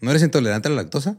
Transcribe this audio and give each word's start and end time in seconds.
¿No 0.00 0.10
eres 0.10 0.22
intolerante 0.22 0.68
a 0.68 0.70
la 0.70 0.82
lactosa? 0.82 1.18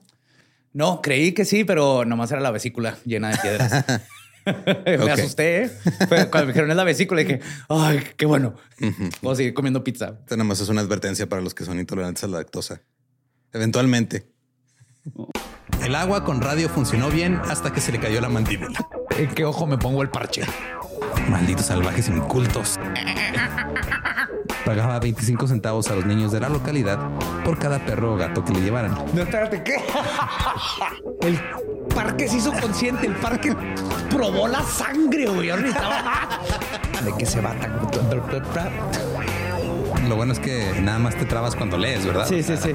No, 0.74 1.02
creí 1.02 1.34
que 1.34 1.46
sí, 1.46 1.64
pero 1.64 2.06
nomás 2.06 2.32
era 2.32 2.42
la 2.42 2.52
vesícula 2.52 2.98
llena 3.06 3.30
de 3.30 3.38
piedras. 3.38 3.86
me 4.86 5.12
asusté. 5.12 5.64
¿eh? 5.64 5.72
Cuando 6.30 6.42
me 6.42 6.48
dijeron 6.48 6.72
es 6.72 6.78
la 6.78 6.84
vesícula, 6.84 7.22
dije, 7.22 7.40
ay, 7.68 8.02
qué 8.18 8.26
bueno. 8.26 8.56
Puedo 9.22 9.36
seguir 9.36 9.54
comiendo 9.54 9.84
pizza. 9.84 10.18
Esto 10.20 10.36
nada 10.38 10.48
más 10.48 10.60
es 10.60 10.70
una 10.70 10.82
advertencia 10.82 11.28
para 11.28 11.42
los 11.42 11.54
que 11.54 11.66
son 11.66 11.80
intolerantes 11.80 12.24
a 12.24 12.28
la 12.28 12.38
lactosa. 12.38 12.82
Eventualmente. 13.52 14.28
El 15.84 15.96
agua 15.96 16.24
con 16.24 16.42
radio 16.42 16.70
funcionó 16.70 17.10
bien 17.10 17.40
hasta 17.46 17.72
que 17.74 17.82
se 17.82 17.92
le 17.92 18.00
cayó 18.00 18.22
la 18.22 18.30
mandíbula. 18.30 18.80
¿En 19.18 19.34
qué 19.34 19.46
ojo 19.46 19.66
me 19.66 19.78
pongo 19.78 20.02
el 20.02 20.10
parche? 20.10 20.44
Malditos 21.30 21.68
salvajes 21.68 22.08
incultos. 22.08 22.78
Pagaba 24.70 25.00
25 25.00 25.48
centavos 25.48 25.90
a 25.90 25.96
los 25.96 26.06
niños 26.06 26.32
de 26.32 26.40
la 26.40 26.48
localidad 26.48 27.00
por 27.44 27.58
cada 27.58 27.84
perro 27.84 28.14
o 28.14 28.18
gato 28.18 28.46
que 28.46 28.54
le 28.54 28.62
llevaran. 28.62 28.94
No, 29.16 29.24
espérate, 29.24 29.64
¿qué? 29.64 29.78
El 31.22 31.40
parque 31.96 32.28
se 32.28 32.38
hizo 32.38 32.52
consciente, 32.52 33.08
el 33.08 33.16
parque 33.16 33.56
probó 34.12 34.48
la 34.48 34.62
sangre, 34.62 35.26
güey. 35.26 35.48
¿De 35.48 35.74
qué 37.18 37.26
se 37.26 37.42
va 37.42 37.56
tan... 37.56 37.80
Lo 40.08 40.16
bueno 40.16 40.34
es 40.34 40.40
que 40.40 40.80
nada 40.84 41.00
más 41.00 41.16
te 41.16 41.26
trabas 41.26 41.56
cuando 41.56 41.76
lees, 41.76 42.06
¿verdad? 42.06 42.28
Sí, 42.28 42.44
sí, 42.44 42.56
sí. 42.56 42.70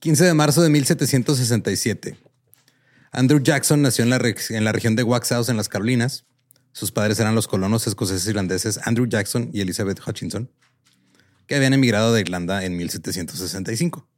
...15 0.00 0.18
de 0.18 0.34
marzo 0.34 0.62
de 0.62 0.70
1767... 0.70 2.29
Andrew 3.12 3.40
Jackson 3.42 3.82
nació 3.82 4.04
en 4.04 4.10
la, 4.10 4.18
la 4.18 4.72
región 4.72 4.94
de 4.94 5.02
Waxhaus, 5.02 5.48
en 5.48 5.56
las 5.56 5.68
Carolinas. 5.68 6.26
Sus 6.72 6.92
padres 6.92 7.18
eran 7.18 7.34
los 7.34 7.48
colonos 7.48 7.86
escoceses 7.86 8.26
irlandeses 8.28 8.78
Andrew 8.86 9.06
Jackson 9.06 9.50
y 9.52 9.60
Elizabeth 9.60 10.00
Hutchinson, 10.06 10.50
que 11.46 11.56
habían 11.56 11.72
emigrado 11.72 12.12
de 12.12 12.20
Irlanda 12.20 12.64
en 12.64 12.76
1765. 12.76 14.08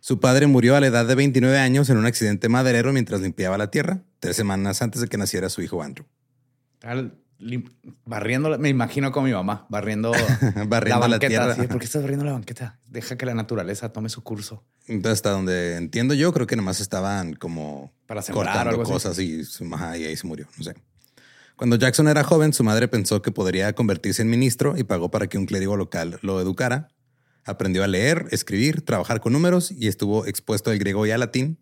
Su 0.00 0.20
padre 0.20 0.46
murió 0.46 0.76
a 0.76 0.80
la 0.80 0.88
edad 0.88 1.06
de 1.06 1.14
29 1.14 1.58
años 1.58 1.88
en 1.88 1.96
un 1.96 2.06
accidente 2.06 2.48
maderero 2.48 2.92
mientras 2.92 3.20
limpiaba 3.20 3.56
la 3.56 3.70
tierra, 3.70 4.02
tres 4.18 4.36
semanas 4.36 4.82
antes 4.82 5.00
de 5.00 5.08
que 5.08 5.16
naciera 5.16 5.48
su 5.48 5.62
hijo 5.62 5.82
Andrew. 5.82 6.06
Barriendo, 8.04 8.58
me 8.58 8.68
imagino 8.68 9.10
con 9.10 9.24
mi 9.24 9.32
mamá, 9.32 9.66
barriendo, 9.68 10.12
barriendo 10.68 11.08
la, 11.08 11.18
banqueta. 11.18 11.56
¿Por 11.68 11.78
qué 11.78 11.84
estás 11.84 12.02
barriendo 12.02 12.24
la 12.24 12.32
banqueta? 12.32 12.78
Deja 12.86 13.16
que 13.16 13.26
la 13.26 13.34
naturaleza 13.34 13.92
tome 13.92 14.08
su 14.08 14.22
curso. 14.22 14.64
Entonces, 14.86 15.18
hasta 15.18 15.30
donde 15.30 15.76
entiendo 15.76 16.14
yo, 16.14 16.32
creo 16.32 16.46
que 16.46 16.56
nomás 16.56 16.80
estaban 16.80 17.34
como 17.34 17.92
Para 18.06 18.22
cortando 18.22 18.82
cosas 18.82 19.18
y, 19.18 19.42
y 19.42 20.04
ahí 20.04 20.16
se 20.16 20.26
murió. 20.26 20.46
No 20.56 20.64
sé. 20.64 20.74
Cuando 21.56 21.76
Jackson 21.76 22.08
era 22.08 22.24
joven, 22.24 22.52
su 22.52 22.64
madre 22.64 22.88
pensó 22.88 23.22
que 23.22 23.30
podría 23.30 23.72
convertirse 23.74 24.22
en 24.22 24.30
ministro 24.30 24.76
y 24.76 24.84
pagó 24.84 25.10
para 25.10 25.26
que 25.26 25.38
un 25.38 25.46
clérigo 25.46 25.76
local 25.76 26.18
lo 26.22 26.40
educara. 26.40 26.88
Aprendió 27.44 27.84
a 27.84 27.88
leer, 27.88 28.26
escribir, 28.30 28.82
trabajar 28.82 29.20
con 29.20 29.32
números 29.32 29.70
y 29.70 29.88
estuvo 29.88 30.26
expuesto 30.26 30.70
al 30.70 30.78
griego 30.78 31.06
y 31.06 31.10
al 31.10 31.20
latín. 31.20 31.58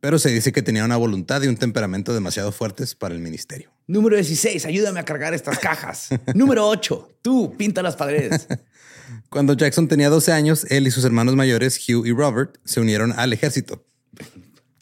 Pero 0.00 0.18
se 0.18 0.30
dice 0.30 0.52
que 0.52 0.62
tenía 0.62 0.84
una 0.84 0.96
voluntad 0.96 1.42
y 1.42 1.48
un 1.48 1.56
temperamento 1.56 2.12
demasiado 2.12 2.52
fuertes 2.52 2.94
para 2.94 3.14
el 3.14 3.20
ministerio. 3.20 3.71
Número 3.86 4.16
16, 4.16 4.64
ayúdame 4.66 5.00
a 5.00 5.04
cargar 5.04 5.34
estas 5.34 5.58
cajas. 5.58 6.08
Número 6.34 6.66
8, 6.68 7.18
tú 7.22 7.54
pinta 7.56 7.82
las 7.82 7.96
paredes. 7.96 8.46
Cuando 9.28 9.54
Jackson 9.54 9.88
tenía 9.88 10.08
12 10.08 10.32
años, 10.32 10.66
él 10.70 10.86
y 10.86 10.90
sus 10.90 11.04
hermanos 11.04 11.36
mayores, 11.36 11.78
Hugh 11.78 12.06
y 12.06 12.12
Robert, 12.12 12.58
se 12.64 12.80
unieron 12.80 13.12
al 13.12 13.32
ejército. 13.32 13.84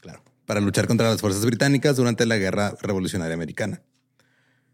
Claro. 0.00 0.22
Para 0.44 0.60
luchar 0.60 0.86
contra 0.86 1.08
las 1.08 1.20
fuerzas 1.20 1.44
británicas 1.44 1.96
durante 1.96 2.26
la 2.26 2.36
Guerra 2.36 2.74
Revolucionaria 2.80 3.34
Americana. 3.34 3.82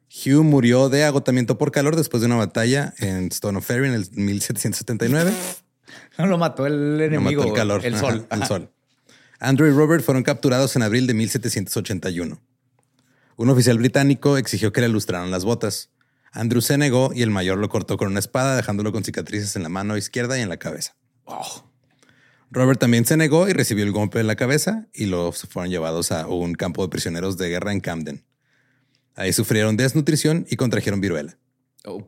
Hugh 0.09 0.45
murió 0.45 0.89
de 0.89 1.05
agotamiento 1.05 1.59
por 1.59 1.73
calor 1.73 1.97
después 1.97 2.21
de 2.21 2.27
una 2.27 2.37
batalla 2.37 2.95
en 2.99 3.27
Stone 3.29 3.59
of 3.59 3.67
Ferry 3.67 3.89
en 3.89 3.95
el 3.95 4.11
1779. 4.13 5.33
No 6.19 6.27
lo 6.27 6.39
mató 6.39 6.67
el 6.67 7.01
enemigo. 7.01 7.45
el 7.45 7.53
calor. 7.53 7.85
El 7.85 7.97
sol. 7.97 8.27
el 8.31 8.45
sol. 8.45 8.71
Andrew 9.39 9.69
y 9.69 9.71
Robert 9.71 10.03
fueron 10.03 10.23
capturados 10.23 10.75
en 10.75 10.83
abril 10.83 11.07
de 11.07 11.13
1781. 11.13 12.41
Un 13.37 13.51
oficial 13.51 13.77
británico 13.79 14.39
exigió 14.39 14.73
que 14.73 14.81
le 14.81 14.89
ilustraran 14.89 15.31
las 15.31 15.45
botas. 15.45 15.91
Andrew 16.33 16.63
se 16.63 16.79
negó 16.79 17.13
y 17.15 17.23
el 17.23 17.31
mayor 17.31 17.59
lo 17.59 17.69
cortó 17.69 17.97
con 17.97 18.09
una 18.09 18.19
espada, 18.19 18.57
dejándolo 18.57 18.93
con 18.93 19.05
cicatrices 19.05 19.57
en 19.57 19.63
la 19.63 19.69
mano 19.69 19.97
izquierda 19.97 20.39
y 20.39 20.43
en 20.43 20.49
la 20.49 20.57
cabeza. 20.57 20.97
Robert 22.51 22.81
también 22.81 23.05
se 23.05 23.17
negó 23.17 23.49
y 23.49 23.53
recibió 23.53 23.85
el 23.85 23.93
golpe 23.93 24.21
en 24.21 24.27
la 24.27 24.37
cabeza 24.37 24.87
y 24.95 25.07
los 25.07 25.43
fueron 25.43 25.71
llevados 25.71 26.13
a 26.13 26.27
un 26.27 26.55
campo 26.55 26.83
de 26.83 26.89
prisioneros 26.89 27.37
de 27.37 27.49
guerra 27.49 27.73
en 27.73 27.81
Camden. 27.81 28.25
Ahí 29.15 29.33
sufrieron 29.33 29.77
desnutrición 29.77 30.47
y 30.49 30.57
contrajeron 30.57 31.01
viruela. 31.01 31.39
Oh. 31.85 32.07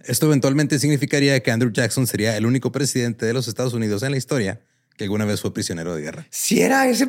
Esto 0.00 0.26
eventualmente 0.26 0.78
significaría 0.78 1.40
que 1.42 1.50
Andrew 1.50 1.72
Jackson 1.72 2.06
sería 2.06 2.36
el 2.36 2.46
único 2.46 2.70
presidente 2.70 3.26
de 3.26 3.32
los 3.32 3.48
Estados 3.48 3.74
Unidos 3.74 4.02
en 4.02 4.12
la 4.12 4.16
historia 4.16 4.60
que 4.96 5.04
alguna 5.04 5.24
vez 5.24 5.40
fue 5.40 5.54
prisionero 5.54 5.94
de 5.94 6.02
guerra. 6.02 6.26
Si 6.30 6.60
era 6.60 6.88
ese... 6.88 7.08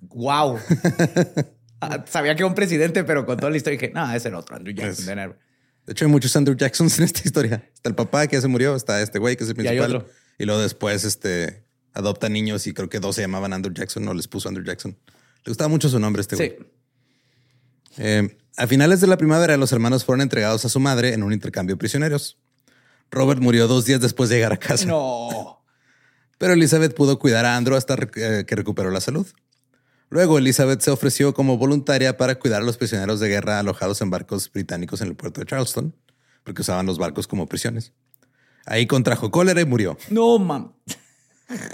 ¡Wow! 0.00 0.58
Ah, 1.80 2.04
sabía 2.06 2.34
que 2.34 2.42
era 2.42 2.46
un 2.46 2.54
presidente, 2.54 3.04
pero 3.04 3.24
con 3.24 3.36
toda 3.38 3.50
la 3.50 3.56
historia 3.56 3.78
dije, 3.78 3.92
no, 3.92 4.12
ese 4.12 4.28
era 4.28 4.38
otro 4.38 4.56
Andrew 4.56 4.74
Jackson. 4.74 5.06
de 5.06 5.92
hecho, 5.92 6.04
hay 6.04 6.10
muchos 6.10 6.34
Andrew 6.36 6.56
Jacksons 6.56 6.98
en 6.98 7.04
esta 7.04 7.22
historia. 7.24 7.68
Está 7.74 7.88
el 7.88 7.94
papá 7.94 8.26
que 8.26 8.36
ya 8.36 8.42
se 8.42 8.48
murió, 8.48 8.76
está 8.76 9.00
este 9.00 9.18
güey 9.18 9.36
que 9.36 9.44
es 9.44 9.50
el 9.50 9.56
principal. 9.56 10.06
Y, 10.38 10.44
luego 10.44 10.60
después 10.60 11.04
este, 11.04 11.64
adopta 11.92 12.28
niños 12.28 12.66
y 12.66 12.72
creo 12.72 12.88
que 12.88 13.00
dos 13.00 13.16
se 13.16 13.22
llamaban 13.22 13.52
Andrew 13.52 13.74
Jackson 13.74 14.06
o 14.08 14.14
les 14.14 14.28
puso 14.28 14.48
Andrew 14.48 14.64
Jackson. 14.64 14.96
Le 15.44 15.50
gustaba 15.50 15.68
mucho 15.68 15.88
su 15.88 15.98
nombre 15.98 16.20
este 16.20 16.36
güey. 16.36 16.56
Sí. 16.58 16.66
Eh, 17.98 18.36
a 18.56 18.66
finales 18.66 19.00
de 19.00 19.06
la 19.06 19.16
primavera, 19.16 19.56
los 19.56 19.72
hermanos 19.72 20.04
fueron 20.04 20.20
entregados 20.20 20.64
a 20.64 20.68
su 20.68 20.80
madre 20.80 21.14
en 21.14 21.22
un 21.22 21.32
intercambio 21.32 21.76
de 21.76 21.78
prisioneros. 21.78 22.38
Robert 23.10 23.40
murió 23.40 23.66
dos 23.66 23.86
días 23.86 24.00
después 24.00 24.28
de 24.28 24.36
llegar 24.36 24.52
a 24.52 24.58
casa. 24.58 24.86
No. 24.86 25.64
Pero 26.38 26.54
Elizabeth 26.54 26.94
pudo 26.94 27.18
cuidar 27.18 27.44
a 27.44 27.56
Andrew 27.56 27.76
hasta 27.76 27.96
eh, 28.16 28.44
que 28.46 28.56
recuperó 28.56 28.90
la 28.90 29.00
salud. 29.00 29.26
Luego, 30.10 30.38
Elizabeth 30.38 30.80
se 30.80 30.90
ofreció 30.90 31.32
como 31.34 31.56
voluntaria 31.56 32.16
para 32.16 32.34
cuidar 32.34 32.62
a 32.62 32.64
los 32.64 32.76
prisioneros 32.76 33.20
de 33.20 33.28
guerra 33.28 33.60
alojados 33.60 34.00
en 34.02 34.10
barcos 34.10 34.50
británicos 34.52 35.00
en 35.00 35.08
el 35.08 35.14
puerto 35.14 35.40
de 35.40 35.46
Charleston, 35.46 35.94
porque 36.42 36.62
usaban 36.62 36.84
los 36.84 36.98
barcos 36.98 37.28
como 37.28 37.46
prisiones. 37.46 37.92
Ahí 38.66 38.86
contrajo 38.86 39.30
cólera 39.30 39.60
y 39.60 39.64
murió. 39.64 39.96
No, 40.10 40.38
mam. 40.38 40.72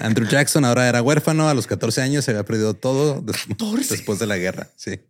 Andrew 0.00 0.28
Jackson 0.28 0.64
ahora 0.64 0.88
era 0.88 1.02
huérfano. 1.02 1.48
A 1.48 1.54
los 1.54 1.66
14 1.66 2.02
años 2.02 2.24
se 2.24 2.30
había 2.30 2.44
perdido 2.44 2.74
todo 2.74 3.22
después 3.22 4.18
de 4.18 4.26
la 4.26 4.36
guerra. 4.36 4.68
Sí. 4.76 5.00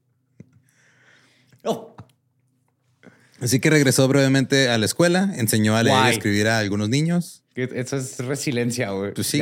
Oh. 1.64 1.96
Así 3.40 3.60
que 3.60 3.70
regresó 3.70 4.08
brevemente 4.08 4.70
a 4.70 4.78
la 4.78 4.86
escuela, 4.86 5.32
enseñó 5.36 5.76
a 5.76 5.82
leer 5.82 6.06
y 6.06 6.10
escribir 6.10 6.48
a 6.48 6.58
algunos 6.58 6.88
niños. 6.88 7.44
Eso 7.54 7.96
es 7.96 8.18
resiliencia, 8.18 8.90
güey. 8.90 9.12
Pues 9.14 9.26
sí, 9.26 9.40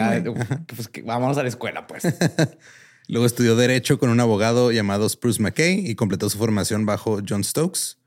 pues 0.66 0.90
vámonos 1.04 1.38
a 1.38 1.42
la 1.42 1.48
escuela, 1.48 1.86
pues. 1.86 2.04
Luego 3.08 3.26
estudió 3.26 3.54
Derecho 3.54 3.98
con 3.98 4.08
un 4.08 4.20
abogado 4.20 4.72
llamado 4.72 5.08
Spruce 5.08 5.42
McKay 5.42 5.86
y 5.86 5.94
completó 5.94 6.30
su 6.30 6.38
formación 6.38 6.86
bajo 6.86 7.20
John 7.26 7.44
Stokes. 7.44 7.98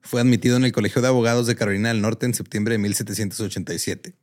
Fue 0.00 0.20
admitido 0.20 0.56
en 0.56 0.64
el 0.64 0.72
Colegio 0.72 1.02
de 1.02 1.08
Abogados 1.08 1.46
de 1.46 1.54
Carolina 1.54 1.90
del 1.90 2.00
Norte 2.00 2.26
en 2.26 2.34
septiembre 2.34 2.74
de 2.74 2.78
1787. 2.78 4.16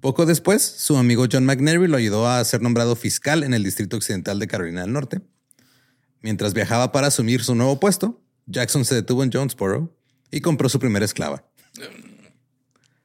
Poco 0.00 0.26
después, 0.26 0.62
su 0.62 0.96
amigo 0.96 1.26
John 1.30 1.44
McNary 1.44 1.86
lo 1.86 1.96
ayudó 1.96 2.28
a 2.28 2.44
ser 2.44 2.62
nombrado 2.62 2.96
fiscal 2.96 3.44
en 3.44 3.54
el 3.54 3.62
Distrito 3.62 3.96
Occidental 3.96 4.38
de 4.38 4.48
Carolina 4.48 4.82
del 4.82 4.92
Norte. 4.92 5.20
Mientras 6.20 6.54
viajaba 6.54 6.90
para 6.90 7.06
asumir 7.06 7.44
su 7.44 7.54
nuevo 7.54 7.78
puesto, 7.78 8.22
Jackson 8.46 8.84
se 8.84 8.94
detuvo 8.96 9.22
en 9.22 9.30
Jonesboro 9.32 9.96
y 10.30 10.40
compró 10.40 10.68
su 10.68 10.78
primera 10.78 11.04
esclava. 11.04 11.48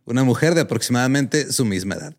Una 0.06 0.24
mujer 0.24 0.56
de 0.56 0.62
aproximadamente 0.62 1.52
su 1.52 1.66
misma 1.66 1.96
edad. 1.96 2.18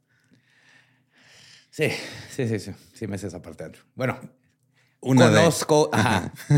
Sí, 1.70 1.88
sí, 2.34 2.48
sí, 2.48 2.58
sí. 2.58 2.70
Sí 3.02 3.08
me 3.08 3.18
sé 3.18 3.26
esa 3.26 3.42
parte. 3.42 3.64
Bueno, 3.96 4.16
Una 5.00 5.28
conozco 5.28 5.90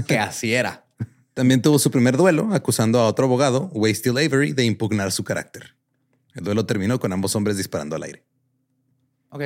que 0.07 0.19
así 0.19 0.53
era. 0.53 0.85
También 1.33 1.63
tuvo 1.63 1.79
su 1.79 1.91
primer 1.91 2.19
duelo 2.19 2.51
acusando 2.53 3.01
a 3.01 3.09
otro 3.09 3.25
abogado, 3.25 3.71
Way 3.73 3.97
Avery, 4.11 4.53
de 4.53 4.67
impugnar 4.67 5.11
su 5.11 5.25
carácter. 5.25 5.75
El 6.35 6.45
duelo 6.45 6.67
terminó 6.67 7.01
con 7.01 7.15
ambos 7.15 7.35
hombres 7.35 7.57
disparando 7.57 7.97
al 7.97 8.03
aire. 8.03 8.27
Ok. 9.31 9.43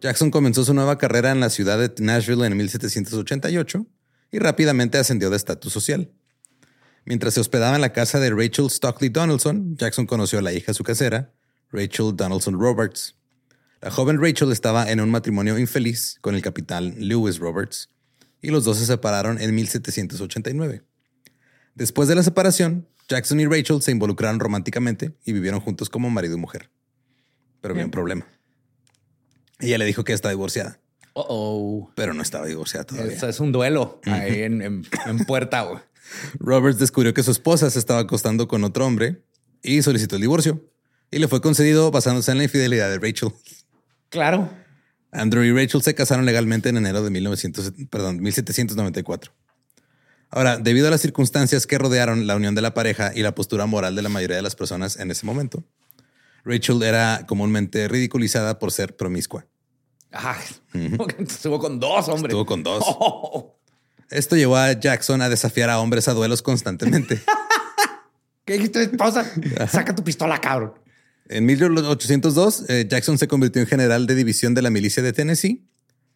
Jackson 0.00 0.32
comenzó 0.32 0.64
su 0.64 0.74
nueva 0.74 0.98
carrera 0.98 1.30
en 1.30 1.38
la 1.38 1.50
ciudad 1.50 1.78
de 1.78 2.02
Nashville 2.02 2.46
en 2.46 2.56
1788 2.56 3.86
y 4.32 4.40
rápidamente 4.40 4.98
ascendió 4.98 5.30
de 5.30 5.36
estatus 5.36 5.72
social. 5.72 6.10
Mientras 7.04 7.34
se 7.34 7.40
hospedaba 7.40 7.76
en 7.76 7.80
la 7.80 7.92
casa 7.92 8.18
de 8.18 8.30
Rachel 8.30 8.68
Stockley 8.70 9.08
Donaldson, 9.08 9.76
Jackson 9.76 10.06
conoció 10.06 10.40
a 10.40 10.42
la 10.42 10.52
hija 10.52 10.72
de 10.72 10.74
su 10.74 10.82
casera, 10.82 11.32
Rachel 11.70 12.16
Donaldson 12.16 12.58
Roberts. 12.58 13.14
La 13.84 13.90
joven 13.90 14.18
Rachel 14.18 14.50
estaba 14.50 14.90
en 14.90 14.98
un 14.98 15.10
matrimonio 15.10 15.58
infeliz 15.58 16.16
con 16.22 16.34
el 16.34 16.40
capitán 16.40 16.94
Lewis 16.96 17.38
Roberts 17.38 17.90
y 18.40 18.48
los 18.48 18.64
dos 18.64 18.78
se 18.78 18.86
separaron 18.86 19.38
en 19.38 19.54
1789. 19.54 20.82
Después 21.74 22.08
de 22.08 22.14
la 22.14 22.22
separación, 22.22 22.88
Jackson 23.10 23.40
y 23.40 23.46
Rachel 23.46 23.82
se 23.82 23.90
involucraron 23.90 24.40
románticamente 24.40 25.12
y 25.26 25.34
vivieron 25.34 25.60
juntos 25.60 25.90
como 25.90 26.08
marido 26.08 26.34
y 26.34 26.40
mujer. 26.40 26.70
Pero 27.60 27.74
había 27.74 27.84
un 27.84 27.90
problema. 27.90 28.26
Ella 29.60 29.76
le 29.76 29.84
dijo 29.84 30.02
que 30.02 30.14
está 30.14 30.30
divorciada. 30.30 30.80
oh. 31.12 31.90
Pero 31.94 32.14
no 32.14 32.22
estaba 32.22 32.46
divorciada 32.46 32.86
todavía. 32.86 33.12
Eso 33.12 33.28
es 33.28 33.38
un 33.38 33.52
duelo 33.52 34.00
ahí 34.06 34.44
en, 34.44 34.82
puerta. 35.26 35.84
Roberts 36.38 36.78
descubrió 36.78 37.12
que 37.12 37.22
su 37.22 37.32
esposa 37.32 37.68
se 37.68 37.80
estaba 37.80 38.00
acostando 38.00 38.48
con 38.48 38.64
otro 38.64 38.86
hombre 38.86 39.22
y 39.62 39.82
solicitó 39.82 40.16
el 40.16 40.22
divorcio. 40.22 40.70
Y 41.10 41.18
le 41.18 41.28
fue 41.28 41.42
concedido 41.42 41.90
basándose 41.90 42.32
en 42.32 42.38
la 42.38 42.44
infidelidad 42.44 42.88
de 42.88 42.98
Rachel. 42.98 43.30
Claro. 44.14 44.48
Andrew 45.10 45.42
y 45.42 45.50
Rachel 45.52 45.82
se 45.82 45.92
casaron 45.92 46.24
legalmente 46.24 46.68
en 46.68 46.76
enero 46.76 47.02
de 47.02 47.10
1900, 47.10 47.72
perdón, 47.90 48.20
1794. 48.20 49.32
Ahora, 50.30 50.56
debido 50.56 50.86
a 50.86 50.90
las 50.92 51.00
circunstancias 51.00 51.66
que 51.66 51.78
rodearon 51.78 52.28
la 52.28 52.36
unión 52.36 52.54
de 52.54 52.62
la 52.62 52.74
pareja 52.74 53.10
y 53.12 53.22
la 53.22 53.34
postura 53.34 53.66
moral 53.66 53.96
de 53.96 54.02
la 54.02 54.08
mayoría 54.08 54.36
de 54.36 54.42
las 54.42 54.54
personas 54.54 55.00
en 55.00 55.10
ese 55.10 55.26
momento, 55.26 55.64
Rachel 56.44 56.84
era 56.84 57.24
comúnmente 57.26 57.88
ridiculizada 57.88 58.60
por 58.60 58.70
ser 58.70 58.94
promiscua. 58.94 59.46
Ah, 60.12 60.38
estuvo 61.18 61.58
con 61.58 61.80
dos 61.80 62.08
hombres. 62.08 62.30
Estuvo 62.30 62.46
con 62.46 62.62
dos. 62.62 62.84
Esto 64.10 64.36
llevó 64.36 64.58
a 64.58 64.74
Jackson 64.74 65.22
a 65.22 65.28
desafiar 65.28 65.70
a 65.70 65.80
hombres 65.80 66.06
a 66.06 66.12
duelos 66.12 66.40
constantemente. 66.40 67.20
¿Qué 68.44 68.52
dijiste, 68.52 68.82
esposa? 68.82 69.26
Saca 69.68 69.92
tu 69.92 70.04
pistola, 70.04 70.40
cabrón. 70.40 70.83
En 71.28 71.46
1802, 71.46 72.64
eh, 72.68 72.86
Jackson 72.88 73.16
se 73.18 73.28
convirtió 73.28 73.62
en 73.62 73.68
general 73.68 74.06
de 74.06 74.14
división 74.14 74.54
de 74.54 74.62
la 74.62 74.70
milicia 74.70 75.02
de 75.02 75.12
Tennessee. 75.12 75.66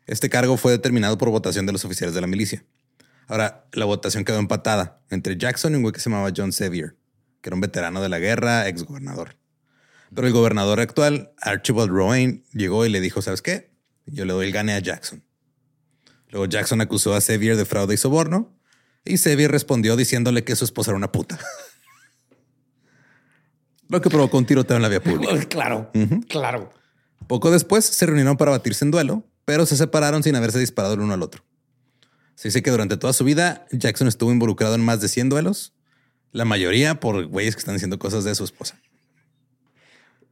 Este 0.07 0.29
cargo 0.29 0.57
fue 0.57 0.73
determinado 0.73 1.17
por 1.17 1.31
votación 1.31 1.65
de 1.67 1.73
los 1.73 1.85
oficiales 1.85 2.15
de 2.15 2.21
la 2.21 2.27
milicia. 2.27 2.65
Ahora, 3.27 3.67
la 3.73 3.85
votación 3.85 4.25
quedó 4.25 4.38
empatada 4.38 5.03
entre 5.11 5.37
Jackson 5.37 5.73
y 5.73 5.77
un 5.77 5.83
güey 5.83 5.93
que 5.93 6.00
se 6.00 6.11
llamaba 6.11 6.33
John 6.35 6.53
Sevier, 6.53 6.97
que 7.41 7.49
era 7.49 7.55
un 7.55 7.61
veterano 7.61 8.03
de 8.03 8.09
la 8.09 8.19
guerra, 8.19 8.69
ex 8.69 8.85
gobernador. 8.85 9.37
Pero 10.15 10.27
el 10.27 10.33
gobernador 10.33 10.81
actual, 10.81 11.33
Archibald 11.41 11.91
Rowan, 11.91 12.43
llegó 12.53 12.87
y 12.87 12.91
le 12.91 13.00
dijo, 13.00 13.23
¿sabes 13.23 13.43
qué? 13.43 13.71
Yo 14.07 14.25
le 14.25 14.33
doy 14.33 14.47
el 14.47 14.53
gane 14.53 14.73
a 14.73 14.79
Jackson. 14.79 15.23
Luego 16.31 16.47
Jackson 16.47 16.81
acusó 16.81 17.15
a 17.15 17.21
Sevier 17.21 17.57
de 17.57 17.65
fraude 17.65 17.95
y 17.95 17.97
soborno 17.97 18.59
y 19.05 19.17
Sevier 19.19 19.50
respondió 19.50 19.97
diciéndole 19.97 20.45
que 20.45 20.57
su 20.57 20.65
esposa 20.65 20.91
era 20.91 20.97
una 20.97 21.12
puta. 21.12 21.38
Lo 23.88 24.00
que 24.00 24.11
provocó 24.11 24.38
un 24.38 24.47
tiroteo 24.47 24.76
en 24.76 24.83
la 24.83 24.88
vía 24.88 25.02
pública. 25.02 25.35
Claro, 25.49 25.90
claro. 26.28 26.71
Poco 27.26 27.50
después 27.50 27.85
se 27.85 28.07
reunieron 28.07 28.37
para 28.37 28.50
batirse 28.50 28.85
en 28.85 28.90
duelo, 28.90 29.25
pero 29.45 29.66
se 29.66 29.76
separaron 29.76 30.23
sin 30.23 30.37
haberse 30.37 30.59
disparado 30.59 30.95
el 30.95 31.00
uno 31.00 31.14
al 31.14 31.23
otro. 31.23 31.42
Se 32.35 32.49
dice 32.49 32.62
que 32.62 32.71
durante 32.71 32.97
toda 32.97 33.12
su 33.12 33.25
vida 33.25 33.66
Jackson 33.73 34.09
estuvo 34.09 34.30
involucrado 34.30 34.75
en 34.75 34.85
más 34.85 35.00
de 35.00 35.09
100 35.09 35.28
duelos, 35.28 35.75
la 36.33 36.45
mayoría 36.45 37.00
por 37.00 37.26
güeyes 37.26 37.57
que 37.57 37.61
están 37.61 37.76
haciendo 37.76 37.99
cosas 37.99 38.25
de 38.25 38.35
su 38.35 38.45
esposa. 38.45 38.80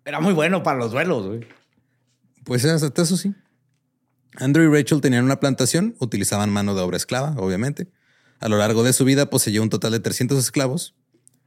Era 0.04 0.20
muy 0.20 0.32
bueno 0.32 0.62
para 0.62 0.78
los 0.78 0.92
duelos, 0.92 1.26
güey. 1.26 1.40
Pues 2.44 2.64
hasta 2.64 3.02
eso 3.02 3.16
sí. 3.16 3.34
Andrew 4.36 4.70
y 4.70 4.74
Rachel 4.74 5.00
tenían 5.00 5.24
una 5.24 5.40
plantación, 5.40 5.96
utilizaban 5.98 6.50
mano 6.50 6.74
de 6.74 6.82
obra 6.82 6.96
esclava, 6.96 7.34
obviamente. 7.38 7.88
A 8.38 8.48
lo 8.48 8.58
largo 8.58 8.84
de 8.84 8.92
su 8.92 9.04
vida 9.04 9.30
poseyó 9.30 9.62
un 9.62 9.70
total 9.70 9.92
de 9.92 10.00
300 10.00 10.38
esclavos 10.38 10.94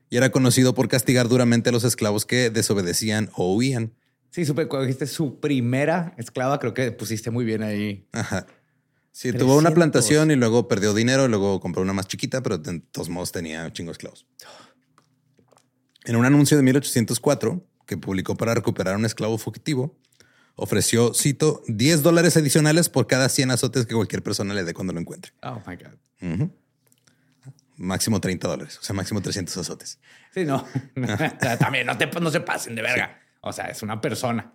y 0.10 0.18
era 0.18 0.32
conocido 0.32 0.74
por 0.74 0.88
castigar 0.88 1.28
duramente 1.28 1.70
a 1.70 1.72
los 1.72 1.84
esclavos 1.84 2.26
que 2.26 2.50
desobedecían 2.50 3.30
o 3.36 3.56
huían. 3.56 3.94
Sí, 4.32 4.46
supe 4.46 4.68
cuando 4.68 4.86
dijiste 4.86 5.08
su 5.08 5.40
primera 5.40 6.14
esclava, 6.18 6.60
creo 6.60 6.74
que 6.74 6.92
pusiste 6.92 7.32
muy 7.32 7.46
bien 7.46 7.64
ahí. 7.64 8.08
Ajá. 8.12 8.46
Sí, 9.12 9.34
tuvo 9.34 9.58
una 9.58 9.72
plantación 9.72 10.32
y 10.32 10.36
luego 10.36 10.68
perdió 10.68 10.94
dinero, 10.94 11.28
luego 11.28 11.60
compró 11.60 11.82
una 11.82 11.94
más 11.94 12.08
chiquita, 12.08 12.42
pero 12.42 12.58
de 12.58 12.80
todos 12.80 13.10
modos 13.10 13.32
tenía 13.32 13.72
chingos 13.74 13.94
esclavos. 13.94 14.26
En 16.06 16.16
un 16.16 16.26
anuncio 16.26 16.56
de 16.56 16.64
1804 16.64 17.66
que 17.86 17.98
publicó 17.98 18.38
para 18.38 18.54
recuperar 18.54 18.96
un 18.96 19.06
esclavo 19.06 19.38
fugitivo, 19.38 19.98
ofreció, 20.56 21.14
cito, 21.14 21.64
10 21.68 22.04
dólares 22.04 22.38
adicionales 22.38 22.88
por 22.88 23.08
cada 23.08 23.30
100 23.30 23.52
azotes 23.52 23.86
que 23.86 23.96
cualquier 23.96 24.24
persona 24.24 24.54
le 24.54 24.64
dé 24.64 24.74
cuando 24.74 24.94
lo 24.94 25.00
encuentre. 25.00 25.34
Oh 25.42 25.62
my 25.68 25.76
God. 25.76 26.50
Máximo 27.80 28.20
30 28.20 28.48
dólares, 28.48 28.78
o 28.78 28.84
sea, 28.84 28.94
máximo 28.94 29.22
300 29.22 29.56
azotes. 29.58 30.00
Sí, 30.34 30.46
no. 30.46 30.68
también 31.60 31.88
no, 31.88 31.98
te, 31.98 32.08
no 32.08 32.30
se 32.30 32.42
pasen 32.42 32.76
de 32.76 32.82
verga. 32.82 33.20
O 33.42 33.54
sea, 33.54 33.66
es 33.68 33.82
una 33.82 34.02
persona. 34.02 34.54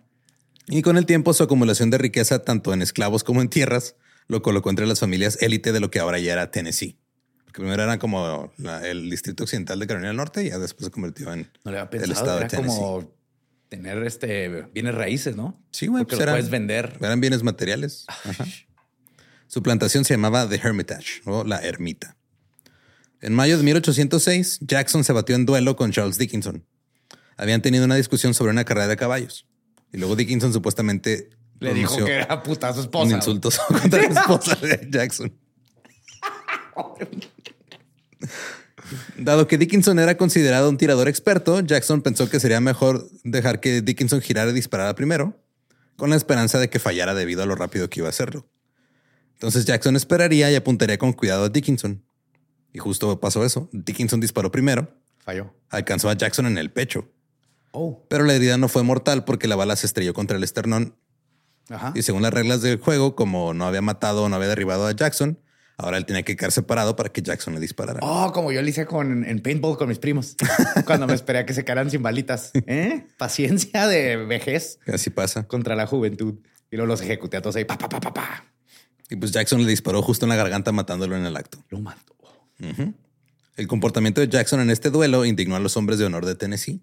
Y 0.67 0.81
con 0.81 0.97
el 0.97 1.05
tiempo, 1.05 1.33
su 1.33 1.43
acumulación 1.43 1.89
de 1.89 1.97
riqueza, 1.97 2.43
tanto 2.43 2.73
en 2.73 2.81
esclavos 2.81 3.23
como 3.23 3.41
en 3.41 3.49
tierras, 3.49 3.95
lo 4.27 4.41
colocó 4.41 4.69
entre 4.69 4.85
las 4.85 4.99
familias 4.99 5.37
élite 5.41 5.71
de 5.71 5.79
lo 5.79 5.91
que 5.91 5.99
ahora 5.99 6.19
ya 6.19 6.33
era 6.33 6.51
Tennessee. 6.51 6.99
Porque 7.45 7.61
primero 7.61 7.83
era 7.83 7.99
como 7.99 8.51
el 8.83 9.09
distrito 9.09 9.43
occidental 9.43 9.79
de 9.79 9.87
Carolina 9.87 10.09
del 10.09 10.17
Norte 10.17 10.43
y 10.43 10.49
ya 10.49 10.59
después 10.59 10.85
se 10.85 10.91
convirtió 10.91 11.31
en 11.33 11.49
el 11.65 12.11
estado 12.11 12.39
de 12.39 12.45
Tennessee. 12.45 12.79
Como 12.79 13.15
tener 13.69 14.03
este 14.03 14.67
bienes 14.73 14.95
raíces, 14.95 15.35
¿no? 15.35 15.61
Sí, 15.71 15.87
güey. 15.87 16.03
Porque 16.03 16.17
pues 16.17 16.29
puedes 16.29 16.49
vender. 16.49 16.97
Eran 17.01 17.19
bienes 17.21 17.43
materiales. 17.43 18.05
Su 19.47 19.61
plantación 19.61 20.05
se 20.05 20.15
llamaba 20.15 20.47
The 20.49 20.55
Hermitage 20.55 21.21
o 21.25 21.43
la 21.43 21.59
ermita. 21.59 22.17
En 23.25 23.33
mayo 23.33 23.57
de 23.57 23.63
1806, 23.63 24.59
Jackson 24.61 25.03
se 25.03 25.11
batió 25.11 25.35
en 25.35 25.47
duelo 25.47 25.75
con 25.75 25.91
Charles 25.91 26.19
Dickinson. 26.19 26.63
Habían 27.37 27.59
tenido 27.63 27.83
una 27.83 27.95
discusión 27.95 28.35
sobre 28.35 28.51
una 28.51 28.65
carrera 28.65 28.87
de 28.87 28.97
caballos. 28.97 29.47
Y 29.91 29.97
luego 29.97 30.15
Dickinson 30.15 30.53
supuestamente 30.53 31.31
le 31.59 31.73
dijo 31.73 32.05
que 32.05 32.17
era 32.17 32.43
puta 32.43 32.71
su 32.71 32.81
esposa. 32.81 33.05
Un 33.05 33.15
insulto 33.15 33.49
contra 33.67 34.03
la 34.03 34.19
esposa 34.19 34.55
de 34.57 34.87
Jackson. 34.91 35.35
Dado 39.17 39.47
que 39.47 39.57
Dickinson 39.57 39.97
era 39.97 40.17
considerado 40.17 40.69
un 40.69 40.77
tirador 40.77 41.07
experto, 41.07 41.61
Jackson 41.61 42.03
pensó 42.03 42.29
que 42.29 42.39
sería 42.39 42.61
mejor 42.61 43.09
dejar 43.23 43.59
que 43.59 43.81
Dickinson 43.81 44.21
girara 44.21 44.51
y 44.51 44.53
disparara 44.53 44.93
primero, 44.93 45.43
con 45.95 46.11
la 46.11 46.15
esperanza 46.15 46.59
de 46.59 46.69
que 46.69 46.77
fallara 46.77 47.15
debido 47.15 47.41
a 47.41 47.47
lo 47.47 47.55
rápido 47.55 47.89
que 47.89 48.01
iba 48.01 48.07
a 48.07 48.11
hacerlo. 48.11 48.47
Entonces 49.33 49.65
Jackson 49.65 49.95
esperaría 49.95 50.51
y 50.51 50.55
apuntaría 50.55 50.99
con 50.99 51.11
cuidado 51.11 51.45
a 51.45 51.49
Dickinson. 51.49 52.04
Y 52.75 52.79
justo 52.79 53.21
pasó 53.21 53.45
eso. 53.45 53.69
Dickinson 53.71 54.19
disparó 54.19 54.51
primero. 54.51 54.93
Falló. 55.19 55.55
Alcanzó 55.69 56.09
a 56.09 56.13
Jackson 56.13 56.45
en 56.45 56.57
el 56.57 56.71
pecho. 56.71 57.09
Oh. 57.71 58.05
Pero 58.09 58.25
la 58.25 58.33
herida 58.33 58.57
no 58.57 58.67
fue 58.67 58.83
mortal 58.83 59.23
porque 59.23 59.47
la 59.47 59.55
bala 59.55 59.77
se 59.77 59.87
estrelló 59.87 60.13
contra 60.13 60.35
el 60.35 60.43
esternón. 60.43 60.93
Y 61.93 62.01
según 62.01 62.21
las 62.21 62.33
reglas 62.33 62.61
del 62.61 62.77
juego, 62.77 63.15
como 63.15 63.53
no 63.53 63.65
había 63.65 63.81
matado 63.81 64.25
o 64.25 64.29
no 64.29 64.35
había 64.35 64.49
derribado 64.49 64.87
a 64.87 64.91
Jackson, 64.91 65.39
ahora 65.77 65.95
él 65.95 66.05
tenía 66.05 66.23
que 66.23 66.35
quedar 66.35 66.51
separado 66.51 66.97
para 66.97 67.13
que 67.13 67.21
Jackson 67.21 67.53
le 67.53 67.61
disparara. 67.61 68.01
Oh, 68.03 68.33
como 68.33 68.51
yo 68.51 68.61
le 68.61 68.69
hice 68.69 68.85
con, 68.85 69.23
en 69.23 69.39
paintball 69.39 69.77
con 69.77 69.87
mis 69.87 69.99
primos, 69.99 70.35
cuando 70.85 71.07
me 71.07 71.13
esperé 71.13 71.39
a 71.39 71.45
que 71.45 71.53
se 71.53 71.63
quedaran 71.63 71.89
sin 71.89 72.03
balitas. 72.03 72.51
¿Eh? 72.67 73.07
Paciencia 73.17 73.87
de 73.87 74.17
vejez. 74.17 74.79
Así 74.85 75.11
pasa. 75.11 75.47
Contra 75.47 75.77
la 75.77 75.87
juventud. 75.87 76.35
Y 76.69 76.75
luego 76.75 76.87
los 76.87 76.99
ejecuté 76.99 77.37
a 77.37 77.41
todos 77.41 77.55
ahí. 77.55 77.63
Pa, 77.63 77.77
pa, 77.77 77.87
pa, 77.87 78.01
pa, 78.01 78.13
pa. 78.13 78.43
Y 79.09 79.15
pues 79.15 79.31
Jackson 79.31 79.63
le 79.63 79.69
disparó 79.69 80.01
justo 80.01 80.25
en 80.25 80.29
la 80.29 80.35
garganta 80.35 80.73
matándolo 80.73 81.15
en 81.15 81.25
el 81.25 81.37
acto. 81.37 81.63
Lo 81.69 81.79
mató. 81.79 82.14
El 82.59 83.67
comportamiento 83.67 84.21
de 84.21 84.27
Jackson 84.27 84.59
en 84.59 84.69
este 84.69 84.89
duelo 84.89 85.25
indignó 85.25 85.55
a 85.55 85.59
los 85.59 85.77
hombres 85.77 85.99
de 85.99 86.05
honor 86.05 86.25
de 86.25 86.35
Tennessee, 86.35 86.81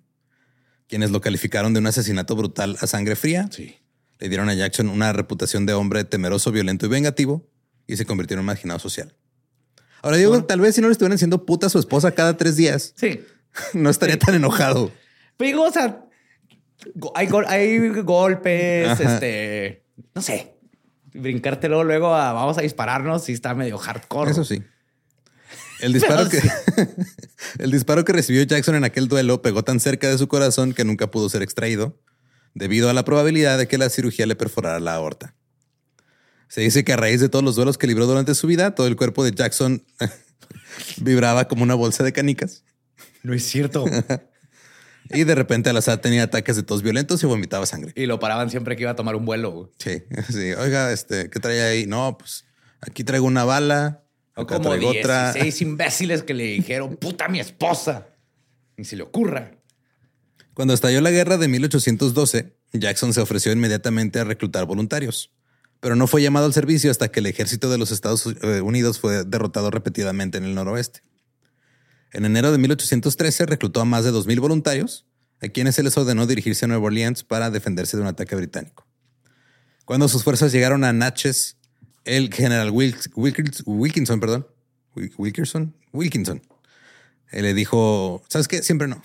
quienes 0.88 1.10
lo 1.10 1.20
calificaron 1.20 1.72
de 1.74 1.80
un 1.80 1.86
asesinato 1.86 2.34
brutal 2.36 2.76
a 2.80 2.86
sangre 2.86 3.16
fría. 3.16 3.48
Sí. 3.50 3.76
Le 4.18 4.28
dieron 4.28 4.48
a 4.48 4.54
Jackson 4.54 4.88
una 4.88 5.12
reputación 5.12 5.66
de 5.66 5.74
hombre 5.74 6.04
temeroso, 6.04 6.52
violento 6.52 6.86
y 6.86 6.88
vengativo 6.88 7.48
y 7.86 7.96
se 7.96 8.06
convirtió 8.06 8.34
en 8.34 8.40
un 8.40 8.46
marginado 8.46 8.78
social. 8.78 9.14
Ahora 10.02 10.16
digo, 10.16 10.44
tal 10.44 10.60
vez 10.60 10.74
si 10.74 10.80
no 10.80 10.88
le 10.88 10.92
estuvieran 10.92 11.18
siendo 11.18 11.44
puta 11.44 11.66
a 11.66 11.70
su 11.70 11.78
esposa 11.78 12.12
cada 12.12 12.36
tres 12.36 12.56
días, 12.56 12.92
sí. 12.96 13.20
no 13.74 13.90
estaría 13.90 14.18
tan 14.18 14.34
enojado. 14.34 14.90
Pero 15.36 15.48
digo, 15.48 15.64
o 15.64 15.72
sea, 15.72 16.04
hay, 17.14 17.26
golpes, 18.02 19.00
este, 19.00 19.84
no 20.14 20.22
sé, 20.22 20.56
brincártelo 21.12 21.84
luego 21.84 22.14
a 22.14 22.32
vamos 22.32 22.58
a 22.58 22.62
dispararnos 22.62 23.28
y 23.28 23.32
está 23.32 23.54
medio 23.54 23.78
hardcore. 23.78 24.30
Eso 24.30 24.44
sí. 24.44 24.62
El 25.82 25.92
disparo, 25.92 26.28
que, 26.28 26.40
el 27.58 27.72
disparo 27.72 28.04
que 28.04 28.12
recibió 28.12 28.40
Jackson 28.44 28.76
en 28.76 28.84
aquel 28.84 29.08
duelo 29.08 29.42
pegó 29.42 29.64
tan 29.64 29.80
cerca 29.80 30.08
de 30.08 30.16
su 30.16 30.28
corazón 30.28 30.74
que 30.74 30.84
nunca 30.84 31.10
pudo 31.10 31.28
ser 31.28 31.42
extraído, 31.42 32.00
debido 32.54 32.88
a 32.88 32.92
la 32.92 33.04
probabilidad 33.04 33.58
de 33.58 33.66
que 33.66 33.78
la 33.78 33.90
cirugía 33.90 34.26
le 34.26 34.36
perforara 34.36 34.78
la 34.78 34.94
aorta. 34.94 35.34
Se 36.46 36.60
dice 36.60 36.84
que 36.84 36.92
a 36.92 36.96
raíz 36.96 37.20
de 37.20 37.28
todos 37.28 37.44
los 37.44 37.56
duelos 37.56 37.78
que 37.78 37.88
libró 37.88 38.06
durante 38.06 38.36
su 38.36 38.46
vida, 38.46 38.76
todo 38.76 38.86
el 38.86 38.94
cuerpo 38.94 39.24
de 39.24 39.32
Jackson 39.32 39.84
vibraba 40.98 41.48
como 41.48 41.64
una 41.64 41.74
bolsa 41.74 42.04
de 42.04 42.12
canicas. 42.12 42.62
No 43.24 43.34
es 43.34 43.44
cierto. 43.44 43.84
y 45.10 45.24
de 45.24 45.34
repente 45.34 45.70
al 45.70 45.76
azar 45.78 45.98
tenía 45.98 46.22
ataques 46.22 46.54
de 46.54 46.62
tos 46.62 46.82
violentos 46.82 47.20
y 47.24 47.26
vomitaba 47.26 47.66
sangre. 47.66 47.92
Y 47.96 48.06
lo 48.06 48.20
paraban 48.20 48.50
siempre 48.50 48.76
que 48.76 48.82
iba 48.82 48.92
a 48.92 48.96
tomar 48.96 49.16
un 49.16 49.24
vuelo. 49.24 49.72
Sí, 49.78 50.04
sí. 50.30 50.52
Oiga, 50.52 50.92
este, 50.92 51.28
¿qué 51.28 51.40
trae 51.40 51.60
ahí? 51.62 51.86
No, 51.86 52.16
pues 52.18 52.44
aquí 52.80 53.02
traigo 53.02 53.26
una 53.26 53.44
bala, 53.44 54.01
o 54.34 54.46
como 54.46 54.76
16 54.76 55.62
imbéciles 55.62 56.22
que 56.22 56.34
le 56.34 56.44
dijeron, 56.44 56.96
puta 56.96 57.28
mi 57.28 57.40
esposa. 57.40 58.08
Ni 58.76 58.84
se 58.84 58.96
le 58.96 59.02
ocurra. 59.02 59.52
Cuando 60.54 60.74
estalló 60.74 61.00
la 61.00 61.10
guerra 61.10 61.36
de 61.36 61.48
1812, 61.48 62.56
Jackson 62.72 63.12
se 63.12 63.20
ofreció 63.20 63.52
inmediatamente 63.52 64.18
a 64.18 64.24
reclutar 64.24 64.64
voluntarios, 64.66 65.32
pero 65.80 65.96
no 65.96 66.06
fue 66.06 66.22
llamado 66.22 66.46
al 66.46 66.52
servicio 66.52 66.90
hasta 66.90 67.08
que 67.10 67.20
el 67.20 67.26
ejército 67.26 67.70
de 67.70 67.78
los 67.78 67.90
Estados 67.90 68.26
eh, 68.26 68.60
Unidos 68.60 68.98
fue 68.98 69.24
derrotado 69.24 69.70
repetidamente 69.70 70.38
en 70.38 70.44
el 70.44 70.54
noroeste. 70.54 71.02
En 72.12 72.24
enero 72.24 72.52
de 72.52 72.58
1813 72.58 73.46
reclutó 73.46 73.80
a 73.80 73.84
más 73.84 74.04
de 74.04 74.12
2.000 74.12 74.40
voluntarios, 74.40 75.06
a 75.40 75.48
quienes 75.48 75.74
se 75.74 75.82
les 75.82 75.96
ordenó 75.96 76.26
dirigirse 76.26 76.66
a 76.66 76.68
Nueva 76.68 76.84
Orleans 76.84 77.24
para 77.24 77.50
defenderse 77.50 77.96
de 77.96 78.02
un 78.02 78.08
ataque 78.08 78.36
británico. 78.36 78.86
Cuando 79.84 80.08
sus 80.08 80.22
fuerzas 80.22 80.52
llegaron 80.52 80.84
a 80.84 80.92
Natchez, 80.92 81.56
el 82.04 82.32
general 82.32 82.70
Wilkinson, 82.70 84.20
perdón, 84.20 84.46
Wilkinson, 84.94 85.74
Wilkinson, 85.92 86.42
él 87.30 87.42
le 87.42 87.54
dijo, 87.54 88.22
¿sabes 88.28 88.48
qué? 88.48 88.62
Siempre 88.62 88.88
no. 88.88 89.02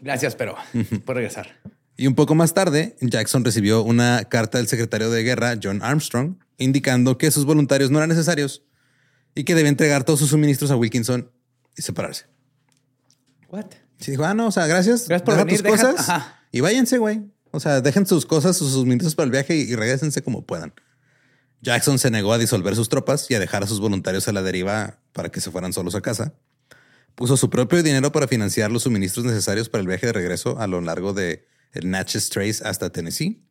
Gracias, 0.00 0.34
pero 0.34 0.56
por 1.04 1.16
regresar. 1.16 1.60
Y 1.96 2.08
un 2.08 2.14
poco 2.14 2.34
más 2.34 2.54
tarde, 2.54 2.96
Jackson 3.00 3.44
recibió 3.44 3.82
una 3.82 4.24
carta 4.24 4.58
del 4.58 4.66
secretario 4.66 5.10
de 5.10 5.22
guerra, 5.22 5.54
John 5.62 5.80
Armstrong, 5.82 6.36
indicando 6.58 7.16
que 7.18 7.30
sus 7.30 7.44
voluntarios 7.44 7.90
no 7.90 7.98
eran 7.98 8.08
necesarios 8.08 8.64
y 9.34 9.44
que 9.44 9.54
debía 9.54 9.68
entregar 9.68 10.04
todos 10.04 10.18
sus 10.18 10.30
suministros 10.30 10.70
a 10.72 10.76
Wilkinson 10.76 11.30
y 11.76 11.82
separarse. 11.82 12.26
What? 13.48 13.66
Sí, 13.98 14.10
dijo, 14.10 14.24
ah, 14.24 14.34
no, 14.34 14.48
o 14.48 14.52
sea, 14.52 14.66
gracias. 14.66 15.08
Gracias 15.08 15.22
por 15.22 15.36
venir, 15.36 15.62
tus 15.62 15.70
cosas 15.70 16.24
y 16.50 16.60
váyanse, 16.60 16.98
güey. 16.98 17.22
O 17.52 17.60
sea, 17.60 17.80
dejen 17.80 18.04
sus 18.04 18.26
cosas, 18.26 18.56
sus 18.56 18.72
suministros 18.72 19.14
para 19.14 19.26
el 19.26 19.30
viaje 19.30 19.56
y, 19.56 19.60
y 19.60 19.76
regresense 19.76 20.22
como 20.22 20.42
puedan. 20.44 20.72
Jackson 21.64 21.98
se 21.98 22.10
negó 22.10 22.34
a 22.34 22.38
disolver 22.38 22.76
sus 22.76 22.90
tropas 22.90 23.30
y 23.30 23.34
a 23.34 23.38
dejar 23.38 23.64
a 23.64 23.66
sus 23.66 23.80
voluntarios 23.80 24.28
a 24.28 24.32
la 24.32 24.42
deriva 24.42 24.98
para 25.14 25.30
que 25.30 25.40
se 25.40 25.50
fueran 25.50 25.72
solos 25.72 25.94
a 25.94 26.02
casa. 26.02 26.34
Puso 27.14 27.38
su 27.38 27.48
propio 27.48 27.82
dinero 27.82 28.12
para 28.12 28.28
financiar 28.28 28.70
los 28.70 28.82
suministros 28.82 29.24
necesarios 29.24 29.70
para 29.70 29.80
el 29.80 29.88
viaje 29.88 30.06
de 30.06 30.12
regreso 30.12 30.60
a 30.60 30.66
lo 30.66 30.82
largo 30.82 31.14
de 31.14 31.46
Natchez 31.82 32.28
Trace 32.28 32.62
hasta 32.68 32.90
Tennessee. 32.90 33.42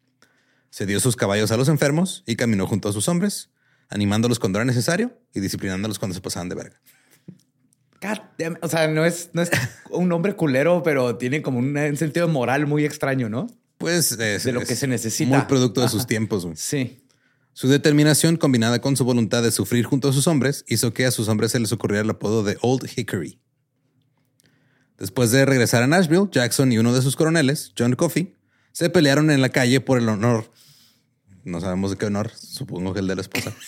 Se 0.69 0.85
dio 0.85 0.99
sus 0.99 1.15
caballos 1.15 1.51
a 1.51 1.57
los 1.57 1.69
enfermos 1.69 2.23
y 2.27 2.35
caminó 2.35 2.67
junto 2.67 2.87
a 2.87 2.93
sus 2.93 3.07
hombres, 3.07 3.49
animándolos 3.89 4.37
cuando 4.37 4.59
era 4.59 4.65
necesario 4.65 5.19
y 5.33 5.39
disciplinándolos 5.39 5.97
cuando 5.97 6.13
se 6.13 6.21
pasaban 6.21 6.49
de 6.49 6.55
verga. 6.55 6.79
o 8.61 8.67
sea, 8.67 8.87
no 8.89 9.05
es, 9.05 9.31
no 9.33 9.41
es 9.41 9.49
un 9.89 10.11
hombre 10.11 10.35
culero, 10.35 10.83
pero 10.83 11.17
tiene 11.17 11.41
como 11.41 11.57
un 11.57 11.97
sentido 11.97 12.27
moral 12.27 12.67
muy 12.67 12.85
extraño, 12.85 13.27
¿no? 13.27 13.47
Pues 13.79 14.15
de 14.17 14.51
lo 14.51 14.61
que 14.61 14.75
se 14.75 14.85
necesita. 14.85 15.35
Muy 15.35 15.47
producto 15.47 15.81
de 15.81 15.89
sus 15.89 16.05
tiempos. 16.05 16.47
Sí. 16.55 17.02
Su 17.53 17.67
determinación, 17.67 18.37
combinada 18.37 18.81
con 18.81 18.97
su 18.97 19.05
voluntad 19.05 19.43
de 19.43 19.51
sufrir 19.51 19.85
junto 19.85 20.09
a 20.09 20.13
sus 20.13 20.27
hombres, 20.27 20.65
hizo 20.67 20.93
que 20.93 21.05
a 21.05 21.11
sus 21.11 21.27
hombres 21.27 21.51
se 21.51 21.59
les 21.59 21.71
ocurriera 21.71 22.03
el 22.03 22.09
apodo 22.09 22.43
de 22.43 22.57
Old 22.61 22.89
Hickory. 22.95 23.39
Después 24.97 25.31
de 25.31 25.45
regresar 25.45 25.83
a 25.83 25.87
Nashville, 25.87 26.29
Jackson 26.31 26.71
y 26.71 26.77
uno 26.77 26.93
de 26.93 27.01
sus 27.01 27.15
coroneles, 27.15 27.73
John 27.77 27.93
Coffey, 27.95 28.35
se 28.71 28.89
pelearon 28.89 29.29
en 29.29 29.41
la 29.41 29.49
calle 29.49 29.81
por 29.81 29.99
el 29.99 30.09
honor. 30.09 30.51
No 31.43 31.61
sabemos 31.61 31.91
de 31.91 31.97
qué 31.97 32.05
honor, 32.05 32.31
supongo 32.35 32.93
que 32.93 33.01
el 33.01 33.07
de 33.07 33.15
la 33.15 33.21
esposa. 33.21 33.53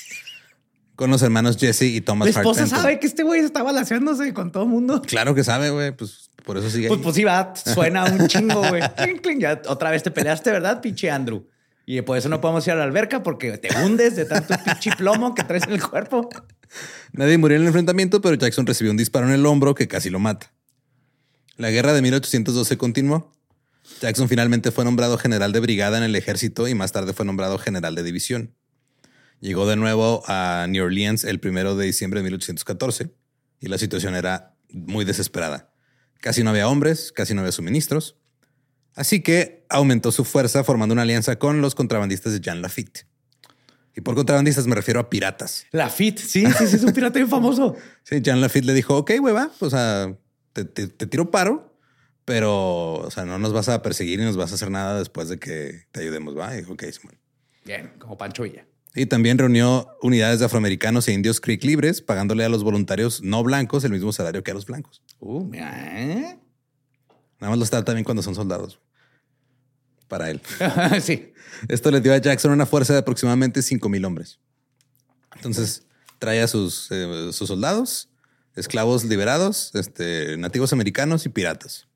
con 0.95 1.11
los 1.11 1.21
hermanos 1.21 1.57
Jesse 1.57 1.83
y 1.83 2.01
Thomas 2.01 2.33
La 2.33 2.41
esposa 2.41 2.67
sabe 2.67 2.99
que 2.99 3.07
este 3.07 3.23
güey 3.23 3.41
estaba 3.41 3.71
laseándose 3.71 4.33
con 4.33 4.51
todo 4.51 4.63
el 4.63 4.69
mundo. 4.69 5.01
Claro 5.01 5.35
que 5.35 5.43
sabe, 5.43 5.69
güey. 5.69 5.91
Pues 5.91 6.29
por 6.43 6.57
eso 6.57 6.69
sigue. 6.69 6.87
Pues, 6.87 7.01
pues 7.01 7.15
sí, 7.15 7.23
va, 7.23 7.53
suena 7.55 8.05
un 8.05 8.27
chingo, 8.27 8.67
güey. 8.67 8.81
ya 9.39 9.61
otra 9.67 9.91
vez 9.91 10.03
te 10.03 10.11
peleaste, 10.11 10.51
¿verdad, 10.51 10.81
pinche 10.81 11.11
Andrew? 11.11 11.45
Y 11.85 12.01
por 12.01 12.17
eso 12.17 12.29
no 12.29 12.41
podemos 12.41 12.65
ir 12.65 12.73
a 12.73 12.75
la 12.75 12.83
alberca 12.83 13.21
porque 13.21 13.57
te 13.57 13.69
hundes 13.77 14.15
de 14.15 14.25
tanto 14.25 14.55
pinche 14.65 14.91
plomo 14.97 15.35
que 15.35 15.43
traes 15.43 15.63
en 15.63 15.73
el 15.73 15.83
cuerpo. 15.83 16.29
Nadie 17.13 17.37
murió 17.37 17.57
en 17.57 17.63
el 17.63 17.67
enfrentamiento, 17.67 18.21
pero 18.21 18.35
Jackson 18.35 18.65
recibió 18.65 18.91
un 18.91 18.97
disparo 18.97 19.27
en 19.27 19.33
el 19.33 19.45
hombro 19.45 19.75
que 19.75 19.87
casi 19.87 20.09
lo 20.09 20.19
mata. 20.19 20.51
La 21.57 21.69
guerra 21.69 21.93
de 21.93 22.01
1812 22.01 22.77
continuó. 22.77 23.31
Jackson 24.01 24.27
finalmente 24.27 24.71
fue 24.71 24.83
nombrado 24.83 25.17
general 25.17 25.51
de 25.51 25.59
brigada 25.59 25.97
en 25.97 26.03
el 26.03 26.15
ejército 26.15 26.67
y 26.67 26.73
más 26.73 26.91
tarde 26.91 27.13
fue 27.13 27.25
nombrado 27.25 27.59
general 27.59 27.93
de 27.95 28.03
división. 28.03 28.55
Llegó 29.39 29.67
de 29.67 29.75
nuevo 29.75 30.23
a 30.27 30.65
New 30.67 30.83
Orleans 30.83 31.23
el 31.23 31.39
primero 31.39 31.75
de 31.75 31.85
diciembre 31.85 32.19
de 32.19 32.23
1814 32.23 33.11
y 33.59 33.67
la 33.67 33.77
situación 33.77 34.15
era 34.15 34.55
muy 34.69 35.05
desesperada. 35.05 35.71
Casi 36.19 36.43
no 36.43 36.49
había 36.49 36.67
hombres, 36.67 37.11
casi 37.11 37.35
no 37.35 37.41
había 37.41 37.51
suministros. 37.51 38.17
Así 38.95 39.21
que 39.21 39.65
aumentó 39.69 40.11
su 40.11 40.23
fuerza 40.23 40.63
formando 40.63 40.93
una 40.93 41.01
alianza 41.01 41.37
con 41.37 41.61
los 41.61 41.75
contrabandistas 41.75 42.33
de 42.33 42.39
Jean 42.39 42.61
Lafitte. 42.61 43.05
Y 43.95 44.01
por 44.01 44.15
contrabandistas 44.15 44.67
me 44.67 44.75
refiero 44.75 44.99
a 44.99 45.09
piratas. 45.09 45.67
Lafitte, 45.71 46.19
sí, 46.19 46.45
sí, 46.45 46.67
sí, 46.67 46.75
es 46.75 46.83
un 46.83 46.93
pirata 46.93 47.17
bien 47.19 47.29
famoso. 47.29 47.75
Sí, 48.03 48.21
Jean 48.21 48.39
Lafitte 48.39 48.65
le 48.65 48.73
dijo, 48.73 48.95
ok, 48.97 49.13
hueva, 49.19 49.49
o 49.59 49.69
sea, 49.69 50.15
te, 50.53 50.63
te, 50.63 50.87
te, 50.87 51.07
tiro 51.07 51.31
paro, 51.31 51.75
pero, 52.23 52.97
o 52.97 53.09
sea, 53.09 53.25
no 53.25 53.39
nos 53.39 53.51
vas 53.51 53.67
a 53.67 53.81
perseguir 53.81 54.19
y 54.19 54.23
nos 54.23 54.37
vas 54.37 54.51
a 54.51 54.55
hacer 54.55 54.69
nada 54.69 54.99
después 54.99 55.27
de 55.27 55.39
que 55.39 55.85
te 55.91 56.01
ayudemos, 56.01 56.37
va. 56.37 56.53
Y 56.53 56.57
dijo, 56.57 56.73
ok, 56.73 56.83
Simón. 56.91 57.17
Bien, 57.65 57.93
como 57.97 58.15
Pancho 58.15 58.43
Villa. 58.43 58.67
Y 58.93 59.07
también 59.07 59.37
reunió 59.37 59.89
unidades 60.01 60.39
de 60.39 60.45
afroamericanos 60.45 61.07
e 61.07 61.13
indios 61.13 61.41
Creek 61.41 61.63
libres, 61.63 62.01
pagándole 62.01 62.45
a 62.45 62.49
los 62.49 62.63
voluntarios 62.63 63.23
no 63.23 63.43
blancos 63.43 63.83
el 63.83 63.91
mismo 63.91 64.13
salario 64.13 64.43
que 64.43 64.51
a 64.51 64.53
los 64.53 64.65
blancos. 64.67 65.01
Uh, 65.19 65.51
¿eh? 65.53 66.37
Nada 67.39 67.51
más 67.51 67.59
los 67.59 67.69
trata 67.69 67.85
también 67.85 68.03
cuando 68.05 68.23
son 68.23 68.35
soldados. 68.35 68.79
Para 70.07 70.29
él. 70.29 70.41
sí. 71.01 71.33
Esto 71.67 71.89
le 71.91 72.01
dio 72.01 72.13
a 72.13 72.17
Jackson 72.17 72.51
una 72.51 72.65
fuerza 72.65 72.93
de 72.93 72.99
aproximadamente 72.99 73.61
5 73.61 73.89
mil 73.89 74.05
hombres. 74.05 74.39
Entonces 75.35 75.83
trae 76.19 76.41
a 76.41 76.47
sus, 76.47 76.87
eh, 76.91 77.29
sus 77.33 77.47
soldados, 77.47 78.09
esclavos 78.55 79.03
liberados, 79.03 79.71
este, 79.73 80.37
nativos 80.37 80.73
americanos 80.73 81.25
y 81.25 81.29
piratas. 81.29 81.87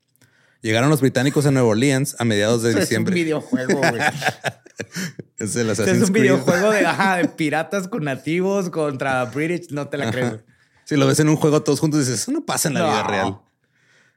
Llegaron 0.62 0.90
los 0.90 1.00
británicos 1.00 1.46
a 1.46 1.50
Nueva 1.50 1.68
Orleans 1.68 2.16
a 2.18 2.24
mediados 2.24 2.62
de 2.62 2.74
diciembre. 2.74 3.14
Es 3.14 3.18
un 3.18 3.24
videojuego, 3.24 3.78
güey. 3.78 4.02
es 5.38 5.56
el 5.56 5.70
es 5.70 5.78
un 5.78 5.84
Creed. 5.86 6.10
videojuego 6.12 6.70
de, 6.70 6.84
ajá, 6.84 7.16
de 7.16 7.28
piratas 7.28 7.88
con 7.88 8.04
nativos 8.04 8.68
contra 8.68 9.24
British. 9.24 9.70
No 9.70 9.88
te 9.88 9.96
la 9.96 10.10
creo. 10.10 10.42
Si 10.84 10.96
lo 10.96 11.06
ves 11.06 11.18
en 11.20 11.28
un 11.30 11.36
juego 11.36 11.62
todos 11.62 11.80
juntos, 11.80 12.00
dices, 12.00 12.20
eso 12.22 12.32
no 12.32 12.44
pasa 12.44 12.68
en 12.68 12.74
la 12.74 12.80
No. 12.80 12.90
vida 12.90 13.02
real. 13.04 13.40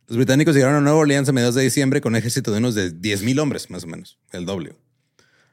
Los 0.07 0.17
británicos 0.17 0.53
llegaron 0.55 0.75
a 0.75 0.81
Nueva 0.81 0.99
Orleans 0.99 1.29
a 1.29 1.31
mediados 1.31 1.55
de 1.55 1.63
diciembre 1.63 2.01
con 2.01 2.13
un 2.13 2.17
ejército 2.17 2.51
de 2.51 2.57
unos 2.57 2.75
de 2.75 2.91
10 2.91 3.23
mil 3.23 3.39
hombres, 3.39 3.69
más 3.69 3.85
o 3.85 3.87
menos, 3.87 4.19
el 4.31 4.45
doble. 4.45 4.75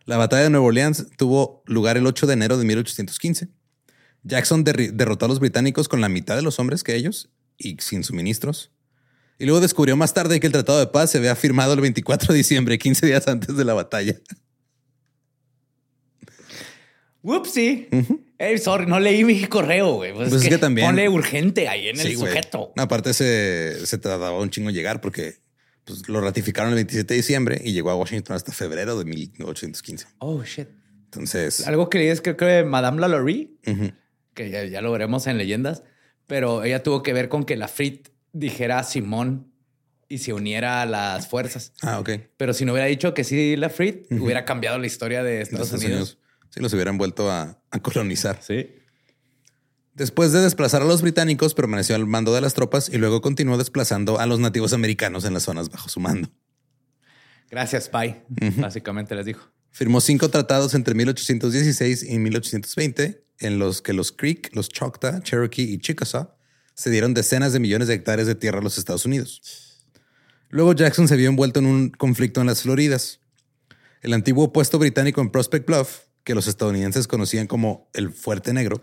La 0.07 0.17
batalla 0.17 0.45
de 0.45 0.51
Nueva 0.51 0.67
Orleans 0.67 1.07
tuvo 1.17 1.63
lugar 1.67 1.97
el 1.97 2.07
8 2.07 2.27
de 2.27 2.33
enero 2.33 2.59
de 2.59 2.65
1815. 2.65 3.49
Jackson 4.23 4.65
derrotó 4.65 5.27
a 5.27 5.29
los 5.29 5.41
británicos 5.41 5.89
con 5.89 6.01
la 6.01 6.09
mitad 6.09 6.37
de 6.37 6.43
los 6.43 6.59
hombres 6.59 6.83
que 6.83 6.95
ellos 6.95 7.31
y 7.57 7.77
sin 7.81 8.05
suministros. 8.05 8.71
Y 9.39 9.45
luego 9.45 9.61
descubrió 9.61 9.97
más 9.97 10.13
tarde 10.13 10.41
que 10.41 10.47
el 10.47 10.53
Tratado 10.53 10.81
de 10.81 10.89
Paz 10.89 11.11
se 11.11 11.19
había 11.19 11.35
firmado 11.37 11.73
el 11.73 11.81
24 11.81 12.33
de 12.33 12.39
diciembre, 12.39 12.79
15 12.79 13.07
días 13.07 13.29
antes 13.29 13.57
de 13.57 13.65
la 13.65 13.75
batalla. 13.75 14.17
Whoopsie. 17.23 17.89
Ey, 18.39 18.59
sorry, 18.59 18.87
no 18.87 18.99
leí 18.99 19.25
mi 19.25 19.45
correo, 19.45 19.95
güey. 19.95 20.13
Pues, 20.15 20.31
Pues 20.31 20.43
es 20.43 20.49
que 20.49 20.59
también- 20.59 20.87
Ponle 20.89 21.09
urgente 21.09 21.69
ahí 21.69 21.89
en 21.89 21.97
Sí, 21.97 22.09
el 22.13 22.17
sujeto. 22.19 22.73
Aparte 22.77 23.13
se, 23.13 23.85
se 23.87 23.99
tardaba 23.99 24.39
un 24.39 24.49
chingo 24.51 24.71
en 24.71 24.75
llegar 24.75 25.01
porque 25.01 25.35
pues, 25.85 26.09
lo 26.09 26.21
ratificaron 26.21 26.71
el 26.71 26.77
27 26.77 27.13
de 27.15 27.17
diciembre 27.19 27.61
y 27.65 27.73
llegó 27.73 27.91
a 27.91 27.97
Washington 27.97 28.37
hasta 28.37 28.53
febrero 28.53 28.99
de 28.99 29.05
1815. 29.05 30.07
Oh, 30.19 30.43
shit. 30.45 30.69
Entonces, 31.07 31.67
Algo 31.67 31.91
que 31.91 31.99
leí 31.99 32.09
es 32.09 32.21
que 32.21 32.37
creo 32.37 32.63
que 32.63 32.69
Madame 32.69 33.01
Lalaurie, 33.01 33.51
que 34.35 34.49
ya, 34.51 34.65
ya 34.65 34.81
lo 34.81 34.93
veremos 34.93 35.27
en 35.27 35.37
leyendas, 35.39 35.83
pero 36.29 36.63
ella 36.65 36.83
tuvo 36.85 37.03
que 37.03 37.13
ver 37.13 37.29
con 37.29 37.45
que 37.45 37.57
la 37.57 37.67
Frit 37.67 38.09
dijera 38.33 38.83
Simón 38.85 39.53
y 40.09 40.19
se 40.19 40.33
uniera 40.33 40.83
a 40.83 40.87
las 40.87 41.27
fuerzas. 41.29 41.73
ah, 41.83 41.99
ok. 41.99 42.11
Pero 42.37 42.55
si 42.55 42.65
no 42.65 42.73
hubiera 42.73 42.87
dicho 42.87 43.13
que 43.13 43.25
sí 43.25 43.57
la 43.57 43.71
Frit, 43.71 44.07
hubiera 44.13 44.45
cambiado 44.45 44.79
la 44.79 44.87
historia 44.87 45.23
de 45.25 45.33
De 45.33 45.41
Estados, 45.43 45.67
Estados 45.67 45.85
Unidos. 45.85 46.01
Unidos. 46.13 46.19
Sí, 46.51 46.61
los 46.61 46.73
hubieran 46.75 46.99
vuelto 46.99 47.31
a, 47.31 47.63
a 47.71 47.79
colonizar. 47.81 48.43
Sí. 48.43 48.71
Después 49.95 50.33
de 50.33 50.41
desplazar 50.41 50.83
a 50.83 50.85
los 50.85 51.03
británicos, 51.03 51.55
permaneció 51.55 51.95
al 51.95 52.07
mando 52.07 52.35
de 52.35 52.41
las 52.41 52.55
tropas 52.55 52.89
y 52.89 52.99
luego 52.99 53.21
continuó 53.21 53.59
desplazando 53.59 54.19
a 54.19 54.27
los 54.27 54.41
nativos 54.41 54.73
americanos 54.73 55.25
en 55.25 55.35
las 55.35 55.43
zonas 55.43 55.71
bajo 55.71 55.89
su 55.89 56.01
mando. 56.01 56.31
Gracias, 57.51 57.89
Pai. 57.89 58.25
Básicamente 58.57 59.15
les 59.15 59.27
dijo. 59.27 59.51
Firmó 59.71 60.01
cinco 60.01 60.29
tratados 60.31 60.75
entre 60.75 60.95
1816 60.95 62.05
y 62.05 62.19
1820 62.19 63.25
en 63.41 63.59
los 63.59 63.83
que 63.83 63.93
los 63.93 64.13
Creek, 64.13 64.51
los 64.55 64.69
Choctaw, 64.69 65.21
Cherokee 65.21 65.63
y 65.63 65.79
Chickasaw 65.79 66.31
se 66.75 66.91
dieron 66.91 67.13
decenas 67.13 67.53
de 67.53 67.61
millones 67.61 67.89
de 67.89 67.95
hectáreas 67.95 68.27
de 68.27 68.35
tierra 68.35 68.61
a 68.61 68.63
los 68.63 68.79
Estados 68.79 69.05
Unidos. 69.05 69.43
Luego 70.49 70.73
Jackson 70.73 71.09
se 71.09 71.17
vio 71.17 71.29
envuelto 71.29 71.61
en 71.61 71.67
un 71.67 71.91
conflicto 71.91 72.41
en 72.41 72.47
las 72.47 72.63
Floridas. 72.63 73.21
El 74.01 74.15
antiguo 74.15 74.53
puesto 74.53 74.79
británico 74.79 75.21
en 75.21 75.31
Prospect 75.31 75.67
Bluff, 75.67 76.01
que 76.25 76.35
los 76.35 76.47
estadounidenses 76.47 77.07
conocían 77.07 77.47
como 77.47 77.89
el 77.95 78.11
Fuerte 78.11 78.53
Negro, 78.53 78.81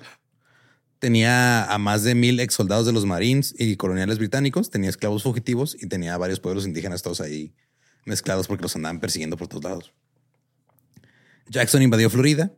tenía 1.00 1.66
a 1.66 1.78
más 1.78 2.04
de 2.04 2.16
mil 2.16 2.40
ex 2.40 2.54
soldados 2.54 2.86
de 2.86 2.94
los 2.94 3.06
Marines 3.06 3.54
y 3.58 3.76
coloniales 3.76 4.18
británicos, 4.18 4.70
tenía 4.70 4.90
esclavos 4.90 5.24
fugitivos 5.24 5.76
y 5.80 5.88
tenía 5.88 6.18
varios 6.18 6.40
pueblos 6.40 6.66
indígenas 6.66 7.02
todos 7.02 7.22
ahí 7.22 7.54
mezclados 8.06 8.48
porque 8.48 8.64
los 8.64 8.76
andaban 8.76 9.00
persiguiendo 9.00 9.38
por 9.38 9.48
todos 9.48 9.64
lados. 9.64 9.94
Jackson 11.50 11.82
invadió 11.82 12.10
Florida. 12.10 12.54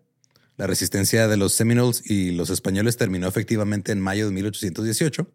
La 0.58 0.68
resistencia 0.68 1.28
de 1.28 1.38
los 1.38 1.54
Seminoles 1.54 2.02
y 2.06 2.32
los 2.32 2.50
españoles 2.50 2.98
terminó 2.98 3.28
efectivamente 3.28 3.92
en 3.92 4.00
mayo 4.02 4.26
de 4.26 4.34
1818. 4.34 5.32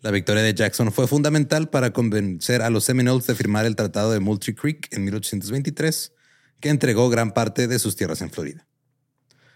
La 0.00 0.10
victoria 0.10 0.42
de 0.42 0.52
Jackson 0.52 0.90
fue 0.90 1.06
fundamental 1.06 1.70
para 1.70 1.92
convencer 1.92 2.60
a 2.60 2.70
los 2.70 2.84
Seminoles 2.84 3.26
de 3.28 3.36
firmar 3.36 3.66
el 3.66 3.76
Tratado 3.76 4.10
de 4.10 4.18
Moultrie 4.18 4.56
Creek 4.56 4.88
en 4.90 5.04
1823, 5.04 6.12
que 6.62 6.70
entregó 6.70 7.10
gran 7.10 7.34
parte 7.34 7.68
de 7.68 7.78
sus 7.78 7.96
tierras 7.96 8.22
en 8.22 8.30
Florida. 8.30 8.66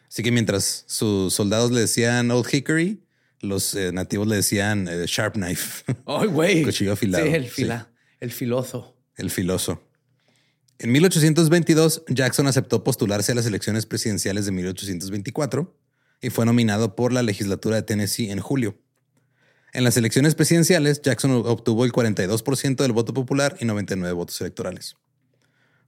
Así 0.08 0.22
que 0.22 0.30
mientras 0.30 0.84
sus 0.86 1.32
soldados 1.32 1.70
le 1.70 1.80
decían 1.80 2.30
Old 2.30 2.46
Hickory, 2.52 3.02
los 3.40 3.74
eh, 3.74 3.92
nativos 3.92 4.26
le 4.26 4.36
decían 4.36 4.88
eh, 4.88 5.04
Sharp 5.06 5.34
Knife, 5.34 5.84
Ay, 6.06 6.26
güey. 6.28 6.62
Cuchillo 6.64 6.92
afilado. 6.92 7.24
Sí, 7.24 7.32
el 7.32 7.44
Sí. 7.44 7.50
fila, 7.50 7.90
el 8.20 8.30
filoso. 8.30 8.96
el 9.16 9.30
filoso. 9.30 9.82
En 10.78 10.92
1822, 10.92 12.02
Jackson 12.08 12.46
aceptó 12.48 12.84
postularse 12.84 13.32
a 13.32 13.34
las 13.34 13.46
elecciones 13.46 13.86
presidenciales 13.86 14.44
de 14.44 14.52
1824 14.52 15.74
y 16.20 16.30
fue 16.30 16.44
nominado 16.44 16.94
por 16.96 17.12
la 17.12 17.22
legislatura 17.22 17.76
de 17.76 17.82
Tennessee 17.82 18.30
en 18.30 18.40
julio. 18.40 18.76
En 19.72 19.84
las 19.84 19.96
elecciones 19.96 20.34
presidenciales, 20.34 21.00
Jackson 21.02 21.30
obtuvo 21.46 21.84
el 21.84 21.92
42% 21.92 22.76
del 22.76 22.92
voto 22.92 23.14
popular 23.14 23.56
y 23.60 23.64
99 23.64 24.12
votos 24.12 24.40
electorales. 24.40 24.96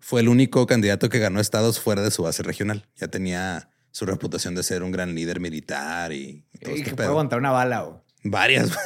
Fue 0.00 0.20
el 0.20 0.28
único 0.28 0.66
candidato 0.66 1.08
que 1.08 1.18
ganó 1.18 1.40
estados 1.40 1.80
fuera 1.80 2.02
de 2.02 2.10
su 2.10 2.22
base 2.22 2.42
regional. 2.42 2.86
Ya 2.96 3.08
tenía 3.08 3.70
su 3.90 4.06
reputación 4.06 4.54
de 4.54 4.62
ser 4.62 4.82
un 4.82 4.92
gran 4.92 5.14
líder 5.14 5.40
militar 5.40 6.12
y 6.12 6.44
todo 6.62 6.74
Y 6.74 6.78
este 6.78 6.90
que 6.90 6.96
puede 6.96 7.08
aguantar 7.08 7.38
una 7.38 7.50
bala. 7.50 7.80
güey. 7.82 8.00
Varias. 8.24 8.70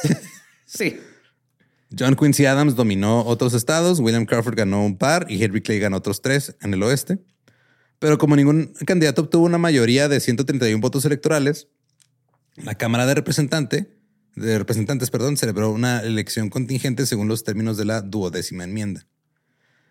Sí. 0.65 0.99
John 1.95 2.15
Quincy 2.15 2.47
Adams 2.47 2.75
dominó 2.75 3.23
otros 3.25 3.53
estados, 3.53 3.99
William 3.99 4.25
Crawford 4.25 4.55
ganó 4.55 4.83
un 4.83 4.97
par 4.97 5.27
y 5.29 5.43
Henry 5.43 5.61
Clay 5.61 5.77
ganó 5.77 5.97
otros 5.97 6.23
tres 6.23 6.55
en 6.61 6.73
el 6.73 6.81
oeste. 6.81 7.19
Pero 7.99 8.17
como 8.17 8.35
ningún 8.35 8.73
candidato 8.85 9.21
obtuvo 9.21 9.45
una 9.45 9.59
mayoría 9.59 10.09
de 10.09 10.19
131 10.19 10.81
votos 10.81 11.05
electorales, 11.05 11.67
la 12.55 12.75
Cámara 12.75 13.05
de, 13.05 13.13
Representante, 13.13 13.95
de 14.35 14.57
Representantes 14.57 15.11
perdón, 15.11 15.37
celebró 15.37 15.71
una 15.71 15.99
elección 16.01 16.49
contingente 16.49 17.05
según 17.05 17.27
los 17.27 17.43
términos 17.43 17.77
de 17.77 17.85
la 17.85 18.01
duodécima 18.01 18.63
enmienda. 18.63 19.05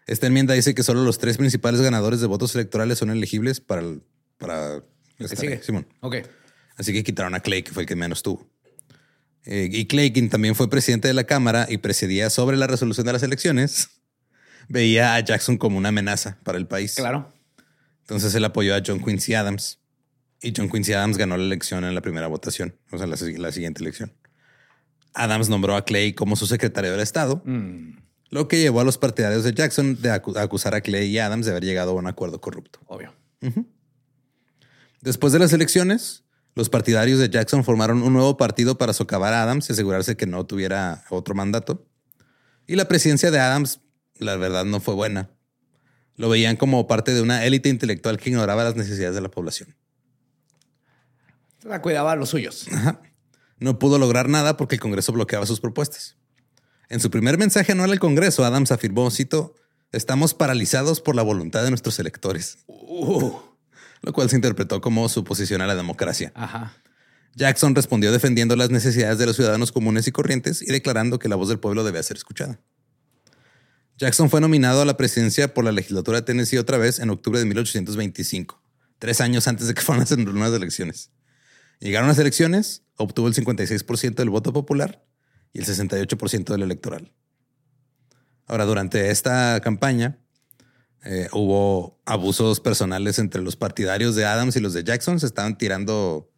Esta 0.07 0.27
enmienda 0.27 0.55
dice 0.55 0.75
que 0.75 0.83
solo 0.83 1.05
los 1.05 1.19
tres 1.19 1.37
principales 1.38 1.81
ganadores 1.81 2.21
de 2.21 2.27
votos 2.27 2.55
electorales 2.55 2.99
son 2.99 3.11
elegibles 3.11 3.61
para, 3.61 3.83
el- 3.83 4.03
para 4.38 4.75
El 4.77 4.83
que 5.19 5.25
estar 5.25 5.38
sigue. 5.38 5.55
ahí. 5.55 5.61
Simón. 5.62 5.87
Ok. 6.01 6.17
Así 6.77 6.93
que 6.93 7.05
quitaron 7.05 7.35
a 7.35 7.41
Clay, 7.41 7.62
que 7.62 7.71
fue 7.73 7.83
el 7.85 7.88
que 7.88 7.95
menos 7.97 8.23
tuvo. 8.23 8.49
Eh, 9.45 9.69
y 9.71 9.87
Clay, 9.87 10.12
quien 10.12 10.29
también 10.29 10.55
fue 10.55 10.69
presidente 10.71 11.09
de 11.09 11.15
la 11.15 11.25
Cámara 11.25 11.67
y 11.69 11.79
presidía 11.79 12.31
sobre 12.31 12.57
la 12.57 12.67
resolución 12.67 13.07
de 13.07 13.12
las 13.12 13.23
elecciones, 13.23 13.88
veía 14.69 15.15
a 15.15 15.21
Jackson 15.21 15.57
como 15.59 15.79
una 15.79 15.91
amenaza 15.91 16.38
para 16.45 16.59
el 16.59 16.67
país. 16.67 16.95
Claro. 16.97 17.33
Entonces 18.01 18.35
él 18.35 18.45
apoyó 18.45 18.75
a 18.75 18.83
John 18.85 19.03
Quincy 19.05 19.35
Adams 19.35 19.79
y 20.41 20.53
John 20.57 20.69
Quincy 20.69 20.93
Adams 20.93 21.17
ganó 21.19 21.37
la 21.37 21.45
elección 21.45 21.85
en 21.85 21.95
la 21.95 22.01
primera 22.01 22.27
votación, 22.27 22.75
o 22.91 22.99
sea, 22.99 23.07
la, 23.07 23.17
la 23.38 23.53
siguiente 23.53 23.81
elección. 23.83 24.12
Adams 25.15 25.49
nombró 25.49 25.77
a 25.77 25.85
Clay 25.85 26.12
como 26.15 26.35
su 26.37 26.47
secretario 26.47 26.91
del 26.91 27.01
Estado, 27.01 27.43
Mm, 27.45 27.99
lo 28.33 28.49
que 28.49 28.59
llevó 28.59 28.81
a 28.81 28.85
los 28.85 28.97
partidarios 28.97 29.45
de 29.45 29.53
Jackson 29.53 30.01
de 30.01 30.11
acusar 30.11 30.75
a 30.75 30.81
Clay 30.81 31.07
y 31.07 31.18
Adams 31.18 31.45
de 31.45 31.53
haber 31.53 31.64
llegado 31.64 31.90
a 31.90 31.95
un 31.95 32.07
acuerdo 32.07 32.40
corrupto. 32.40 32.81
obvio. 32.87 33.14
Después 35.03 35.35
de 35.35 35.38
las 35.38 35.53
elecciones, 35.53 36.25
los 36.55 36.71
partidarios 36.71 37.18
de 37.18 37.29
Jackson 37.29 37.62
formaron 37.62 38.03
un 38.03 38.14
nuevo 38.14 38.38
partido 38.38 38.79
para 38.79 38.95
socavar 38.95 39.35
a 39.35 39.42
Adams 39.42 39.68
y 39.68 39.75
asegurarse 39.75 40.16
que 40.16 40.25
no 40.25 40.47
tuviera 40.47 41.05
otro 41.11 41.35
mandato. 41.35 41.87
Y 42.66 42.77
la 42.77 42.88
presidencia 42.88 43.31
de 43.31 43.38
Adams, 43.38 43.81
la 44.18 44.37
verdad, 44.37 44.64
no 44.64 44.81
fue 44.81 44.95
buena. 44.95 45.29
Lo 46.16 46.31
veían 46.31 46.57
como 46.57 46.87
parte 46.87 47.12
de 47.12 47.21
una 47.21 47.45
élite 47.45 47.68
intelectual 47.68 48.16
que 48.16 48.31
ignoraba 48.31 48.64
las 48.64 48.77
necesidades 48.77 49.14
de 49.14 49.21
la 49.21 49.31
población. 49.31 49.77
La 51.64 51.83
cuidaba 51.83 52.12
a 52.12 52.16
los 52.16 52.31
suyos. 52.31 52.66
No 53.59 53.79
pudo 53.79 53.99
lograr 53.99 54.31
nada 54.31 54.57
porque 54.57 54.77
el 54.77 54.81
Congreso 54.81 55.12
bloqueaba 55.12 55.45
sus 55.45 55.61
propuestas. 55.61 56.16
En 56.92 57.00
su 57.00 57.11
primer 57.11 57.38
mensaje 57.38 57.72
anual 57.72 57.90
al 57.90 57.98
Congreso, 57.98 58.44
Adams 58.44 58.70
afirmó, 58.70 59.11
cito, 59.11 59.55
estamos 59.92 60.35
paralizados 60.35 61.00
por 61.00 61.16
la 61.16 61.22
voluntad 61.22 61.64
de 61.64 61.70
nuestros 61.70 61.98
electores. 61.98 62.59
Uh, 62.66 63.33
lo 64.02 64.12
cual 64.12 64.28
se 64.28 64.37
interpretó 64.37 64.83
como 64.83 65.09
su 65.09 65.24
posición 65.24 65.62
a 65.62 65.66
la 65.66 65.74
democracia. 65.74 66.33
Ajá. 66.35 66.76
Jackson 67.35 67.74
respondió 67.74 68.12
defendiendo 68.12 68.57
las 68.57 68.68
necesidades 68.68 69.16
de 69.16 69.24
los 69.24 69.37
ciudadanos 69.37 69.72
comunes 69.72 70.07
y 70.07 70.12
corrientes 70.12 70.61
y 70.61 70.66
declarando 70.66 71.18
que 71.18 71.31
la 71.31 71.37
voz 71.37 71.48
del 71.48 71.59
pueblo 71.59 71.83
debía 71.83 72.02
ser 72.02 72.18
escuchada. 72.18 72.61
Jackson 73.96 74.28
fue 74.28 74.42
nominado 74.42 74.83
a 74.83 74.85
la 74.85 74.98
presidencia 74.98 75.55
por 75.55 75.64
la 75.64 75.72
legislatura 75.72 76.18
de 76.18 76.26
Tennessee 76.26 76.59
otra 76.59 76.76
vez 76.76 76.98
en 76.98 77.09
octubre 77.09 77.38
de 77.38 77.46
1825, 77.46 78.62
tres 78.98 79.22
años 79.22 79.48
antes 79.48 79.66
de 79.66 79.72
que 79.72 79.81
fueran 79.81 80.05
las 80.07 80.18
nuevas 80.18 80.52
elecciones. 80.52 81.11
Llegaron 81.81 82.09
las 82.09 82.18
elecciones, 82.18 82.83
obtuvo 82.96 83.28
el 83.28 83.35
56% 83.35 84.14
del 84.16 84.28
voto 84.28 84.52
popular 84.52 85.02
y 85.53 85.61
el 85.61 85.67
68% 85.67 86.45
del 86.45 86.62
electoral. 86.62 87.12
Ahora, 88.47 88.65
durante 88.65 89.11
esta 89.11 89.61
campaña 89.61 90.19
eh, 91.05 91.29
hubo 91.33 92.01
abusos 92.05 92.61
personales 92.61 93.19
entre 93.19 93.43
los 93.43 93.57
partidarios 93.57 94.15
de 94.15 94.25
Adams 94.25 94.57
y 94.57 94.61
los 94.61 94.73
de 94.73 94.85
Jackson. 94.85 95.19
Se 95.19 95.27
estaban 95.27 95.59
tirando 95.59 96.31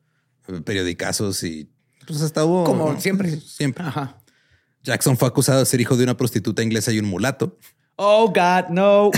eh, 0.48 0.60
periodicazos 0.60 1.42
y 1.42 1.70
pues 2.06 2.20
hasta 2.22 2.44
hubo... 2.44 2.64
Como 2.64 3.00
siempre. 3.00 3.40
Siempre. 3.40 3.84
Ajá. 3.84 4.18
Jackson 4.82 5.16
fue 5.16 5.28
acusado 5.28 5.60
de 5.60 5.66
ser 5.66 5.80
hijo 5.80 5.96
de 5.96 6.04
una 6.04 6.16
prostituta 6.16 6.62
inglesa 6.62 6.92
y 6.92 6.98
un 6.98 7.06
mulato. 7.06 7.58
Oh, 7.96 8.28
God, 8.28 8.68
no. 8.70 9.10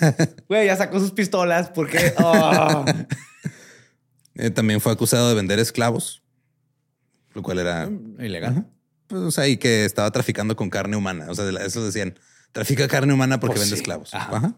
Güey, 0.48 0.66
ya 0.66 0.76
sacó 0.76 1.00
sus 1.00 1.12
pistolas 1.12 1.70
porque... 1.70 2.14
Oh. 2.22 2.84
Eh, 4.36 4.50
también 4.50 4.80
fue 4.80 4.90
acusado 4.90 5.28
de 5.28 5.34
vender 5.36 5.60
esclavos, 5.60 6.24
lo 7.34 7.42
cual 7.44 7.60
era 7.60 7.88
Ilegal. 8.18 8.66
Pues, 9.06 9.38
y 9.48 9.56
que 9.56 9.84
estaba 9.84 10.10
traficando 10.10 10.56
con 10.56 10.70
carne 10.70 10.96
humana. 10.96 11.26
O 11.28 11.34
sea, 11.34 11.48
eso 11.64 11.84
decían, 11.84 12.18
trafica 12.52 12.88
carne 12.88 13.12
humana 13.12 13.40
porque 13.40 13.56
Pues 13.56 13.62
vende 13.66 13.76
sí. 13.76 13.80
esclavos. 13.82 14.14
Ajá. 14.14 14.36
Ajá. 14.36 14.54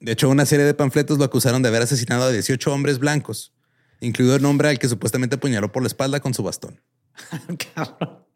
De 0.00 0.12
hecho, 0.12 0.28
una 0.28 0.46
serie 0.46 0.64
de 0.64 0.74
panfletos 0.74 1.18
lo 1.18 1.24
acusaron 1.24 1.62
de 1.62 1.68
haber 1.68 1.82
asesinado 1.82 2.24
a 2.24 2.30
18 2.30 2.72
hombres 2.72 2.98
blancos, 2.98 3.52
incluido 4.00 4.36
el 4.36 4.44
hombre 4.44 4.68
al 4.68 4.78
que 4.78 4.88
supuestamente 4.88 5.36
apuñaló 5.36 5.72
por 5.72 5.82
la 5.82 5.88
espalda 5.88 6.20
con 6.20 6.34
su 6.34 6.42
bastón. 6.42 6.80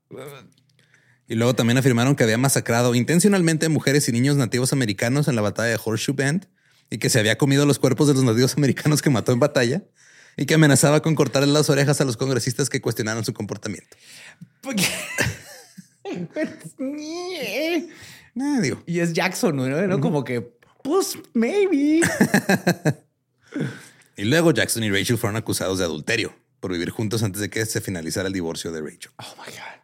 Y 1.29 1.35
luego 1.37 1.55
también 1.55 1.79
afirmaron 1.79 2.15
que 2.15 2.25
había 2.25 2.37
masacrado 2.37 2.95
intencionalmente 2.95 3.69
mujeres 3.71 4.07
y 4.09 4.13
niños 4.13 4.37
nativos 4.37 4.73
americanos 4.75 5.29
en 5.29 5.37
la 5.37 5.41
batalla 5.41 5.71
de 5.71 5.81
Horseshoe 5.83 6.15
Bend 6.15 6.47
y 6.91 6.99
que 6.99 7.09
se 7.09 7.21
había 7.21 7.39
comido 7.39 7.65
los 7.65 7.79
cuerpos 7.79 8.09
de 8.09 8.15
los 8.15 8.23
nativos 8.25 8.55
americanos 8.59 9.01
que 9.01 9.09
mató 9.09 9.33
en 9.33 9.39
batalla 9.41 9.83
y 10.37 10.45
que 10.45 10.55
amenazaba 10.55 11.01
con 11.01 11.15
cortarle 11.15 11.51
las 11.51 11.71
orejas 11.71 12.01
a 12.01 12.05
los 12.05 12.17
congresistas 12.19 12.69
que 12.69 12.83
cuestionaron 12.83 13.25
su 13.25 13.33
comportamiento. 13.33 13.97
Porque- 14.61 14.87
Eh, 18.35 18.61
digo, 18.63 18.83
y 18.87 19.01
es 19.01 19.13
Jackson, 19.13 19.57
¿no? 19.57 19.67
¿No? 19.87 20.01
Como 20.01 20.25
que, 20.25 20.41
pues, 20.83 21.19
maybe. 21.35 22.01
Y 24.17 24.25
luego 24.25 24.53
Jackson 24.53 24.85
y 24.85 24.91
Rachel 24.91 25.17
fueron 25.19 25.37
acusados 25.37 25.79
de 25.79 25.85
adulterio 25.85 26.35
por 26.61 26.71
vivir 26.71 26.91
juntos 26.91 27.23
antes 27.23 27.41
de 27.41 27.49
que 27.51 27.65
se 27.67 27.81
finalizara 27.81 28.27
el 28.29 28.33
divorcio 28.35 28.71
de 28.71 28.81
Rachel. 28.83 29.11
Oh 29.17 29.35
my 29.39 29.51
God. 29.53 29.81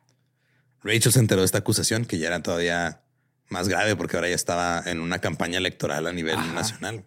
Rachel 0.83 1.13
se 1.13 1.19
enteró 1.19 1.41
de 1.41 1.47
esta 1.47 1.59
acusación, 1.59 2.05
que 2.05 2.19
ya 2.19 2.29
era 2.29 2.43
todavía 2.43 3.03
más 3.49 3.69
grave 3.69 3.97
porque 3.97 4.17
ahora 4.17 4.29
ya 4.29 4.35
estaba 4.35 4.83
en 4.87 5.01
una 5.01 5.19
campaña 5.21 5.59
electoral 5.59 6.07
a 6.07 6.13
nivel 6.13 6.37
nacional. 6.55 7.05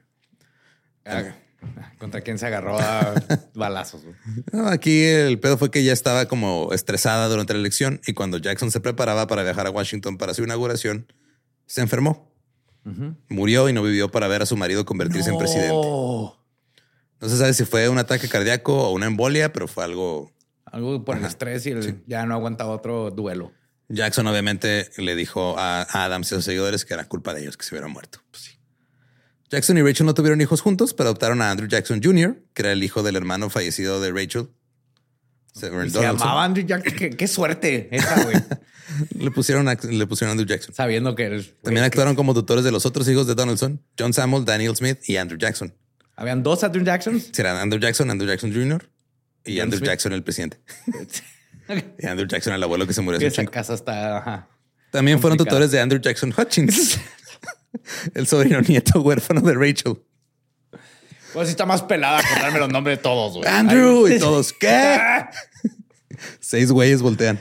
Ah, 1.05 1.35
¿Contra 1.99 2.21
quién 2.21 2.39
se 2.39 2.47
agarró 2.47 2.79
a 2.79 3.13
balazos? 3.53 4.01
No, 4.51 4.67
aquí 4.67 5.03
el 5.03 5.39
pedo 5.39 5.57
fue 5.57 5.69
que 5.69 5.83
ya 5.83 5.93
estaba 5.93 6.25
como 6.25 6.73
estresada 6.73 7.27
durante 7.27 7.53
la 7.53 7.59
elección 7.59 8.01
y 8.07 8.13
cuando 8.13 8.37
Jackson 8.37 8.71
se 8.71 8.79
preparaba 8.79 9.27
para 9.27 9.43
viajar 9.43 9.67
a 9.67 9.69
Washington 9.69 10.17
para 10.17 10.33
su 10.33 10.43
inauguración, 10.43 11.11
se 11.67 11.81
enfermó. 11.81 12.31
Murió 13.29 13.69
y 13.69 13.73
no 13.73 13.83
vivió 13.83 14.09
para 14.09 14.27
ver 14.27 14.41
a 14.41 14.47
su 14.47 14.57
marido 14.57 14.85
convertirse 14.85 15.29
en 15.29 15.37
presidente. 15.37 15.73
No 15.73 17.29
se 17.29 17.37
sabe 17.37 17.53
si 17.53 17.65
fue 17.65 17.87
un 17.89 17.99
ataque 17.99 18.27
cardíaco 18.27 18.89
o 18.89 18.91
una 18.93 19.05
embolia, 19.05 19.53
pero 19.53 19.67
fue 19.67 19.83
algo 19.83 20.31
Algo 20.65 21.05
por 21.05 21.17
el 21.17 21.25
estrés 21.25 21.65
y 21.67 21.71
el, 21.71 22.03
ya 22.07 22.25
no 22.25 22.33
aguantaba 22.33 22.71
otro 22.71 23.11
duelo. 23.11 23.51
Jackson 23.87 24.25
obviamente 24.25 24.89
le 24.97 25.15
dijo 25.15 25.59
a 25.59 25.83
a 25.83 26.05
Adams 26.05 26.31
y 26.31 26.35
a 26.35 26.37
sus 26.37 26.45
seguidores 26.45 26.85
que 26.85 26.95
era 26.95 27.07
culpa 27.07 27.35
de 27.35 27.41
ellos 27.41 27.57
que 27.57 27.63
se 27.63 27.75
hubieran 27.75 27.91
muerto. 27.91 28.19
Pues 28.31 28.43
sí. 28.43 28.60
Jackson 29.51 29.77
y 29.77 29.81
Rachel 29.83 30.05
no 30.05 30.13
tuvieron 30.13 30.39
hijos 30.41 30.61
juntos, 30.61 30.93
pero 30.93 31.09
adoptaron 31.09 31.41
a 31.41 31.51
Andrew 31.51 31.67
Jackson 31.69 32.01
Jr., 32.01 32.41
que 32.53 32.61
era 32.61 32.71
el 32.71 32.83
hijo 32.83 33.03
del 33.03 33.15
hermano 33.17 33.49
fallecido 33.49 33.99
de 34.01 34.11
Rachel. 34.11 34.47
Se 35.53 35.69
llamaba 35.69 36.45
Andrew 36.45 36.65
Jackson. 36.65 36.93
Qué, 36.97 37.09
qué 37.09 37.27
suerte 37.27 37.89
esa, 37.91 38.23
güey. 38.23 38.37
Le 39.17 39.31
pusieron, 39.31 39.67
a- 39.69 39.75
le 39.75 40.05
pusieron 40.05 40.31
Andrew 40.31 40.45
Jackson. 40.47 40.73
Sabiendo 40.75 41.15
que 41.15 41.25
el- 41.25 41.45
También 41.61 41.85
actuaron 41.85 42.13
como 42.15 42.33
tutores 42.33 42.63
de 42.65 42.71
los 42.71 42.85
otros 42.85 43.07
hijos 43.07 43.25
de 43.27 43.35
Donaldson, 43.35 43.81
John 43.97 44.13
Samuel, 44.13 44.43
Daniel 44.43 44.75
Smith 44.75 44.99
y 45.07 45.15
Andrew 45.15 45.37
Jackson. 45.39 45.73
Habían 46.17 46.43
dos 46.43 46.63
Andrew 46.63 46.83
Jacksons. 46.83 47.29
Serán 47.31 47.55
Andrew 47.57 47.79
Jackson, 47.79 48.09
Andrew 48.11 48.27
Jackson 48.29 48.51
Jr. 48.53 48.89
y 49.45 49.59
Andrew 49.61 49.77
Smith. 49.79 49.89
Jackson 49.89 50.13
el 50.13 50.23
presidente. 50.23 50.59
Y 51.99 52.05
Andrew 52.05 52.27
Jackson 52.27 52.51
el 52.53 52.61
abuelo 52.63 52.85
que 52.85 52.91
se 52.91 52.99
murió 53.01 53.25
esa 53.25 53.45
casa 53.45 53.73
está. 53.75 54.17
Ajá. 54.17 54.47
También 54.91 55.21
fueron 55.21 55.37
tutores 55.37 55.71
de 55.71 55.79
Andrew 55.79 56.01
Jackson 56.01 56.33
Hutchins, 56.37 56.99
el 58.13 58.27
sobrino 58.27 58.61
nieto 58.61 59.01
huérfano 59.01 59.41
de 59.41 59.53
Rachel. 59.53 59.99
Pues 61.33 61.47
sí 61.47 61.51
está 61.51 61.65
más 61.65 61.81
pelada 61.83 62.19
acordarme 62.19 62.59
los 62.59 62.69
nombres 62.69 62.97
de 62.97 63.03
todos, 63.03 63.37
güey. 63.37 63.47
Andrew 63.47 64.05
Ay. 64.05 64.15
y 64.15 64.19
todos. 64.19 64.51
¿Qué? 64.59 64.97
Seis 66.39 66.71
güeyes 66.71 67.01
voltean. 67.01 67.39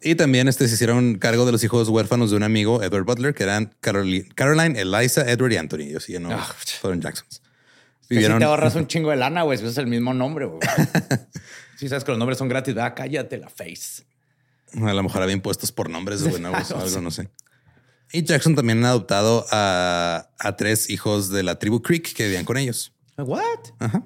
Y 0.00 0.14
también 0.16 0.48
este, 0.48 0.68
se 0.68 0.74
hicieron 0.74 1.16
cargo 1.18 1.46
de 1.46 1.52
los 1.52 1.64
hijos 1.64 1.88
huérfanos 1.88 2.30
de 2.30 2.36
un 2.36 2.42
amigo, 2.42 2.82
Edward 2.82 3.04
Butler, 3.04 3.34
que 3.34 3.42
eran 3.42 3.74
Caroli- 3.80 4.28
Caroline, 4.34 4.78
Eliza, 4.78 5.22
Edward 5.30 5.52
y 5.52 5.56
Anthony. 5.56 5.80
Ellos 5.80 6.04
sí 6.04 6.16
no 6.18 6.30
Ah, 6.30 6.54
fueron 6.80 7.00
Jacksons. 7.00 7.40
Que 7.40 8.08
si 8.08 8.14
Vivieron, 8.16 8.38
te 8.38 8.44
ahorras 8.44 8.74
un 8.76 8.86
chingo 8.86 9.10
de 9.10 9.16
lana, 9.16 9.42
güey. 9.42 9.58
Si 9.58 9.64
es 9.66 9.78
el 9.78 9.86
mismo 9.86 10.12
nombre, 10.12 10.44
güey. 10.44 10.60
Si 11.78 11.88
sabes 11.88 12.04
que 12.04 12.12
los 12.12 12.18
nombres 12.18 12.38
son 12.38 12.48
gratis, 12.48 12.76
ah, 12.78 12.94
cállate 12.94 13.38
la 13.38 13.48
face. 13.48 14.04
a 14.74 14.92
lo 14.92 15.02
mejor 15.02 15.22
había 15.22 15.34
impuestos 15.34 15.72
por 15.72 15.88
nombres 15.90 16.22
o 16.22 16.38
No 16.38 16.54
algo, 16.54 16.86
sé. 16.88 17.00
no 17.00 17.10
sé. 17.10 17.28
Y 18.12 18.22
Jackson 18.22 18.54
también 18.54 18.84
ha 18.84 18.90
adoptado 18.90 19.44
a, 19.50 20.30
a 20.38 20.56
tres 20.56 20.88
hijos 20.90 21.30
de 21.30 21.42
la 21.42 21.58
tribu 21.58 21.82
Creek 21.82 22.14
que 22.14 22.24
vivían 22.24 22.44
con 22.44 22.56
ellos. 22.56 22.92
What? 23.16 23.42
Ajá. 23.78 24.04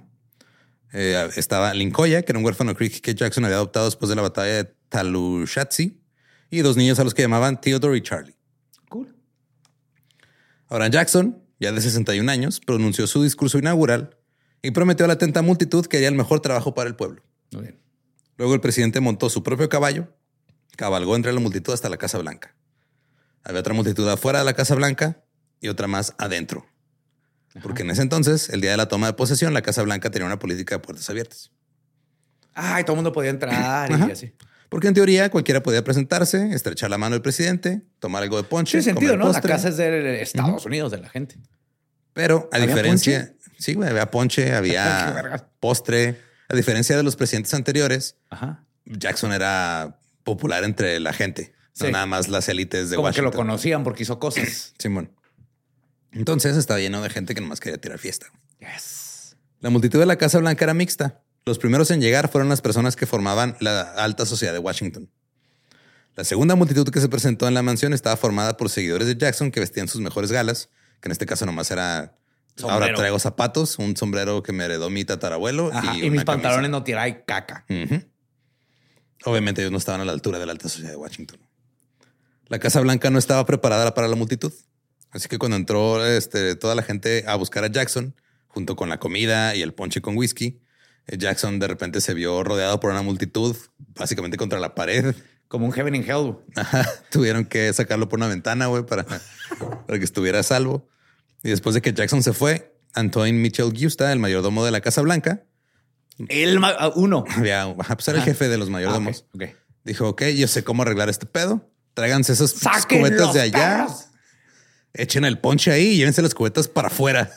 Eh, 0.92 1.28
estaba 1.36 1.74
Lincoya, 1.74 2.22
que 2.22 2.32
era 2.32 2.38
un 2.38 2.44
huérfano 2.44 2.74
Creek 2.74 3.00
que 3.00 3.14
Jackson 3.14 3.44
había 3.44 3.56
adoptado 3.56 3.86
después 3.86 4.08
de 4.08 4.16
la 4.16 4.22
batalla 4.22 4.64
de 4.64 4.64
Talushatsi, 4.88 6.00
y 6.50 6.60
dos 6.60 6.76
niños 6.76 6.98
a 6.98 7.04
los 7.04 7.14
que 7.14 7.22
llamaban 7.22 7.60
Theodore 7.60 7.98
y 7.98 8.02
Charlie. 8.02 8.36
Cool. 8.88 9.14
Ahora 10.68 10.88
Jackson, 10.88 11.42
ya 11.60 11.72
de 11.72 11.80
61 11.80 12.30
años, 12.30 12.60
pronunció 12.60 13.06
su 13.06 13.22
discurso 13.22 13.58
inaugural 13.58 14.16
y 14.62 14.70
prometió 14.70 15.04
a 15.04 15.08
la 15.08 15.14
atenta 15.14 15.42
multitud 15.42 15.86
que 15.86 15.98
haría 15.98 16.08
el 16.08 16.14
mejor 16.14 16.40
trabajo 16.40 16.74
para 16.74 16.88
el 16.88 16.96
pueblo. 16.96 17.22
Muy 17.52 17.62
bien. 17.62 17.78
Luego 18.36 18.54
el 18.54 18.60
presidente 18.60 19.00
montó 19.00 19.28
su 19.28 19.42
propio 19.42 19.68
caballo, 19.68 20.08
cabalgó 20.76 21.16
entre 21.16 21.32
la 21.32 21.40
multitud 21.40 21.72
hasta 21.72 21.88
la 21.88 21.96
Casa 21.98 22.18
Blanca. 22.18 22.54
Había 23.48 23.60
otra 23.60 23.72
multitud 23.72 24.06
afuera 24.08 24.40
de 24.40 24.44
la 24.44 24.52
Casa 24.52 24.74
Blanca 24.74 25.24
y 25.60 25.68
otra 25.68 25.86
más 25.88 26.14
adentro. 26.18 26.66
Porque 27.62 27.82
en 27.82 27.90
ese 27.90 28.02
entonces, 28.02 28.50
el 28.50 28.60
día 28.60 28.72
de 28.72 28.76
la 28.76 28.88
toma 28.88 29.06
de 29.06 29.14
posesión, 29.14 29.54
la 29.54 29.62
Casa 29.62 29.82
Blanca 29.82 30.10
tenía 30.10 30.26
una 30.26 30.38
política 30.38 30.76
de 30.76 30.80
puertas 30.80 31.08
abiertas. 31.08 31.50
Ay, 32.54 32.84
todo 32.84 32.92
el 32.92 32.96
mundo 32.98 33.12
podía 33.12 33.30
entrar 33.30 33.90
Ajá. 33.90 34.06
y 34.06 34.12
así. 34.12 34.34
Porque 34.68 34.88
en 34.88 34.94
teoría 34.94 35.30
cualquiera 35.30 35.62
podía 35.62 35.82
presentarse, 35.82 36.52
estrechar 36.52 36.90
la 36.90 36.98
mano 36.98 37.14
del 37.14 37.22
presidente, 37.22 37.80
tomar 38.00 38.22
algo 38.22 38.36
de 38.36 38.42
ponche, 38.42 38.72
Tiene 38.72 38.84
sentido, 38.84 39.12
comer 39.14 39.26
¿no? 39.26 39.32
La 39.32 39.40
casa 39.40 39.70
es 39.70 39.78
de 39.78 40.20
Estados 40.20 40.66
Unidos, 40.66 40.92
de 40.92 40.98
la 40.98 41.08
gente. 41.08 41.36
Pero 42.12 42.50
a 42.52 42.56
¿Había 42.56 42.68
diferencia, 42.68 43.34
sí, 43.58 43.72
güey, 43.72 43.88
había 43.88 44.10
ponche, 44.10 44.52
había 44.54 45.48
postre. 45.58 46.20
A 46.50 46.54
diferencia 46.54 46.96
de 46.96 47.02
los 47.02 47.16
presidentes 47.16 47.54
anteriores, 47.54 48.16
Ajá. 48.28 48.66
Jackson 48.84 49.32
era 49.32 49.98
popular 50.22 50.64
entre 50.64 51.00
la 51.00 51.14
gente, 51.14 51.54
no 51.80 51.86
Sí. 51.86 51.92
nada 51.92 52.06
más 52.06 52.28
las 52.28 52.48
élites 52.48 52.90
de 52.90 52.96
Como 52.96 53.08
que 53.10 53.20
lo 53.22 53.28
Washington. 53.28 53.46
conocían 53.46 53.84
porque 53.84 54.02
hizo 54.02 54.18
cosas. 54.18 54.74
Simón. 54.78 55.12
Entonces 56.12 56.56
estaba 56.56 56.80
lleno 56.80 57.02
de 57.02 57.10
gente 57.10 57.34
que 57.34 57.40
nomás 57.40 57.60
quería 57.60 57.78
tirar 57.80 57.98
fiesta. 57.98 58.26
Yes. 58.60 59.36
La 59.60 59.70
multitud 59.70 59.98
de 59.98 60.06
la 60.06 60.16
Casa 60.16 60.38
Blanca 60.38 60.64
era 60.64 60.74
mixta. 60.74 61.22
Los 61.44 61.58
primeros 61.58 61.90
en 61.90 62.00
llegar 62.00 62.28
fueron 62.30 62.48
las 62.48 62.60
personas 62.60 62.96
que 62.96 63.06
formaban 63.06 63.56
la 63.60 63.80
alta 63.94 64.26
sociedad 64.26 64.52
de 64.52 64.58
Washington. 64.58 65.10
La 66.14 66.24
segunda 66.24 66.56
multitud 66.56 66.88
que 66.90 67.00
se 67.00 67.08
presentó 67.08 67.46
en 67.46 67.54
la 67.54 67.62
mansión 67.62 67.92
estaba 67.92 68.16
formada 68.16 68.56
por 68.56 68.70
seguidores 68.70 69.06
de 69.06 69.16
Jackson 69.16 69.50
que 69.50 69.60
vestían 69.60 69.86
sus 69.88 70.00
mejores 70.00 70.32
galas, 70.32 70.68
que 71.00 71.08
en 71.08 71.12
este 71.12 71.26
caso 71.26 71.46
nomás 71.46 71.70
era 71.70 72.16
ahora 72.62 72.92
traigo 72.92 73.18
zapatos, 73.20 73.78
un 73.78 73.96
sombrero 73.96 74.42
que 74.42 74.52
me 74.52 74.64
heredó 74.64 74.90
mi 74.90 75.04
tatarabuelo 75.04 75.70
Ajá. 75.72 75.96
Y, 75.96 76.06
y, 76.06 76.10
mis 76.10 76.24
pantalones 76.24 76.56
camisa. 76.56 76.70
no 76.70 76.82
tiráis 76.82 77.16
caca. 77.26 77.64
Obviamente 79.24 79.60
ellos 79.62 79.72
no 79.72 79.78
estaban 79.78 80.00
a 80.00 80.04
la 80.04 80.12
altura 80.12 80.38
de 80.38 80.46
la 80.46 80.52
alta 80.52 80.68
sociedad 80.68 80.90
de 80.90 80.96
Washington. 80.96 81.38
La 82.48 82.58
Casa 82.58 82.80
Blanca 82.80 83.10
no 83.10 83.18
estaba 83.18 83.44
preparada 83.44 83.92
para 83.94 84.08
la 84.08 84.16
multitud. 84.16 84.52
Así 85.10 85.28
que 85.28 85.38
cuando 85.38 85.56
entró 85.56 86.04
este, 86.06 86.54
toda 86.54 86.74
la 86.74 86.82
gente 86.82 87.24
a 87.26 87.36
buscar 87.36 87.64
a 87.64 87.68
Jackson, 87.68 88.14
junto 88.46 88.74
con 88.74 88.88
la 88.88 88.98
comida 88.98 89.54
y 89.54 89.62
el 89.62 89.74
ponche 89.74 90.00
con 90.00 90.16
whisky, 90.16 90.60
eh, 91.06 91.18
Jackson 91.18 91.58
de 91.58 91.68
repente 91.68 92.00
se 92.00 92.14
vio 92.14 92.42
rodeado 92.44 92.80
por 92.80 92.90
una 92.90 93.02
multitud, 93.02 93.54
básicamente 93.94 94.36
contra 94.36 94.60
la 94.60 94.74
pared. 94.74 95.14
Como 95.48 95.66
un 95.66 95.72
heaven 95.72 95.94
in 95.94 96.04
hell. 96.04 96.36
Ajá. 96.56 96.86
Tuvieron 97.10 97.44
que 97.44 97.72
sacarlo 97.72 98.08
por 98.08 98.18
una 98.18 98.28
ventana, 98.28 98.66
güey, 98.66 98.84
para, 98.84 99.04
para 99.86 99.98
que 99.98 100.04
estuviera 100.04 100.40
a 100.40 100.42
salvo. 100.42 100.88
Y 101.42 101.50
después 101.50 101.74
de 101.74 101.82
que 101.82 101.92
Jackson 101.92 102.22
se 102.22 102.32
fue, 102.32 102.74
Antoine 102.94 103.38
Mitchell 103.38 103.72
Gusta, 103.72 104.10
el 104.12 104.18
mayordomo 104.18 104.64
de 104.64 104.70
la 104.70 104.80
Casa 104.80 105.02
Blanca. 105.02 105.44
El 106.28 106.58
ah, 106.64 106.92
uno. 106.96 107.24
Había, 107.28 107.74
pues 107.74 108.08
era 108.08 108.18
el 108.18 108.24
jefe 108.24 108.48
de 108.48 108.58
los 108.58 108.70
mayordomos. 108.70 109.24
Ah, 109.28 109.32
ok. 109.34 109.42
Dijo, 109.84 110.08
ok, 110.08 110.22
yo 110.36 110.48
sé 110.48 110.64
cómo 110.64 110.82
arreglar 110.82 111.08
este 111.08 111.26
pedo. 111.26 111.70
Tráiganse 111.98 112.34
¡Saquen 112.36 113.00
cubetas 113.00 113.34
de 113.34 113.40
allá. 113.40 113.78
perros! 113.86 114.04
Echen 114.94 115.24
el 115.24 115.38
ponche 115.38 115.70
ahí 115.72 115.88
y 115.88 115.96
llévense 115.98 116.22
las 116.22 116.34
cubetas 116.34 116.68
para 116.68 116.88
afuera. 116.88 117.30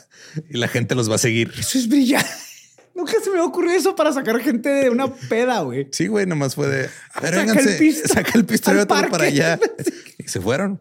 Y 0.48 0.56
la 0.56 0.68
gente 0.68 0.94
los 0.94 1.10
va 1.10 1.16
a 1.16 1.18
seguir. 1.18 1.52
Eso 1.58 1.78
es 1.78 1.88
brillante. 1.88 2.30
Nunca 2.94 3.14
se 3.22 3.30
me 3.30 3.40
ocurrió 3.40 3.72
eso 3.72 3.96
para 3.96 4.12
sacar 4.12 4.38
gente 4.40 4.68
de 4.68 4.90
una 4.90 5.12
peda, 5.12 5.60
güey. 5.62 5.88
Sí, 5.92 6.06
güey, 6.06 6.26
nomás 6.26 6.54
fue 6.54 6.68
de... 6.68 6.90
A 7.14 7.20
ver, 7.20 7.34
Saca 7.34 7.40
el 7.40 7.46
vénganse, 7.56 7.78
pisto 7.78 8.08
saca 8.14 8.32
el 8.34 8.44
pisto 8.44 8.72
y 8.72 8.86
parque. 8.86 9.10
para 9.10 9.24
allá. 9.24 9.58
Y 10.18 10.28
se 10.28 10.40
fueron. 10.40 10.80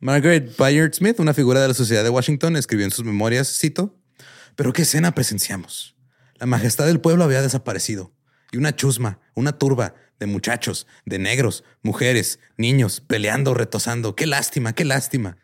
Margaret 0.00 0.56
Bayard 0.56 0.94
Smith, 0.94 1.20
una 1.20 1.34
figura 1.34 1.60
de 1.60 1.68
la 1.68 1.74
sociedad 1.74 2.02
de 2.02 2.10
Washington, 2.10 2.56
escribió 2.56 2.84
en 2.86 2.90
sus 2.90 3.04
memorias, 3.04 3.58
cito, 3.58 3.96
pero 4.56 4.72
qué 4.72 4.82
escena 4.82 5.14
presenciamos. 5.14 5.94
La 6.36 6.46
majestad 6.46 6.86
del 6.86 7.00
pueblo 7.00 7.22
había 7.24 7.42
desaparecido. 7.42 8.12
Y 8.52 8.56
una 8.56 8.74
chusma, 8.74 9.20
una 9.34 9.58
turba 9.58 9.94
de 10.18 10.26
muchachos, 10.26 10.86
de 11.04 11.18
negros, 11.18 11.64
mujeres, 11.82 12.40
niños, 12.56 13.00
peleando, 13.00 13.54
retosando. 13.54 14.16
Qué 14.16 14.26
lástima, 14.26 14.74
qué 14.74 14.84
lástima. 14.84 15.36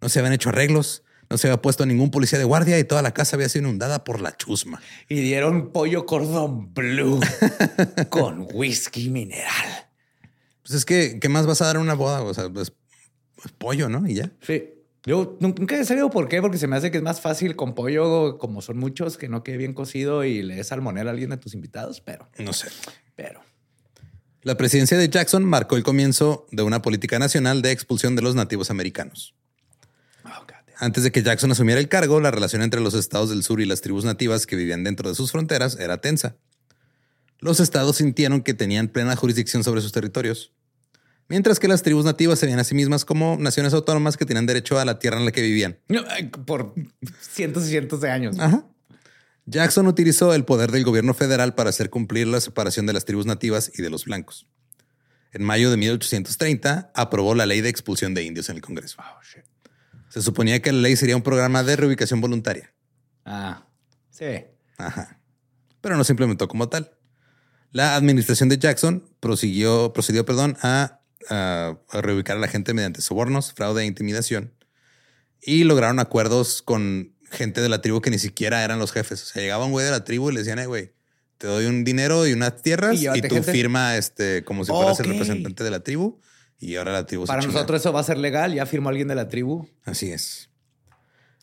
No 0.00 0.08
se 0.08 0.18
habían 0.18 0.32
hecho 0.32 0.50
arreglos, 0.50 1.02
no 1.30 1.38
se 1.38 1.48
había 1.48 1.62
puesto 1.62 1.86
ningún 1.86 2.10
policía 2.10 2.38
de 2.38 2.44
guardia 2.44 2.78
y 2.78 2.84
toda 2.84 3.02
la 3.02 3.14
casa 3.14 3.36
había 3.36 3.48
sido 3.48 3.66
inundada 3.68 4.04
por 4.04 4.20
la 4.20 4.36
chusma. 4.36 4.80
Y 5.08 5.20
dieron 5.20 5.72
pollo 5.72 6.04
cordón 6.04 6.74
blue 6.74 7.20
con 8.10 8.46
whisky 8.52 9.08
mineral. 9.08 9.88
Pues 10.62 10.74
es 10.74 10.84
que, 10.84 11.18
¿qué 11.18 11.28
más 11.28 11.46
vas 11.46 11.62
a 11.62 11.66
dar 11.66 11.76
en 11.76 11.82
una 11.82 11.94
boda? 11.94 12.22
O 12.22 12.34
sea, 12.34 12.50
pues, 12.50 12.72
pues 13.36 13.52
pollo, 13.56 13.88
¿no? 13.88 14.06
Y 14.06 14.14
ya. 14.14 14.30
Sí. 14.40 14.71
Yo 15.04 15.36
nunca 15.40 15.76
he 15.76 15.84
sabido 15.84 16.10
por 16.10 16.28
qué, 16.28 16.40
porque 16.40 16.58
se 16.58 16.68
me 16.68 16.76
hace 16.76 16.90
que 16.92 16.98
es 16.98 17.02
más 17.02 17.20
fácil 17.20 17.56
con 17.56 17.74
pollo, 17.74 18.38
como 18.38 18.62
son 18.62 18.78
muchos, 18.78 19.18
que 19.18 19.28
no 19.28 19.42
quede 19.42 19.56
bien 19.56 19.74
cocido 19.74 20.22
y 20.24 20.42
le 20.42 20.54
des 20.54 20.68
salmonela 20.68 21.10
a 21.10 21.12
alguien 21.12 21.30
de 21.30 21.36
tus 21.38 21.54
invitados, 21.54 22.00
pero, 22.00 22.28
No 22.38 22.52
sé. 22.52 22.68
pero. 23.16 23.40
La 24.42 24.56
presidencia 24.56 24.96
de 24.98 25.08
Jackson 25.08 25.44
marcó 25.44 25.76
el 25.76 25.82
comienzo 25.82 26.46
de 26.52 26.62
una 26.62 26.82
política 26.82 27.18
nacional 27.18 27.62
de 27.62 27.72
expulsión 27.72 28.14
de 28.16 28.22
los 28.22 28.34
nativos 28.34 28.70
americanos. 28.70 29.34
Oh, 30.24 30.28
God. 30.46 30.54
Antes 30.78 31.04
de 31.04 31.12
que 31.12 31.22
Jackson 31.22 31.50
asumiera 31.50 31.80
el 31.80 31.88
cargo, 31.88 32.20
la 32.20 32.30
relación 32.30 32.62
entre 32.62 32.80
los 32.80 32.94
estados 32.94 33.30
del 33.30 33.42
sur 33.42 33.60
y 33.60 33.66
las 33.66 33.80
tribus 33.80 34.04
nativas 34.04 34.46
que 34.46 34.56
vivían 34.56 34.84
dentro 34.84 35.08
de 35.08 35.14
sus 35.16 35.32
fronteras 35.32 35.78
era 35.78 36.00
tensa. 36.00 36.36
Los 37.38 37.58
estados 37.58 37.96
sintieron 37.96 38.42
que 38.42 38.54
tenían 38.54 38.86
plena 38.88 39.16
jurisdicción 39.16 39.64
sobre 39.64 39.80
sus 39.80 39.90
territorios, 39.90 40.52
mientras 41.28 41.58
que 41.58 41.68
las 41.68 41.82
tribus 41.82 42.04
nativas 42.04 42.38
se 42.38 42.46
veían 42.46 42.60
a 42.60 42.64
sí 42.64 42.74
mismas 42.74 43.04
como 43.04 43.36
naciones 43.38 43.74
autónomas 43.74 44.16
que 44.16 44.26
tenían 44.26 44.46
derecho 44.46 44.78
a 44.78 44.84
la 44.84 44.98
tierra 44.98 45.18
en 45.18 45.24
la 45.24 45.32
que 45.32 45.42
vivían. 45.42 45.78
Por 46.46 46.74
cientos 47.20 47.66
y 47.66 47.70
cientos 47.70 48.00
de 48.00 48.10
años. 48.10 48.38
Ajá. 48.38 48.66
Jackson 49.46 49.86
utilizó 49.86 50.34
el 50.34 50.44
poder 50.44 50.70
del 50.70 50.84
gobierno 50.84 51.14
federal 51.14 51.54
para 51.54 51.70
hacer 51.70 51.90
cumplir 51.90 52.28
la 52.28 52.40
separación 52.40 52.86
de 52.86 52.92
las 52.92 53.04
tribus 53.04 53.26
nativas 53.26 53.72
y 53.74 53.82
de 53.82 53.90
los 53.90 54.04
blancos. 54.04 54.46
En 55.32 55.42
mayo 55.42 55.70
de 55.70 55.76
1830 55.78 56.92
aprobó 56.94 57.34
la 57.34 57.46
ley 57.46 57.60
de 57.60 57.68
expulsión 57.68 58.14
de 58.14 58.22
indios 58.22 58.48
en 58.50 58.56
el 58.56 58.62
Congreso. 58.62 58.98
Oh, 59.00 59.22
shit. 59.22 59.44
Se 60.10 60.20
suponía 60.20 60.60
que 60.60 60.70
la 60.72 60.80
ley 60.80 60.94
sería 60.94 61.16
un 61.16 61.22
programa 61.22 61.62
de 61.62 61.74
reubicación 61.74 62.20
voluntaria. 62.20 62.74
Ah, 63.24 63.66
sí. 64.10 64.44
Ajá. 64.76 65.20
Pero 65.80 65.96
no 65.96 66.04
se 66.04 66.12
implementó 66.12 66.48
como 66.48 66.68
tal. 66.68 66.92
La 67.70 67.96
administración 67.96 68.50
de 68.50 68.58
Jackson 68.58 69.08
prosiguió, 69.20 69.94
procedió 69.94 70.26
perdón, 70.26 70.58
a, 70.60 71.00
a- 71.30 71.78
a 71.90 72.00
reubicar 72.00 72.36
a 72.36 72.40
la 72.40 72.48
gente 72.48 72.74
mediante 72.74 73.00
sobornos, 73.02 73.52
fraude 73.52 73.82
e 73.82 73.86
intimidación. 73.86 74.52
Y 75.40 75.64
lograron 75.64 75.98
acuerdos 75.98 76.62
con 76.62 77.14
gente 77.30 77.60
de 77.60 77.68
la 77.68 77.80
tribu 77.80 78.00
que 78.00 78.10
ni 78.10 78.18
siquiera 78.18 78.62
eran 78.64 78.78
los 78.78 78.92
jefes. 78.92 79.22
O 79.22 79.26
sea, 79.26 79.42
llegaba 79.42 79.64
un 79.64 79.72
güey 79.72 79.84
de 79.84 79.90
la 79.90 80.04
tribu 80.04 80.30
y 80.30 80.34
le 80.34 80.40
decían, 80.40 80.58
"Eh, 80.58 80.66
güey, 80.66 80.92
te 81.38 81.46
doy 81.46 81.64
un 81.66 81.82
dinero 81.84 82.26
y 82.26 82.32
unas 82.32 82.62
tierras 82.62 83.00
Y 83.00 83.08
y, 83.08 83.22
tú 83.22 83.34
gente". 83.34 83.50
firma 83.52 83.96
este, 83.96 84.44
como 84.44 84.64
si 84.64 84.70
fueras 84.70 85.00
el 85.00 85.06
representante 85.06 85.64
de 85.64 85.70
la 85.70 85.80
tribu. 85.80 86.20
Y 86.60 86.76
ahora 86.76 86.92
la 86.92 87.06
tribu 87.06 87.24
se 87.24 87.28
Para 87.28 87.42
nosotros 87.42 87.80
eso 87.80 87.92
va 87.92 88.00
a 88.00 88.04
ser 88.04 88.18
legal. 88.18 88.54
Ya 88.54 88.66
firmó 88.66 88.88
alguien 88.90 89.08
de 89.08 89.16
la 89.16 89.28
tribu. 89.28 89.68
Así 89.84 90.12
es. 90.12 90.48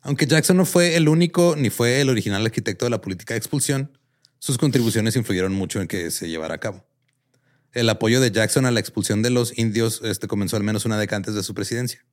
Aunque 0.01 0.25
Jackson 0.27 0.55
no 0.55 0.65
fue 0.65 0.95
el 0.95 1.09
único 1.09 1.55
ni 1.57 1.69
fue 1.69 1.99
el 1.99 2.09
original 2.09 2.45
arquitecto 2.45 2.85
de 2.85 2.91
la 2.91 3.01
política 3.01 3.33
de 3.33 3.39
expulsión, 3.39 3.97
sus 4.37 4.57
contribuciones 4.57 5.17
influyeron 5.17 5.53
mucho 5.53 5.81
en 5.81 5.89
que 5.89 6.09
se 6.11 6.29
llevara 6.29 6.55
a 6.55 6.59
cabo. 6.59 6.85
El 7.73 7.89
apoyo 7.89 8.19
de 8.19 8.31
Jackson 8.31 8.65
a 8.65 8.71
la 8.71 8.79
expulsión 8.79 9.21
de 9.21 9.29
los 9.29 9.57
indios 9.57 10.01
este, 10.03 10.27
comenzó 10.27 10.57
al 10.57 10.63
menos 10.63 10.85
una 10.85 10.97
década 10.97 11.17
antes 11.17 11.35
de 11.35 11.43
su 11.43 11.53
presidencia. 11.53 12.03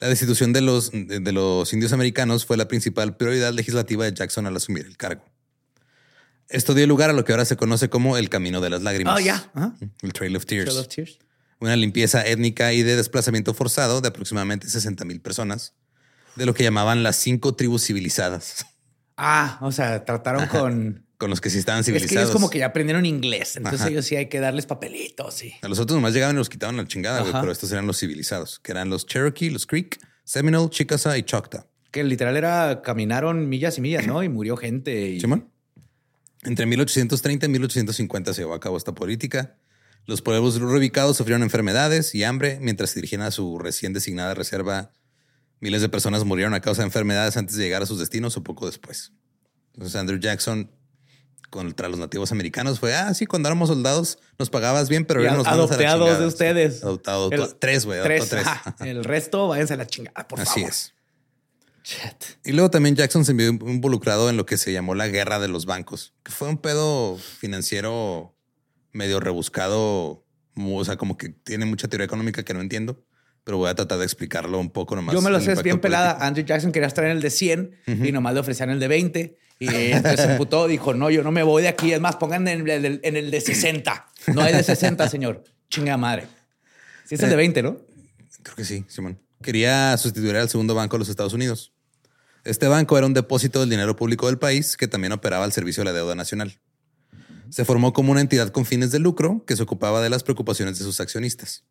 La 0.00 0.08
destitución 0.08 0.52
de 0.52 0.60
los, 0.60 0.90
de 0.92 1.32
los 1.32 1.72
indios 1.72 1.92
americanos 1.92 2.44
fue 2.44 2.56
la 2.56 2.68
principal 2.68 3.16
prioridad 3.16 3.52
legislativa 3.52 4.04
de 4.04 4.12
Jackson 4.12 4.46
al 4.46 4.56
asumir 4.56 4.84
el 4.86 4.96
cargo. 4.96 5.24
Esto 6.48 6.74
dio 6.74 6.86
lugar 6.86 7.10
a 7.10 7.12
lo 7.12 7.24
que 7.24 7.32
ahora 7.32 7.44
se 7.44 7.56
conoce 7.56 7.88
como 7.88 8.16
el 8.16 8.28
Camino 8.28 8.60
de 8.60 8.70
las 8.70 8.82
Lágrimas. 8.82 9.16
Oh, 9.16 9.20
ya. 9.20 9.50
El 10.02 10.12
Trail 10.12 10.36
of 10.36 10.44
Tears 10.46 10.66
Trail 10.66 10.78
of 10.80 10.88
Tears. 10.88 11.18
una 11.60 11.74
limpieza 11.76 12.26
étnica 12.26 12.72
y 12.72 12.82
de 12.82 12.94
desplazamiento 12.96 13.54
forzado 13.54 14.00
de 14.00 14.08
aproximadamente 14.08 14.68
60 14.68 15.04
mil 15.06 15.20
personas, 15.20 15.74
de 16.36 16.44
lo 16.46 16.54
que 16.54 16.62
llamaban 16.62 17.02
las 17.02 17.16
cinco 17.16 17.54
tribus 17.54 17.84
civilizadas, 17.86 18.66
Ah, 19.16 19.58
o 19.62 19.72
sea, 19.72 20.04
trataron 20.04 20.46
con. 20.48 21.05
Con 21.18 21.30
los 21.30 21.40
que 21.40 21.50
sí 21.50 21.58
estaban 21.58 21.80
Es 21.80 21.86
que 21.86 21.92
civilizados. 21.92 22.24
ellos 22.28 22.32
como 22.32 22.50
que 22.50 22.58
ya 22.58 22.66
aprendieron 22.66 23.06
inglés. 23.06 23.56
Entonces 23.56 23.80
Ajá. 23.80 23.90
ellos 23.90 24.04
sí 24.04 24.16
hay 24.16 24.26
que 24.26 24.40
darles 24.40 24.66
papelitos. 24.66 25.34
Sí. 25.34 25.52
A 25.62 25.68
los 25.68 25.78
otros 25.78 25.96
nomás 25.96 26.12
llegaban 26.14 26.36
y 26.36 26.38
los 26.38 26.48
quitaban 26.48 26.76
la 26.76 26.86
chingada, 26.86 27.20
güey, 27.20 27.30
Ajá. 27.30 27.40
pero 27.40 27.52
estos 27.52 27.72
eran 27.72 27.86
los 27.86 27.98
civilizados, 27.98 28.58
que 28.60 28.72
eran 28.72 28.90
los 28.90 29.06
Cherokee, 29.06 29.50
los 29.50 29.66
Creek, 29.66 29.98
Seminole, 30.24 30.68
Chickasaw 30.70 31.16
y 31.16 31.22
Choctaw. 31.22 31.64
Que 31.90 32.04
literal 32.04 32.36
era 32.36 32.82
caminaron 32.82 33.48
millas 33.48 33.78
y 33.78 33.80
millas, 33.80 34.06
¿no? 34.06 34.22
Y 34.22 34.28
murió 34.28 34.56
gente. 34.56 35.10
Y... 35.10 35.22
Entre 36.42 36.66
1830 36.66 37.46
y 37.46 37.48
1850 37.48 38.34
se 38.34 38.42
llevó 38.42 38.54
a 38.54 38.60
cabo 38.60 38.76
esta 38.76 38.94
política. 38.94 39.56
Los 40.04 40.22
pueblos 40.22 40.60
reubicados 40.60 41.16
sufrieron 41.16 41.42
enfermedades 41.42 42.14
y 42.14 42.22
hambre 42.22 42.58
mientras 42.60 42.90
se 42.90 42.96
dirigían 42.96 43.22
a 43.22 43.30
su 43.30 43.58
recién 43.58 43.92
designada 43.92 44.34
reserva. 44.34 44.92
Miles 45.58 45.80
de 45.80 45.88
personas 45.88 46.24
murieron 46.24 46.54
a 46.54 46.60
causa 46.60 46.82
de 46.82 46.86
enfermedades 46.86 47.36
antes 47.36 47.56
de 47.56 47.64
llegar 47.64 47.82
a 47.82 47.86
sus 47.86 47.98
destinos 47.98 48.36
o 48.36 48.44
poco 48.44 48.66
después. 48.66 49.12
Entonces 49.74 49.96
Andrew 49.96 50.18
Jackson 50.20 50.70
contra 51.50 51.88
los 51.88 51.98
nativos 51.98 52.32
americanos 52.32 52.80
fue, 52.80 52.94
ah, 52.94 53.12
sí, 53.14 53.26
cuando 53.26 53.48
éramos 53.48 53.68
soldados 53.68 54.18
nos 54.38 54.50
pagabas 54.50 54.88
bien, 54.88 55.04
pero 55.04 55.20
ahora 55.20 55.34
nos 55.36 55.46
la 55.46 55.52
a 55.52 55.68
chingada". 55.78 56.18
de 56.20 56.26
ustedes. 56.26 56.82
Adoptado 56.82 57.30
El- 57.30 57.54
tres, 57.58 57.86
güey. 57.86 58.02
Tres. 58.02 58.30
El 58.80 59.04
resto, 59.04 59.48
váyanse 59.48 59.74
a 59.74 59.76
la 59.76 59.86
chingada, 59.86 60.26
por 60.28 60.40
Así 60.40 60.60
favor. 60.60 60.70
es. 60.70 60.92
Shit. 61.84 62.24
Y 62.44 62.52
luego 62.52 62.68
también 62.70 62.96
Jackson 62.96 63.24
se 63.24 63.32
vio 63.32 63.46
involucrado 63.48 64.28
en 64.28 64.36
lo 64.36 64.44
que 64.44 64.56
se 64.56 64.72
llamó 64.72 64.94
la 64.96 65.06
guerra 65.06 65.38
de 65.38 65.46
los 65.48 65.66
bancos, 65.66 66.14
que 66.24 66.32
fue 66.32 66.48
un 66.48 66.58
pedo 66.58 67.16
financiero 67.16 68.34
medio 68.92 69.20
rebuscado, 69.20 70.24
o 70.56 70.84
sea, 70.84 70.96
como 70.96 71.16
que 71.16 71.28
tiene 71.28 71.64
mucha 71.64 71.86
teoría 71.86 72.06
económica 72.06 72.42
que 72.42 72.54
no 72.54 72.60
entiendo, 72.60 73.04
pero 73.46 73.58
voy 73.58 73.70
a 73.70 73.76
tratar 73.76 73.98
de 73.98 74.04
explicarlo 74.04 74.58
un 74.58 74.70
poco 74.70 74.96
nomás. 74.96 75.14
Yo 75.14 75.22
me 75.22 75.30
lo 75.30 75.40
sé, 75.40 75.52
es 75.52 75.62
bien 75.62 75.78
pelada. 75.78 76.18
Andrew 76.26 76.44
Jackson 76.44 76.72
quería 76.72 76.88
estar 76.88 77.04
en 77.04 77.12
el 77.12 77.20
de 77.20 77.30
100 77.30 77.76
y 77.86 78.10
nomás 78.10 78.34
le 78.34 78.40
ofrecían 78.40 78.70
el 78.70 78.80
de 78.80 78.88
20. 78.88 79.38
Y 79.60 79.68
entonces 79.68 80.20
se 80.20 80.32
emputó, 80.32 80.66
dijo, 80.66 80.94
no, 80.94 81.10
yo 81.10 81.22
no 81.22 81.30
me 81.30 81.44
voy 81.44 81.62
de 81.62 81.68
aquí. 81.68 81.92
Es 81.92 82.00
más, 82.00 82.16
pongan 82.16 82.48
en 82.48 82.68
el, 82.68 83.00
en 83.04 83.16
el 83.16 83.30
de 83.30 83.40
60. 83.40 84.08
No 84.34 84.40
hay 84.40 84.52
de 84.52 84.64
60, 84.64 85.08
señor. 85.08 85.44
Chinga 85.70 85.96
madre. 85.96 86.26
Sí 87.04 87.14
es 87.14 87.22
el 87.22 87.30
de 87.30 87.36
20, 87.36 87.62
¿no? 87.62 87.76
Creo 88.42 88.56
que 88.56 88.64
sí, 88.64 88.84
Simón. 88.88 89.20
Quería 89.40 89.96
sustituir 89.96 90.34
al 90.34 90.48
segundo 90.48 90.74
banco 90.74 90.96
de 90.96 90.98
los 90.98 91.08
Estados 91.08 91.32
Unidos. 91.32 91.72
Este 92.42 92.66
banco 92.66 92.98
era 92.98 93.06
un 93.06 93.14
depósito 93.14 93.60
del 93.60 93.70
dinero 93.70 93.94
público 93.94 94.26
del 94.26 94.38
país 94.38 94.76
que 94.76 94.88
también 94.88 95.12
operaba 95.12 95.44
al 95.44 95.52
servicio 95.52 95.82
de 95.82 95.92
la 95.92 95.92
deuda 95.92 96.16
nacional. 96.16 96.58
Se 97.50 97.64
formó 97.64 97.92
como 97.92 98.10
una 98.10 98.22
entidad 98.22 98.48
con 98.48 98.66
fines 98.66 98.90
de 98.90 98.98
lucro 98.98 99.44
que 99.46 99.54
se 99.54 99.62
ocupaba 99.62 100.02
de 100.02 100.10
las 100.10 100.24
preocupaciones 100.24 100.80
de 100.80 100.84
sus 100.84 100.98
accionistas. 100.98 101.62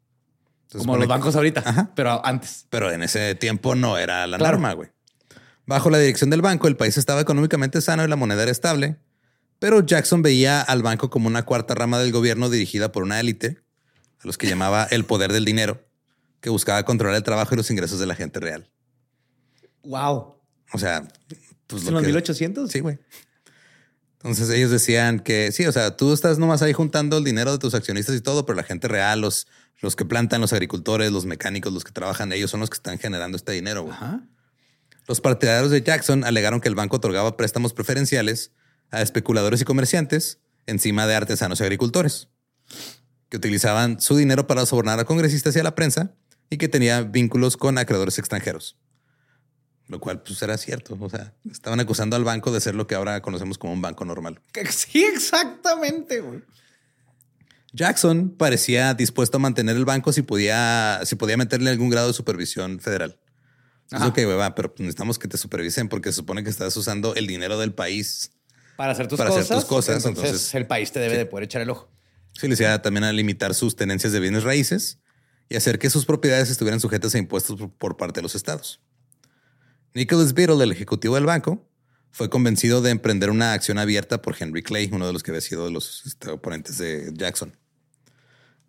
Como 0.71 0.97
los 0.97 1.07
bancos 1.07 1.35
ahorita, 1.35 1.61
Ajá. 1.65 1.91
pero 1.95 2.25
antes. 2.25 2.65
Pero 2.69 2.91
en 2.91 3.03
ese 3.03 3.35
tiempo 3.35 3.75
no 3.75 3.97
era 3.97 4.27
la 4.27 4.37
Claro. 4.37 4.53
norma, 4.57 4.73
güey. 4.73 4.89
Bajo 5.65 5.89
la 5.89 5.97
dirección 5.97 6.29
del 6.29 6.41
banco, 6.41 6.67
el 6.67 6.75
país 6.75 6.97
estaba 6.97 7.21
económicamente 7.21 7.81
sano 7.81 8.03
y 8.03 8.07
la 8.07 8.15
moneda 8.15 8.43
era 8.43 8.51
estable. 8.51 8.97
Pero 9.59 9.85
Jackson 9.85 10.21
veía 10.21 10.61
al 10.61 10.83
banco 10.83 11.09
como 11.09 11.27
una 11.27 11.43
cuarta 11.43 11.73
rama 11.75 11.97
del 11.99 12.11
gobierno 12.11 12.49
dirigida 12.49 12.91
por 12.91 13.03
una 13.03 13.19
élite, 13.19 13.59
a 14.21 14.27
los 14.27 14.37
que 14.37 14.47
llamaba 14.47 14.83
el 14.91 15.05
poder 15.05 15.31
del 15.31 15.45
dinero, 15.45 15.81
que 16.41 16.49
buscaba 16.49 16.83
controlar 16.83 17.15
el 17.15 17.23
trabajo 17.23 17.53
y 17.53 17.57
los 17.57 17.71
ingresos 17.71 17.99
de 17.99 18.05
la 18.05 18.15
gente 18.15 18.39
real. 18.39 18.69
Wow. 19.83 20.35
O 20.73 20.77
sea, 20.77 21.07
pues 21.67 21.83
¿En 21.83 21.87
lo 21.87 21.93
los 21.93 22.01
que... 22.01 22.07
1800? 22.07 22.71
Sí, 22.71 22.79
güey. 22.81 22.99
Entonces 24.25 24.49
ellos 24.49 24.71
decían 24.71 25.19
que 25.19 25.51
sí, 25.51 25.67
o 25.67 25.71
sea, 25.71 25.95
tú 25.95 26.11
estás 26.11 26.39
nomás 26.39 26.63
ahí 26.63 26.73
juntando 26.73 27.19
el 27.19 27.23
dinero 27.23 27.51
de 27.51 27.59
tus 27.59 27.75
accionistas 27.75 28.15
y 28.15 28.21
todo, 28.21 28.43
pero 28.43 28.55
la 28.55 28.63
gente 28.63 28.87
real, 28.87 29.21
los, 29.21 29.45
los 29.81 29.95
que 29.95 30.03
plantan, 30.03 30.41
los 30.41 30.51
agricultores, 30.51 31.11
los 31.11 31.25
mecánicos, 31.25 31.71
los 31.71 31.83
que 31.83 31.91
trabajan, 31.91 32.33
ellos 32.33 32.49
son 32.49 32.59
los 32.59 32.71
que 32.71 32.73
están 32.73 32.97
generando 32.97 33.37
este 33.37 33.51
dinero. 33.51 33.83
güey. 33.83 33.93
Ajá. 33.93 34.23
Los 35.07 35.21
partidarios 35.21 35.69
de 35.69 35.83
Jackson 35.83 36.23
alegaron 36.23 36.59
que 36.59 36.67
el 36.67 36.73
banco 36.73 36.95
otorgaba 36.97 37.37
préstamos 37.37 37.73
preferenciales 37.73 38.51
a 38.89 39.03
especuladores 39.03 39.61
y 39.61 39.63
comerciantes 39.63 40.39
encima 40.65 41.05
de 41.05 41.13
artesanos 41.13 41.59
y 41.59 41.63
agricultores, 41.63 42.29
que 43.29 43.37
utilizaban 43.37 44.01
su 44.01 44.17
dinero 44.17 44.47
para 44.47 44.65
sobornar 44.65 44.99
a 44.99 45.05
congresistas 45.05 45.55
y 45.55 45.59
a 45.59 45.63
la 45.63 45.75
prensa 45.75 46.15
y 46.49 46.57
que 46.57 46.67
tenía 46.67 47.03
vínculos 47.03 47.57
con 47.57 47.77
acreedores 47.77 48.17
extranjeros. 48.17 48.75
Lo 49.87 49.99
cual 49.99 50.21
pues 50.23 50.41
era 50.41 50.57
cierto. 50.57 50.97
O 50.99 51.09
sea, 51.09 51.33
estaban 51.51 51.79
acusando 51.79 52.15
al 52.15 52.23
banco 52.23 52.51
de 52.51 52.59
ser 52.59 52.73
lo 52.75 52.87
que 52.87 52.95
ahora 52.95 53.21
conocemos 53.21 53.57
como 53.57 53.73
un 53.73 53.81
banco 53.81 54.03
normal. 54.05 54.41
Sí, 54.71 55.03
exactamente, 55.03 56.21
güey. 56.21 56.41
Jackson 57.73 58.29
parecía 58.37 58.93
dispuesto 58.93 59.37
a 59.37 59.39
mantener 59.39 59.75
el 59.75 59.85
banco 59.85 60.13
si 60.13 60.21
podía, 60.21 61.01
si 61.03 61.15
podía 61.15 61.35
meterle 61.37 61.69
algún 61.69 61.89
grado 61.89 62.07
de 62.07 62.13
supervisión 62.13 62.79
federal. 62.79 63.19
Es 63.91 63.99
lo 64.01 64.13
que 64.13 64.25
va, 64.25 64.55
pero 64.55 64.73
necesitamos 64.79 65.19
que 65.19 65.27
te 65.27 65.37
supervisen 65.37 65.89
porque 65.89 66.09
se 66.11 66.15
supone 66.15 66.43
que 66.43 66.49
estás 66.49 66.75
usando 66.77 67.13
el 67.15 67.27
dinero 67.27 67.59
del 67.59 67.73
país. 67.73 68.31
Para 68.77 68.93
hacer 68.93 69.07
tus 69.07 69.17
Para 69.17 69.29
hacer 69.29 69.43
cosas. 69.43 69.57
tus 69.57 69.65
cosas, 69.65 69.95
Entonces, 70.05 70.23
entonces- 70.25 70.55
el 70.55 70.65
país 70.67 70.91
te 70.91 70.99
debe 70.99 71.17
de 71.17 71.25
poder 71.25 71.43
echar 71.43 71.61
el 71.61 71.69
ojo. 71.69 71.91
Se 72.33 72.47
le 72.47 72.51
decía 72.53 72.81
también 72.81 73.03
a 73.03 73.13
limitar 73.13 73.53
sus 73.53 73.75
tenencias 73.75 74.11
de 74.11 74.19
bienes 74.19 74.43
raíces 74.43 74.99
y 75.49 75.55
hacer 75.55 75.77
que 75.79 75.89
sus 75.89 76.05
propiedades 76.05 76.49
estuvieran 76.49 76.79
sujetas 76.79 77.13
a 77.13 77.17
impuestos 77.19 77.59
por 77.77 77.95
parte 77.97 78.19
de 78.19 78.23
los 78.23 78.35
estados. 78.35 78.81
Nicholas 79.95 80.33
Beadle, 80.33 80.63
el 80.63 80.71
ejecutivo 80.71 81.15
del 81.15 81.25
banco, 81.25 81.67
fue 82.11 82.29
convencido 82.29 82.81
de 82.81 82.91
emprender 82.91 83.29
una 83.29 83.53
acción 83.53 83.77
abierta 83.77 84.21
por 84.21 84.35
Henry 84.39 84.61
Clay, 84.61 84.89
uno 84.91 85.07
de 85.07 85.13
los 85.13 85.23
que 85.23 85.31
había 85.31 85.41
sido 85.41 85.65
de 85.65 85.71
los 85.71 86.05
este, 86.05 86.29
oponentes 86.29 86.77
de 86.77 87.11
Jackson, 87.13 87.57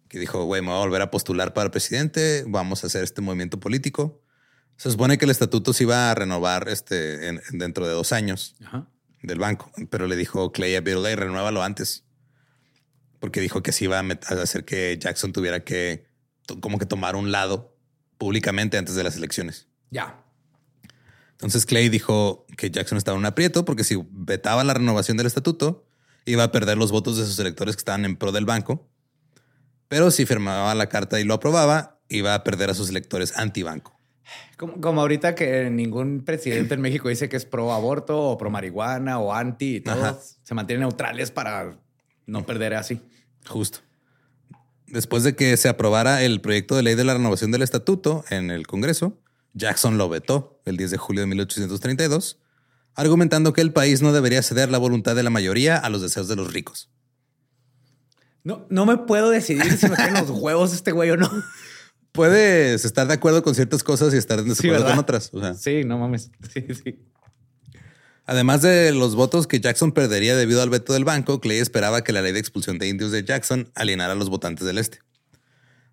que 0.09 0.19
dijo, 0.19 0.45
güey, 0.45 0.63
me 0.63 0.69
voy 0.69 0.77
a 0.77 0.81
volver 0.81 1.03
a 1.03 1.11
postular 1.11 1.53
para 1.53 1.71
presidente, 1.71 2.45
vamos 2.47 2.83
a 2.83 2.87
hacer 2.87 3.03
este 3.05 3.21
movimiento 3.21 3.61
político. 3.61 4.23
Se 4.77 4.91
supone 4.91 5.19
que 5.19 5.25
el 5.25 5.31
estatuto 5.31 5.73
se 5.73 5.85
iba 5.85 6.11
a 6.11 6.15
renovar 6.15 6.69
este, 6.69 7.29
en- 7.29 7.41
en- 7.51 7.59
dentro 7.59 7.87
de 7.87 7.93
dos 7.93 8.13
años 8.13 8.55
Ajá. 8.65 8.89
del 9.23 9.39
banco, 9.39 9.71
pero 9.91 10.07
le 10.07 10.17
dijo 10.17 10.53
Clay 10.53 10.75
a 10.77 10.81
Beadle, 10.81 11.17
renuévalo 11.17 11.63
antes. 11.63 12.05
Porque 13.21 13.41
dijo 13.41 13.63
que 13.63 13.73
sí 13.73 13.85
iba 13.85 13.99
a 13.99 14.03
hacer 14.43 14.65
que 14.65 14.97
Jackson 15.01 15.33
tuviera 15.33 15.65
que 15.65 16.07
como 16.61 16.79
que 16.79 16.87
tomar 16.87 17.17
un 17.17 17.33
lado 17.33 17.77
públicamente 18.19 18.77
antes 18.79 18.95
de 18.95 19.03
las 19.03 19.17
elecciones. 19.17 19.67
Ya. 19.91 20.23
Entonces 21.37 21.67
Clay 21.67 21.89
dijo 21.91 22.47
que 22.57 22.71
Jackson 22.71 22.97
estaba 22.97 23.17
en 23.17 23.21
un 23.21 23.27
aprieto 23.27 23.65
porque 23.65 23.85
si 23.85 24.03
vetaba 24.11 24.65
la 24.65 24.75
renovación 24.75 25.19
del 25.19 25.27
estatuto, 25.27 25.85
iba 26.25 26.45
a 26.45 26.53
perder 26.53 26.79
los 26.79 26.91
votos 26.91 27.19
de 27.19 27.27
sus 27.27 27.39
electores 27.39 27.77
que 27.77 27.81
estaban 27.81 28.05
en 28.05 28.17
pro 28.17 28.33
del 28.33 28.47
banco. 28.47 28.89
Pero 29.89 30.11
si 30.11 30.27
firmaba 30.27 30.75
la 30.75 30.89
carta 30.89 31.21
y 31.21 31.25
lo 31.25 31.35
aprobaba, 31.35 32.01
iba 32.09 32.35
a 32.35 32.43
perder 32.43 32.71
a 32.71 32.75
sus 32.75 32.89
electores 32.89 33.37
anti-banco. 33.37 33.95
Como, 34.57 34.81
como 34.81 35.03
ahorita 35.03 35.35
que 35.35 35.71
ningún 35.71 36.25
presidente 36.25 36.75
en 36.75 36.81
México 36.81 37.09
dice 37.09 37.29
que 37.29 37.37
es 37.37 37.45
pro 37.45 37.73
aborto 37.73 38.19
o 38.19 38.39
pro 38.39 38.51
marihuana 38.51 39.19
o 39.19 39.33
anti 39.33 39.77
y 39.77 39.81
todos 39.81 40.03
Ajá. 40.03 40.19
se 40.43 40.55
mantienen 40.55 40.81
neutrales 40.81 41.31
para 41.31 41.79
no 42.27 42.45
perder 42.45 42.75
así. 42.75 43.01
Justo. 43.47 43.81
Después 44.89 45.23
de 45.23 45.37
que 45.37 45.57
se 45.57 45.69
aprobara 45.69 46.23
el 46.23 46.41
proyecto 46.41 46.75
de 46.75 46.83
ley 46.83 46.95
de 46.95 47.05
la 47.05 47.15
renovación 47.15 47.51
del 47.51 47.63
estatuto 47.63 48.25
en 48.31 48.51
el 48.51 48.67
Congreso, 48.67 49.21
Jackson 49.57 49.97
lo 49.97 50.09
vetó 50.09 50.61
el 50.67 50.77
10 50.77 50.93
de 50.93 50.97
julio 50.99 51.23
de 51.23 51.27
1832, 51.29 52.39
argumentando 52.95 53.53
que 53.53 53.63
el 53.63 53.73
país 53.73 54.03
no 54.03 54.13
debería 54.13 54.43
ceder 54.43 54.71
la 54.71 54.79
voluntad 54.79 55.17
de 55.17 55.23
la 55.23 55.31
mayoría 55.31 55.79
a 55.79 55.89
los 55.89 56.03
deseos 56.03 56.29
de 56.29 56.37
los 56.37 56.53
ricos. 56.53 56.91
No, 58.45 58.67
no 58.71 58.87
me 58.87 58.99
puedo 58.99 59.31
decidir 59.31 59.77
si 59.77 59.89
me 59.89 59.97
caen 59.97 60.15
los 60.15 60.31
huevos 60.31 60.73
este 60.75 60.93
güey 60.93 61.11
o 61.11 61.17
no. 61.17 61.31
Puedes 62.13 62.85
estar 62.85 63.09
de 63.09 63.15
acuerdo 63.15 63.43
con 63.43 63.55
ciertas 63.55 63.83
cosas 63.83 64.15
y 64.15 64.19
estar 64.19 64.39
en 64.39 64.49
desacuerdo 64.49 64.87
con 64.87 64.99
otras. 64.99 65.31
O 65.33 65.41
sea, 65.41 65.55
Sí, 65.55 65.85
no 65.85 65.99
mames. 65.99 66.31
Sí, 66.53 66.65
sí. 66.85 67.03
Además 68.25 68.61
de 68.61 68.93
los 68.93 69.15
votos 69.15 69.47
que 69.47 69.61
Jackson 69.61 69.93
perdería 69.93 70.37
debido 70.37 70.61
al 70.61 70.69
veto 70.69 70.93
del 70.93 71.05
banco, 71.05 71.41
Clay 71.41 71.59
esperaba 71.59 72.03
que 72.03 72.13
la 72.13 72.23
ley 72.23 72.33
de 72.33 72.41
expulsión 72.41 72.79
de 72.79 72.89
indios 72.89 73.13
de 73.13 73.25
Jackson 73.25 73.71
alienara 73.75 74.13
a 74.13 74.17
los 74.17 74.29
votantes 74.29 74.67
del 74.67 74.79
este. 74.79 74.99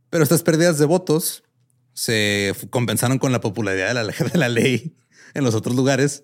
Pero 0.10 0.24
estas 0.24 0.42
pérdidas 0.44 0.80
de 0.80 0.86
votos 0.86 1.44
se 1.94 2.54
compensaron 2.70 3.20
con 3.20 3.32
la 3.32 3.42
popularidad 3.42 3.88
de 3.90 3.94
la, 3.94 4.04
de 4.34 4.38
la 4.38 4.50
ley 4.50 4.96
en 5.34 5.44
los 5.44 5.56
otros 5.56 5.76
lugares 5.76 6.24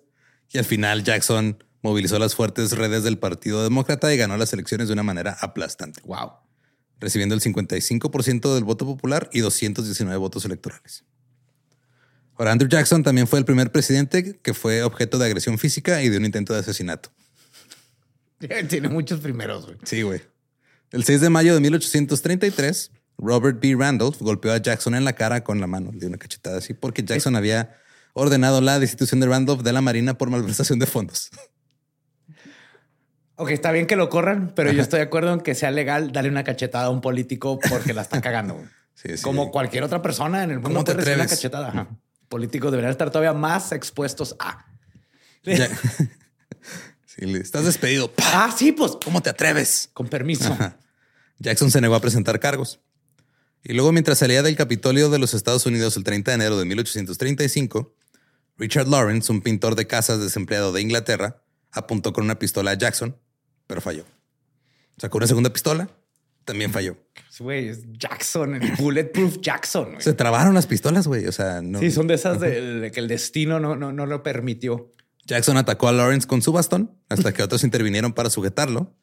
y 0.52 0.58
al 0.58 0.66
final 0.66 1.04
Jackson 1.04 1.64
movilizó 1.82 2.20
las 2.20 2.36
fuertes 2.36 2.72
redes 2.74 3.04
del 3.04 3.18
Partido 3.18 3.64
Demócrata 3.64 4.14
y 4.14 4.18
ganó 4.18 4.36
las 4.38 4.52
elecciones 4.54 4.88
de 4.88 4.94
una 4.94 5.04
manera 5.04 5.38
aplastante, 5.42 6.02
Wow. 6.04 6.32
recibiendo 7.00 7.36
el 7.36 7.42
55% 7.42 8.54
del 8.54 8.64
voto 8.64 8.86
popular 8.86 9.30
y 9.32 9.40
219 9.40 10.18
votos 10.18 10.44
electorales. 10.46 11.06
Ahora, 12.36 12.52
Andrew 12.54 12.70
Jackson 12.70 13.04
también 13.04 13.28
fue 13.28 13.40
el 13.40 13.46
primer 13.46 13.72
presidente 13.72 14.40
que 14.42 14.54
fue 14.54 14.84
objeto 14.84 15.18
de 15.18 15.26
agresión 15.26 15.58
física 15.58 16.02
y 16.04 16.10
de 16.10 16.18
un 16.18 16.26
intento 16.26 16.54
de 16.54 16.60
asesinato. 16.60 17.10
Tiene 18.70 18.88
muchos 18.90 19.20
primeros, 19.20 19.66
güey. 19.66 19.78
Sí, 19.84 20.02
güey. 20.02 20.22
El 20.92 21.04
6 21.04 21.22
de 21.22 21.30
mayo 21.30 21.54
de 21.54 21.60
1833, 21.60 22.92
Robert 23.22 23.60
B. 23.62 23.76
Randolph 23.78 24.18
golpeó 24.22 24.54
a 24.54 24.58
Jackson 24.58 24.96
en 24.96 25.04
la 25.06 25.14
cara 25.14 25.44
con 25.44 25.60
la 25.60 25.68
mano, 25.68 25.92
le 25.92 26.00
dio 26.00 26.08
una 26.08 26.18
cachetada 26.18 26.58
así, 26.58 26.74
porque 26.74 27.04
Jackson 27.04 27.36
había 27.36 27.76
ordenado 28.14 28.62
la 28.62 28.80
destitución 28.80 29.20
de 29.20 29.28
Randolph 29.28 29.62
de 29.62 29.74
la 29.74 29.82
Marina 29.82 30.18
por 30.18 30.30
malversación 30.30 30.80
de 30.80 30.86
fondos. 30.88 31.30
Ok, 33.42 33.52
está 33.52 33.72
bien 33.72 33.88
que 33.88 33.96
lo 33.96 34.10
corran, 34.10 34.52
pero 34.54 34.70
yo 34.74 34.82
estoy 34.82 34.98
de 35.00 35.06
acuerdo 35.06 35.32
en 35.34 35.40
que 35.40 35.56
sea 35.56 35.72
legal 35.72 36.12
darle 36.12 36.30
una 36.30 36.44
cachetada 36.44 36.88
a 36.88 36.90
un 36.90 37.00
político 37.00 37.58
porque 37.70 37.94
la 37.94 38.02
está 38.02 38.20
cagando. 38.22 38.56
güey. 38.56 38.66
Sí, 38.96 39.16
sí. 39.16 39.24
Como 39.24 39.50
cualquier 39.50 39.84
otra 39.84 40.02
persona 40.02 40.44
en 40.44 40.52
el 40.52 40.58
mundo 40.58 40.70
¿Cómo 40.72 40.84
te 40.84 40.94
puede 40.94 41.16
una 41.16 41.26
cachetada. 41.26 41.70
Ajá. 41.70 41.88
Políticos 42.28 42.70
deberían 42.70 42.92
estar 42.92 43.10
todavía 43.12 43.32
más 43.32 43.72
expuestos 43.72 44.36
a. 44.40 44.66
Ya- 45.44 45.70
Sí, 47.06 47.34
estás 47.36 47.64
despedido. 47.64 48.12
¡Pah! 48.12 48.46
Ah, 48.48 48.54
sí, 48.56 48.74
pues 48.74 48.98
¿Cómo 49.04 49.22
te 49.22 49.30
atreves? 49.30 49.90
con 49.94 50.08
permiso. 50.10 50.58
Jackson 51.38 51.72
se 51.72 51.80
negó 51.80 51.96
a 51.96 52.02
presentar 52.02 52.40
cargos. 52.42 52.82
Y 53.64 53.74
luego, 53.74 53.92
mientras 53.92 54.20
salía 54.20 54.42
del 54.42 54.56
Capitolio 54.56 55.10
de 55.10 55.20
los 55.20 55.34
Estados 55.34 55.66
Unidos 55.66 55.98
el 55.98 56.04
30 56.04 56.32
de 56.32 56.36
enero 56.36 56.58
de 56.58 56.66
1835, 56.66 57.94
Richard 58.58 58.88
Lawrence, 58.88 59.32
un 59.32 59.42
pintor 59.42 59.76
de 59.76 59.88
casas 59.88 60.20
desempleado 60.20 60.72
de 60.72 60.82
Inglaterra, 60.82 61.44
apuntó 61.72 62.14
con 62.14 62.24
una 62.24 62.40
pistola 62.40 62.72
a 62.72 62.74
Jackson, 62.76 63.18
pero 63.68 63.82
falló. 63.82 64.06
Sacó 64.98 65.18
una 65.18 65.28
segunda 65.28 65.52
pistola, 65.52 65.90
también 66.46 66.72
falló. 66.72 66.98
Güey, 67.40 67.70
es 67.70 67.84
Jackson, 67.94 68.56
el 68.56 68.76
Bulletproof 68.76 69.38
Jackson. 69.40 69.96
Se 70.00 70.14
trabaron 70.14 70.54
las 70.54 70.68
pistolas, 70.68 71.08
güey. 71.08 71.28
O 71.28 71.32
sea, 71.32 71.62
no. 71.62 71.80
Sí, 71.80 71.92
son 71.92 72.08
de 72.08 72.16
esas 72.16 72.40
de, 72.40 72.80
de 72.80 72.92
que 72.92 73.00
el 73.00 73.08
destino 73.08 73.60
no, 73.60 73.76
no, 73.76 73.94
no 73.94 74.06
lo 74.06 74.24
permitió. 74.24 74.92
Jackson 75.26 75.58
atacó 75.58 75.88
a 75.88 75.92
Lawrence 75.92 76.28
con 76.28 76.42
su 76.42 76.52
bastón 76.52 76.98
hasta 77.08 77.34
que 77.34 77.44
otros 77.44 77.64
intervinieron 77.64 78.14
para 78.14 78.30
sujetarlo. 78.30 78.96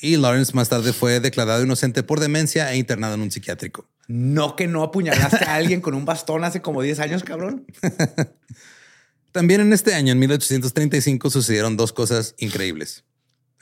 Y 0.00 0.16
Lawrence 0.16 0.52
más 0.54 0.68
tarde 0.68 0.92
fue 0.92 1.20
declarado 1.20 1.62
inocente 1.62 2.02
por 2.02 2.20
demencia 2.20 2.70
e 2.72 2.76
internado 2.76 3.14
en 3.14 3.22
un 3.22 3.30
psiquiátrico. 3.30 3.88
No 4.08 4.54
que 4.54 4.66
no 4.66 4.82
apuñalaste 4.82 5.44
a 5.46 5.54
alguien 5.54 5.80
con 5.80 5.94
un 5.94 6.04
bastón 6.04 6.44
hace 6.44 6.60
como 6.60 6.82
10 6.82 7.00
años, 7.00 7.24
cabrón. 7.24 7.66
También 9.32 9.60
en 9.60 9.72
este 9.72 9.94
año, 9.94 10.12
en 10.12 10.18
1835, 10.18 11.30
sucedieron 11.30 11.76
dos 11.76 11.92
cosas 11.92 12.34
increíbles. 12.38 13.04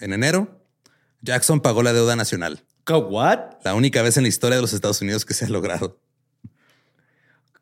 En 0.00 0.12
enero, 0.12 0.64
Jackson 1.22 1.60
pagó 1.60 1.82
la 1.82 1.92
deuda 1.92 2.16
nacional, 2.16 2.64
¿Qué, 2.84 2.92
¿What? 2.92 3.38
la 3.64 3.74
única 3.74 4.02
vez 4.02 4.16
en 4.16 4.24
la 4.24 4.28
historia 4.28 4.56
de 4.56 4.62
los 4.62 4.72
Estados 4.72 5.00
Unidos 5.00 5.24
que 5.24 5.34
se 5.34 5.46
ha 5.46 5.48
logrado. 5.48 5.98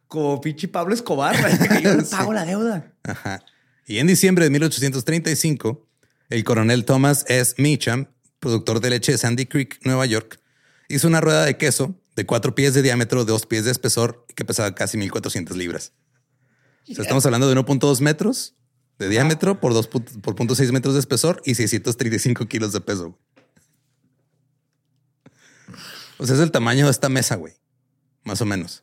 Como 0.08 0.40
pinche 0.40 0.68
Pablo 0.68 0.94
Escobar. 0.94 1.36
que 1.68 1.82
yo 1.82 1.94
le 1.94 2.02
pago 2.10 2.32
la 2.32 2.44
deuda. 2.44 2.92
Ajá. 3.04 3.42
Y 3.86 3.98
en 3.98 4.06
diciembre 4.08 4.44
de 4.44 4.50
1835, 4.50 5.86
el 6.28 6.44
coronel 6.44 6.84
Thomas 6.84 7.24
S. 7.28 7.54
Meacham, 7.58 8.08
productor 8.42 8.80
de 8.80 8.90
leche 8.90 9.12
de 9.12 9.18
Sandy 9.18 9.46
Creek, 9.46 9.78
Nueva 9.84 10.04
York, 10.04 10.40
hizo 10.88 11.06
una 11.06 11.20
rueda 11.20 11.44
de 11.44 11.56
queso 11.56 11.94
de 12.16 12.26
cuatro 12.26 12.56
pies 12.56 12.74
de 12.74 12.82
diámetro, 12.82 13.24
dos 13.24 13.46
pies 13.46 13.64
de 13.64 13.70
espesor 13.70 14.26
que 14.34 14.44
pesaba 14.44 14.74
casi 14.74 14.98
1400 14.98 15.56
libras. 15.56 15.92
Estamos 17.04 17.24
hablando 17.24 17.48
de 17.48 17.54
1.2 17.54 18.00
metros 18.00 18.56
de 18.98 19.08
diámetro 19.08 19.60
por 19.60 19.72
2 19.74 19.88
pu- 19.88 20.20
por 20.20 20.34
0.6 20.34 20.72
metros 20.72 20.94
de 20.94 21.00
espesor 21.00 21.40
y 21.44 21.54
635 21.54 22.46
kilos 22.46 22.72
de 22.72 22.80
peso. 22.80 23.16
O 26.18 26.26
sea, 26.26 26.34
es 26.34 26.42
el 26.42 26.50
tamaño 26.50 26.86
de 26.86 26.90
esta 26.90 27.08
mesa, 27.08 27.36
güey. 27.36 27.54
Más 28.24 28.40
o 28.40 28.44
menos. 28.44 28.82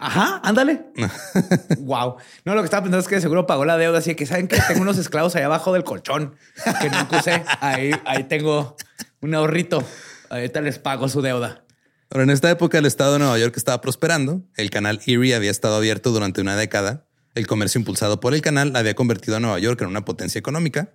Ajá, 0.00 0.40
ándale. 0.44 0.86
wow. 1.78 2.16
No, 2.44 2.54
lo 2.54 2.60
que 2.60 2.66
estaba 2.66 2.82
pensando 2.82 3.00
es 3.00 3.08
que 3.08 3.20
seguro 3.20 3.46
pagó 3.46 3.64
la 3.64 3.76
deuda. 3.76 3.98
Así 3.98 4.14
que 4.14 4.26
saben 4.26 4.48
que 4.48 4.60
tengo 4.68 4.82
unos 4.82 4.98
esclavos 4.98 5.34
allá 5.36 5.46
abajo 5.46 5.72
del 5.72 5.84
colchón 5.84 6.34
que 6.80 6.90
nunca 6.90 7.18
usé. 7.18 7.42
Ahí, 7.60 7.92
ahí 8.04 8.24
tengo 8.24 8.76
un 9.20 9.34
ahorrito. 9.34 9.84
Ahorita 10.30 10.60
les 10.60 10.78
pago 10.78 11.08
su 11.08 11.22
deuda. 11.22 11.64
Ahora, 12.10 12.24
en 12.24 12.30
esta 12.30 12.50
época 12.50 12.78
el 12.78 12.86
estado 12.86 13.14
de 13.14 13.18
Nueva 13.18 13.38
York 13.38 13.56
estaba 13.56 13.80
prosperando. 13.80 14.42
El 14.56 14.70
canal 14.70 15.00
Erie 15.06 15.34
había 15.34 15.50
estado 15.50 15.76
abierto 15.76 16.10
durante 16.10 16.40
una 16.40 16.56
década. 16.56 17.04
El 17.34 17.46
comercio 17.46 17.78
impulsado 17.78 18.20
por 18.20 18.34
el 18.34 18.40
canal 18.40 18.74
había 18.76 18.94
convertido 18.94 19.36
a 19.36 19.40
Nueva 19.40 19.58
York 19.58 19.80
en 19.82 19.88
una 19.88 20.04
potencia 20.04 20.38
económica. 20.38 20.92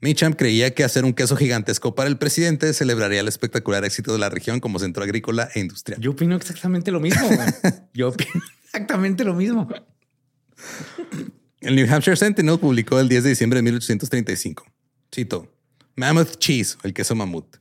Meacham 0.00 0.34
creía 0.34 0.74
que 0.74 0.84
hacer 0.84 1.04
un 1.04 1.14
queso 1.14 1.36
gigantesco 1.36 1.94
para 1.94 2.08
el 2.08 2.18
presidente 2.18 2.72
celebraría 2.74 3.20
el 3.20 3.28
espectacular 3.28 3.84
éxito 3.84 4.12
de 4.12 4.18
la 4.18 4.28
región 4.28 4.60
como 4.60 4.78
centro 4.78 5.02
agrícola 5.02 5.48
e 5.54 5.60
industrial. 5.60 6.00
Yo 6.00 6.10
opino 6.10 6.36
exactamente 6.36 6.90
lo 6.90 7.00
mismo. 7.00 7.28
Yo 7.94 8.08
opino 8.08 8.42
exactamente 8.64 9.24
lo 9.24 9.34
mismo. 9.34 9.68
El 11.60 11.76
New 11.76 11.92
Hampshire 11.92 12.16
Sentinel 12.16 12.58
publicó 12.58 13.00
el 13.00 13.08
10 13.08 13.24
de 13.24 13.30
diciembre 13.30 13.58
de 13.58 13.62
1835. 13.62 14.66
Cito, 15.14 15.52
Mammoth 15.94 16.36
Cheese, 16.38 16.76
el 16.82 16.92
queso 16.92 17.14
mamut. 17.14 17.56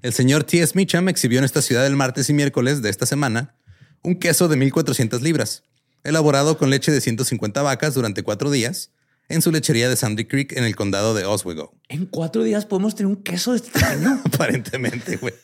El 0.00 0.12
señor 0.12 0.44
T.S. 0.44 0.72
Meacham 0.74 1.08
exhibió 1.08 1.38
en 1.38 1.44
esta 1.44 1.60
ciudad 1.60 1.86
el 1.86 1.96
martes 1.96 2.30
y 2.30 2.32
miércoles 2.32 2.80
de 2.82 2.90
esta 2.90 3.04
semana 3.04 3.56
un 4.02 4.16
queso 4.18 4.48
de 4.48 4.56
1400 4.56 5.22
libras, 5.22 5.64
elaborado 6.02 6.56
con 6.56 6.70
leche 6.70 6.92
de 6.92 7.00
150 7.00 7.62
vacas 7.62 7.94
durante 7.94 8.22
cuatro 8.22 8.50
días 8.50 8.93
en 9.28 9.42
su 9.42 9.50
lechería 9.50 9.88
de 9.88 9.96
Sandy 9.96 10.24
Creek 10.26 10.52
en 10.56 10.64
el 10.64 10.76
condado 10.76 11.14
de 11.14 11.24
Oswego. 11.24 11.72
En 11.88 12.06
cuatro 12.06 12.42
días 12.42 12.66
podemos 12.66 12.94
tener 12.94 13.06
un 13.08 13.22
queso 13.22 13.52
de 13.52 13.58
este 13.58 13.84
año. 13.84 14.20
Aparentemente, 14.24 15.16
güey. 15.16 15.34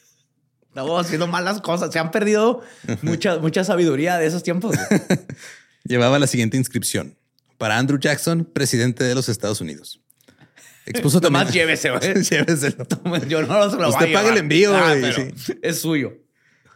Estamos 0.69 1.05
haciendo 1.05 1.27
malas 1.27 1.61
cosas. 1.61 1.93
Se 1.93 1.99
han 1.99 2.11
perdido 2.11 2.63
mucha, 3.03 3.39
mucha 3.39 3.65
sabiduría 3.65 4.19
de 4.19 4.27
esos 4.27 4.43
tiempos. 4.43 4.77
Llevaba 5.85 6.19
la 6.19 6.27
siguiente 6.27 6.57
inscripción. 6.57 7.17
Para 7.59 7.77
Andrew 7.79 7.99
Jackson, 7.99 8.45
presidente 8.45 9.03
de 9.05 9.15
los 9.15 9.29
Estados 9.29 9.61
Unidos. 9.61 10.01
Expuso 10.87 11.21
también... 11.21 11.41
Nomás 11.43 11.55
llévese, 11.55 11.91
güey. 11.91 12.23
Lléveselo. 12.23 12.87
Yo 13.29 13.43
no 13.43 13.71
se 13.71 13.77
lo 13.77 13.89
Usted 13.89 14.13
paga 14.13 14.21
llevar. 14.23 14.33
el 14.33 14.39
envío, 14.39 14.75
Ah, 14.77 14.95
güey, 14.95 15.01
pero 15.01 15.31
sí. 15.37 15.55
Es 15.63 15.81
suyo. 15.81 16.13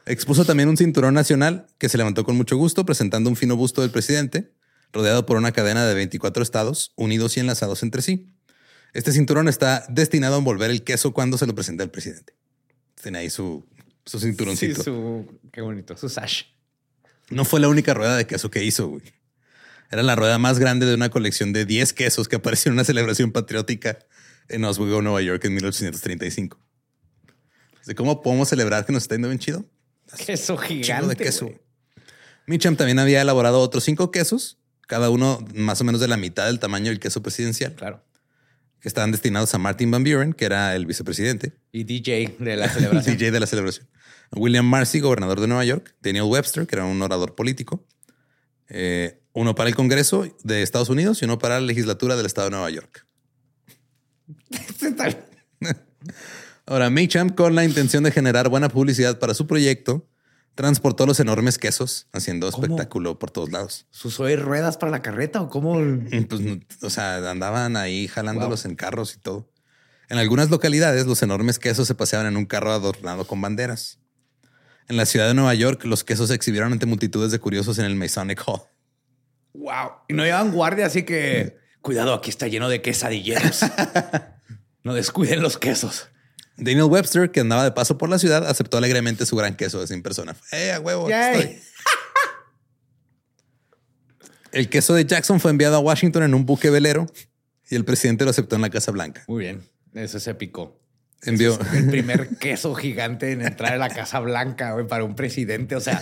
Expuso 0.06 0.44
también 0.44 0.68
un 0.68 0.76
cinturón 0.76 1.14
nacional 1.14 1.66
que 1.78 1.88
se 1.88 1.96
levantó 1.96 2.24
con 2.24 2.36
mucho 2.36 2.56
gusto, 2.56 2.84
presentando 2.84 3.30
un 3.30 3.36
fino 3.36 3.56
busto 3.56 3.80
del 3.80 3.90
presidente, 3.90 4.52
rodeado 4.94 5.26
por 5.26 5.36
una 5.36 5.52
cadena 5.52 5.86
de 5.86 5.94
24 5.94 6.42
estados, 6.42 6.92
unidos 6.96 7.36
y 7.36 7.40
enlazados 7.40 7.82
entre 7.82 8.00
sí. 8.00 8.32
Este 8.94 9.12
cinturón 9.12 9.48
está 9.48 9.84
destinado 9.88 10.36
a 10.36 10.38
envolver 10.38 10.70
el 10.70 10.84
queso 10.84 11.12
cuando 11.12 11.36
se 11.36 11.46
lo 11.46 11.54
presenta 11.54 11.82
el 11.82 11.90
presidente. 11.90 12.34
Tiene 13.02 13.18
ahí 13.18 13.28
su, 13.28 13.66
su 14.06 14.20
Sí, 14.20 14.74
su... 14.74 15.26
Qué 15.52 15.60
bonito. 15.60 15.96
Su 15.96 16.08
sash. 16.08 16.44
No 17.28 17.44
fue 17.44 17.60
la 17.60 17.68
única 17.68 17.92
rueda 17.92 18.16
de 18.16 18.26
queso 18.26 18.50
que 18.50 18.64
hizo, 18.64 18.88
güey. 18.88 19.02
Era 19.90 20.02
la 20.02 20.14
rueda 20.16 20.38
más 20.38 20.58
grande 20.58 20.86
de 20.86 20.94
una 20.94 21.10
colección 21.10 21.52
de 21.52 21.64
10 21.64 21.92
quesos 21.92 22.28
que 22.28 22.36
apareció 22.36 22.70
en 22.70 22.74
una 22.74 22.84
celebración 22.84 23.32
patriótica 23.32 23.98
en 24.48 24.64
Oswego, 24.64 25.02
Nueva 25.02 25.22
York 25.22 25.44
en 25.44 25.54
1835. 25.54 26.58
¿De 27.86 27.94
cómo 27.94 28.22
podemos 28.22 28.48
celebrar 28.48 28.86
que 28.86 28.92
nos 28.92 29.04
está 29.04 29.16
yendo 29.16 29.28
bien 29.28 29.38
chido? 29.38 29.64
Queso 30.24 30.56
gigante. 30.56 31.08
de 31.08 31.16
queso. 31.16 31.50
Mitcham 32.46 32.76
también 32.76 32.98
había 32.98 33.22
elaborado 33.22 33.60
otros 33.60 33.84
cinco 33.84 34.10
quesos, 34.10 34.58
cada 34.86 35.10
uno 35.10 35.44
más 35.54 35.80
o 35.80 35.84
menos 35.84 36.00
de 36.00 36.08
la 36.08 36.16
mitad 36.16 36.46
del 36.46 36.58
tamaño 36.58 36.90
del 36.90 37.00
queso 37.00 37.22
presidencial, 37.22 37.74
Claro. 37.74 38.02
que 38.80 38.88
estaban 38.88 39.10
destinados 39.12 39.54
a 39.54 39.58
Martin 39.58 39.90
Van 39.90 40.04
Buren, 40.04 40.32
que 40.32 40.44
era 40.44 40.74
el 40.76 40.86
vicepresidente, 40.86 41.54
Y 41.72 41.84
DJ 41.84 42.36
de 42.38 42.56
la 42.56 42.64
el 42.66 42.70
celebración. 42.70 43.16
DJ 43.16 43.30
de 43.30 43.40
la 43.40 43.46
celebración. 43.46 43.88
William 44.32 44.66
Marcy, 44.66 45.00
gobernador 45.00 45.40
de 45.40 45.46
Nueva 45.46 45.64
York, 45.64 45.94
Daniel 46.00 46.24
Webster, 46.24 46.66
que 46.66 46.74
era 46.76 46.84
un 46.84 47.00
orador 47.02 47.34
político, 47.34 47.86
eh, 48.68 49.20
uno 49.32 49.54
para 49.54 49.68
el 49.68 49.74
Congreso 49.76 50.26
de 50.42 50.62
Estados 50.62 50.88
Unidos 50.88 51.20
y 51.22 51.24
uno 51.24 51.38
para 51.38 51.60
la 51.60 51.66
legislatura 51.66 52.16
del 52.16 52.26
estado 52.26 52.48
de 52.48 52.50
Nueva 52.52 52.70
York. 52.70 53.06
Ahora, 56.66 56.90
Meacham, 56.90 57.30
con 57.30 57.54
la 57.54 57.64
intención 57.64 58.04
de 58.04 58.10
generar 58.10 58.48
buena 58.48 58.68
publicidad 58.68 59.18
para 59.18 59.34
su 59.34 59.46
proyecto, 59.46 60.08
transportó 60.54 61.06
los 61.06 61.20
enormes 61.20 61.58
quesos, 61.58 62.06
haciendo 62.12 62.50
¿Cómo? 62.50 62.64
espectáculo 62.64 63.18
por 63.18 63.30
todos 63.30 63.50
lados. 63.50 63.86
¿Usó 64.04 64.24
ruedas 64.36 64.76
para 64.76 64.90
la 64.90 65.02
carreta 65.02 65.40
o 65.42 65.48
cómo? 65.48 65.74
Pues, 66.28 66.40
o 66.82 66.90
sea, 66.90 67.30
andaban 67.30 67.76
ahí 67.76 68.08
jalándolos 68.08 68.64
en 68.64 68.76
carros 68.76 69.14
y 69.16 69.18
todo. 69.18 69.50
En 70.08 70.18
algunas 70.18 70.50
localidades, 70.50 71.06
los 71.06 71.22
enormes 71.22 71.58
quesos 71.58 71.88
se 71.88 71.94
paseaban 71.94 72.26
en 72.26 72.36
un 72.36 72.46
carro 72.46 72.72
adornado 72.72 73.26
con 73.26 73.40
banderas. 73.40 73.98
En 74.88 74.96
la 74.96 75.06
ciudad 75.06 75.26
de 75.26 75.34
Nueva 75.34 75.54
York, 75.54 75.84
los 75.84 76.04
quesos 76.04 76.28
se 76.28 76.34
exhibieron 76.34 76.72
ante 76.72 76.86
multitudes 76.86 77.32
de 77.32 77.38
curiosos 77.38 77.78
en 77.78 77.86
el 77.86 77.96
Masonic 77.96 78.42
Hall. 78.46 78.62
Wow. 79.54 79.92
Y 80.08 80.14
no 80.14 80.24
llevan 80.24 80.52
guardia, 80.52 80.86
así 80.86 81.04
que 81.04 81.56
cuidado, 81.80 82.12
aquí 82.12 82.28
está 82.28 82.48
lleno 82.48 82.68
de 82.68 82.82
quesadilleros. 82.82 83.60
no 84.82 84.94
descuiden 84.94 85.42
los 85.42 85.56
quesos. 85.58 86.10
Daniel 86.56 86.84
Webster, 86.84 87.30
que 87.30 87.40
andaba 87.40 87.64
de 87.64 87.72
paso 87.72 87.98
por 87.98 88.08
la 88.08 88.18
ciudad, 88.18 88.46
aceptó 88.46 88.78
alegremente 88.78 89.26
su 89.26 89.36
gran 89.36 89.56
queso 89.56 89.80
de 89.80 89.86
100 89.86 90.02
personas. 90.02 90.36
¡Eh, 90.52 90.72
a 90.72 90.80
huevo! 90.80 91.08
estoy! 91.08 91.58
El 94.52 94.68
queso 94.68 94.94
de 94.94 95.04
Jackson 95.04 95.40
fue 95.40 95.50
enviado 95.50 95.74
a 95.76 95.80
Washington 95.80 96.22
en 96.22 96.34
un 96.34 96.46
buque 96.46 96.70
velero 96.70 97.06
y 97.68 97.74
el 97.74 97.84
presidente 97.84 98.24
lo 98.24 98.30
aceptó 98.30 98.54
en 98.54 98.62
la 98.62 98.70
Casa 98.70 98.92
Blanca. 98.92 99.24
Muy 99.26 99.42
bien. 99.42 99.62
Eso 99.94 100.18
es 100.18 100.26
épico. 100.28 100.80
Envió, 101.22 101.58
El 101.72 101.88
primer 101.88 102.36
queso 102.38 102.74
gigante 102.74 103.32
en 103.32 103.42
entrar 103.42 103.72
a 103.72 103.76
la 103.78 103.88
Casa 103.88 104.20
Blanca 104.20 104.72
güey, 104.72 104.86
para 104.86 105.02
un 105.02 105.16
presidente. 105.16 105.74
O 105.74 105.80
sea, 105.80 106.00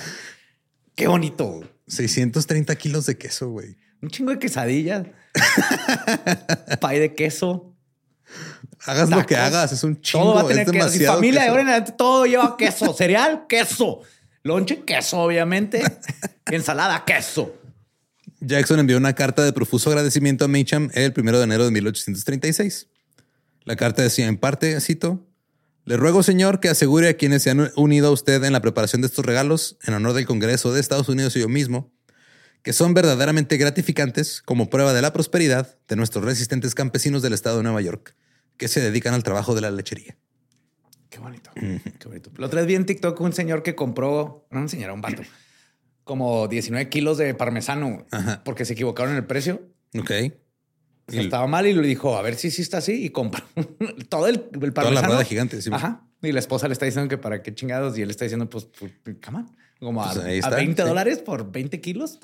qué 0.95 1.07
bonito. 1.07 1.61
630 1.87 2.77
kilos 2.77 3.07
de 3.07 3.17
queso, 3.17 3.49
güey. 3.49 3.77
Un 4.03 4.11
chingo 4.11 4.33
de 4.33 4.39
quesadillas. 4.39 5.07
Pay 6.81 6.99
de 6.99 7.15
queso. 7.15 7.72
Hagas 8.85 9.11
lo 9.11 9.25
que 9.27 9.37
hagas, 9.37 9.73
es 9.73 9.85
un 9.85 10.01
chingo. 10.01 10.25
Todo 10.25 10.35
va 10.35 10.41
a 10.43 10.49
tener 10.49 10.67
es 10.67 10.73
queso. 10.73 10.99
Mi 10.99 11.05
familia 11.07 11.43
de 11.43 11.49
ahora 11.49 11.63
en 11.63 11.69
adelante 11.69 11.93
todo 11.93 12.27
lleva 12.27 12.57
queso. 12.57 12.93
Cereal, 12.95 13.47
queso. 13.49 14.01
Lonche, 14.43 14.83
queso, 14.85 15.19
obviamente. 15.19 15.83
Ensalada, 16.47 17.05
queso. 17.05 17.55
Jackson 18.41 18.81
envió 18.81 18.97
una 18.97 19.15
carta 19.15 19.45
de 19.45 19.53
profuso 19.53 19.91
agradecimiento 19.91 20.45
a 20.45 20.49
Meacham 20.49 20.91
el 20.95 21.13
primero 21.13 21.39
de 21.39 21.45
enero 21.45 21.65
de 21.65 21.71
1836. 21.71 22.89
La 23.65 23.77
carta 23.77 24.03
decía 24.03 24.27
en 24.27 24.37
parte, 24.37 24.81
cito, 24.81 25.25
le 25.85 25.97
ruego, 25.97 26.23
señor, 26.23 26.61
que 26.61 26.69
asegure 26.69 27.09
a 27.09 27.17
quienes 27.17 27.43
se 27.43 27.51
han 27.51 27.73
unido 27.77 28.09
a 28.09 28.11
usted 28.13 28.43
en 28.45 28.53
la 28.53 28.61
preparación 28.61 29.01
de 29.03 29.07
estos 29.07 29.25
regalos, 29.25 29.79
en 29.85 29.95
honor 29.95 30.13
del 30.13 30.27
Congreso 30.27 30.73
de 30.73 30.81
Estados 30.81 31.09
Unidos 31.09 31.37
y 31.37 31.41
yo 31.41 31.49
mismo, 31.49 31.93
que 32.63 32.73
son 32.73 32.95
verdaderamente 32.95 33.57
gratificantes 33.57 34.43
como 34.43 34.71
prueba 34.71 34.93
de 34.93 35.03
la 35.03 35.13
prosperidad 35.13 35.77
de 35.89 35.97
nuestros 35.97 36.25
resistentes 36.25 36.75
campesinos 36.75 37.23
del 37.23 37.33
estado 37.33 37.59
de 37.59 37.63
Nueva 37.65 37.81
York, 37.81 38.15
que 38.63 38.69
se 38.69 38.81
dedican 38.81 39.13
al 39.13 39.25
trabajo 39.25 39.57
de 39.57 39.61
la 39.61 39.73
lechería. 39.73 40.17
Qué 41.11 41.19
bonito. 41.19 41.51
Qué 41.55 42.07
bonito. 42.07 42.31
La 42.37 42.47
otra 42.47 42.61
vez 42.61 42.69
vi 42.69 42.77
en 42.77 42.87
TikTok 42.87 43.21
un 43.21 43.33
señor 43.33 43.65
que 43.65 43.75
compró, 43.75 44.47
no 44.53 44.61
un 44.61 44.69
señor, 44.69 44.93
un 44.93 45.01
vato, 45.01 45.21
como 46.05 46.47
19 46.47 46.89
kilos 46.89 47.19
de 47.19 47.35
parmesano 47.35 48.07
Ajá. 48.13 48.45
porque 48.45 48.65
se 48.65 48.75
equivocaron 48.75 49.11
en 49.15 49.19
el 49.19 49.27
precio. 49.27 49.63
Ok. 49.99 50.11
Sea, 51.09 51.21
estaba 51.21 51.49
mal 51.49 51.67
y 51.67 51.75
le 51.75 51.83
dijo, 51.85 52.17
a 52.17 52.23
ver 52.23 52.37
si 52.37 52.53
sí 52.53 52.63
está 52.63 52.79
así 52.79 53.05
y 53.05 53.11
compra 53.11 53.45
todo 54.09 54.29
el, 54.29 54.49
el 54.63 54.73
parmesano. 54.73 55.09
rueda 55.09 55.25
gigante, 55.25 55.61
sí. 55.61 55.71
Ajá. 55.73 56.07
Y 56.23 56.31
la 56.31 56.39
esposa 56.39 56.69
le 56.69 56.73
está 56.75 56.87
diciendo 56.87 57.09
que 57.09 57.19
para 57.19 57.43
qué 57.43 57.53
chingados 57.53 57.99
y 57.99 58.03
él 58.03 58.11
está 58.11 58.25
diciendo, 58.25 58.49
pues, 58.49 58.67
pues 58.67 58.93
come 59.27 59.39
on. 59.39 59.57
Como 59.81 60.05
a, 60.05 60.13
Pues 60.13 60.25
ahí 60.25 60.37
a 60.37 60.39
está, 60.39 60.55
20 60.55 60.81
sí. 60.83 60.89
dólares 60.89 61.19
por 61.19 61.51
20 61.51 61.81
kilos. 61.81 62.21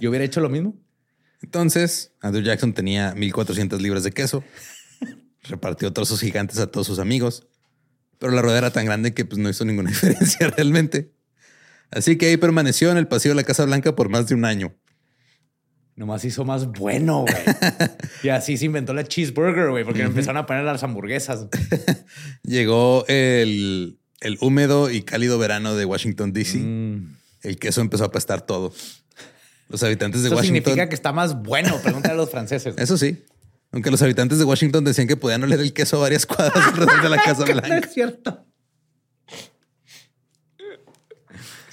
Yo 0.00 0.08
hubiera 0.08 0.24
hecho 0.24 0.40
lo 0.40 0.48
mismo. 0.48 0.74
Entonces, 1.42 2.14
Andrew 2.22 2.42
Jackson 2.42 2.72
tenía 2.72 3.14
1400 3.14 3.82
libras 3.82 4.04
de 4.04 4.12
queso. 4.12 4.42
Repartió 5.44 5.92
trozos 5.92 6.20
gigantes 6.20 6.58
a 6.58 6.66
todos 6.66 6.86
sus 6.86 6.98
amigos. 6.98 7.46
Pero 8.18 8.32
la 8.32 8.42
rueda 8.42 8.58
era 8.58 8.70
tan 8.70 8.86
grande 8.86 9.14
que 9.14 9.24
pues, 9.24 9.38
no 9.38 9.48
hizo 9.48 9.64
ninguna 9.64 9.90
diferencia 9.90 10.48
realmente. 10.48 11.12
Así 11.90 12.16
que 12.16 12.26
ahí 12.26 12.36
permaneció 12.36 12.90
en 12.90 12.96
el 12.96 13.06
pasillo 13.06 13.34
de 13.34 13.42
la 13.42 13.44
Casa 13.44 13.64
Blanca 13.64 13.94
por 13.94 14.08
más 14.08 14.26
de 14.28 14.34
un 14.34 14.44
año. 14.44 14.74
Nomás 15.96 16.24
hizo 16.24 16.44
más 16.44 16.66
bueno, 16.66 17.20
güey. 17.20 17.36
y 18.24 18.28
así 18.30 18.56
se 18.56 18.64
inventó 18.64 18.94
la 18.94 19.04
cheeseburger, 19.04 19.70
güey, 19.70 19.84
porque 19.84 20.02
empezaron 20.02 20.38
a 20.38 20.46
poner 20.46 20.64
las 20.64 20.82
hamburguesas. 20.82 21.46
Llegó 22.42 23.04
el, 23.06 24.00
el 24.20 24.38
húmedo 24.40 24.90
y 24.90 25.02
cálido 25.02 25.38
verano 25.38 25.76
de 25.76 25.84
Washington, 25.84 26.32
D.C. 26.32 26.58
Mm. 26.58 27.16
El 27.42 27.58
queso 27.58 27.80
empezó 27.80 28.02
a 28.02 28.06
apestar 28.08 28.42
todo. 28.42 28.72
Los 29.68 29.82
habitantes 29.84 30.22
de 30.22 30.28
Eso 30.28 30.36
Washington... 30.36 30.62
significa 30.64 30.88
que 30.88 30.94
está 30.96 31.12
más 31.12 31.40
bueno. 31.42 31.78
Pregúntale 31.80 32.14
a 32.14 32.16
los 32.16 32.30
franceses. 32.30 32.74
Eso 32.76 32.98
sí. 32.98 33.22
Aunque 33.74 33.90
los 33.90 34.00
habitantes 34.02 34.38
de 34.38 34.44
Washington 34.44 34.84
decían 34.84 35.08
que 35.08 35.16
podían 35.16 35.42
oler 35.42 35.58
el 35.58 35.72
queso 35.72 35.96
a 35.96 36.00
varias 36.00 36.26
cuadras 36.26 36.64
alrededor 36.68 37.02
de 37.02 37.08
la 37.08 37.20
Casa 37.20 37.40
no 37.46 37.52
Blanca. 37.52 37.78
es 37.78 37.92
cierto. 37.92 38.46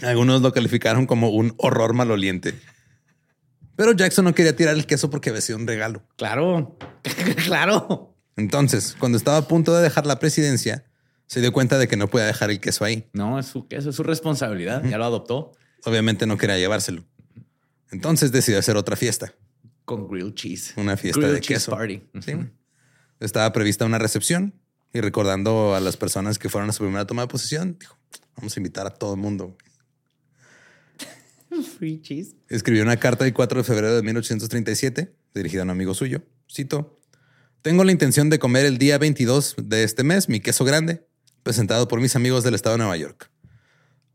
Algunos 0.02 0.42
lo 0.42 0.52
calificaron 0.52 1.06
como 1.06 1.30
un 1.30 1.54
horror 1.58 1.94
maloliente. 1.94 2.60
Pero 3.76 3.92
Jackson 3.92 4.26
no 4.26 4.34
quería 4.34 4.56
tirar 4.56 4.74
el 4.76 4.88
queso 4.88 5.12
porque 5.12 5.30
había 5.30 5.42
sido 5.42 5.60
un 5.60 5.68
regalo. 5.68 6.04
Claro, 6.18 6.76
claro. 7.46 8.16
Entonces, 8.36 8.96
cuando 8.98 9.18
estaba 9.20 9.38
a 9.38 9.48
punto 9.48 9.76
de 9.76 9.84
dejar 9.84 10.08
la 10.08 10.18
presidencia, 10.18 10.86
se 11.28 11.40
dio 11.40 11.54
cuenta 11.54 11.78
de 11.78 11.88
que 11.88 11.98
no 11.98 12.08
podía 12.08 12.26
dejar 12.26 12.50
el 12.50 12.60
queso 12.60 12.84
ahí. 12.84 13.08
No, 13.14 13.38
es 13.38 13.46
su, 13.46 13.68
eso 13.70 13.92
es 13.92 13.96
su 13.96 14.02
responsabilidad. 14.02 14.84
Ya 14.84 14.98
lo 14.98 15.06
adoptó 15.06 15.52
Obviamente 15.86 16.26
no 16.26 16.38
quería 16.38 16.58
llevárselo. 16.58 17.04
Entonces 17.92 18.32
decidió 18.32 18.60
hacer 18.60 18.78
otra 18.78 18.96
fiesta, 18.96 19.36
con 19.92 20.08
grilled 20.08 20.34
cheese. 20.34 20.74
una 20.78 20.96
fiesta 20.96 21.20
Grilled 21.20 21.36
de 21.36 21.42
cheese 21.42 21.60
queso. 21.60 21.72
party. 21.72 22.02
Sí. 22.22 22.34
Estaba 23.20 23.52
prevista 23.52 23.86
una 23.86 23.98
recepción 24.00 24.54
y 24.94 25.02
recordando 25.02 25.76
a 25.76 25.80
las 25.82 25.98
personas 25.98 26.40
que 26.40 26.48
fueron 26.48 26.70
a 26.70 26.74
su 26.74 26.84
primera 26.84 27.06
toma 27.06 27.24
de 27.24 27.28
posesión, 27.28 27.78
dijo, 27.78 27.98
vamos 28.38 28.56
a 28.56 28.60
invitar 28.60 28.88
a 28.88 28.92
todo 28.92 29.16
el 29.16 29.20
mundo. 29.20 29.58
Free 31.78 32.02
cheese. 32.02 32.36
Escribió 32.48 32.84
una 32.84 32.98
carta 32.98 33.26
el 33.26 33.34
4 33.34 33.60
de 33.60 33.64
febrero 33.64 33.96
de 33.96 34.02
1837 34.02 35.14
dirigida 35.34 35.62
a 35.62 35.64
un 35.66 35.70
amigo 35.72 35.94
suyo. 35.94 36.24
Cito, 36.50 37.00
tengo 37.62 37.84
la 37.84 37.92
intención 37.92 38.30
de 38.30 38.40
comer 38.40 38.66
el 38.66 38.78
día 38.78 38.98
22 38.98 39.56
de 39.62 39.84
este 39.84 40.04
mes 40.04 40.30
mi 40.30 40.40
queso 40.40 40.64
grande, 40.64 41.06
presentado 41.44 41.88
por 41.88 42.00
mis 42.00 42.16
amigos 42.16 42.44
del 42.44 42.56
estado 42.56 42.76
de 42.76 42.80
Nueva 42.80 42.98
York. 42.98 43.30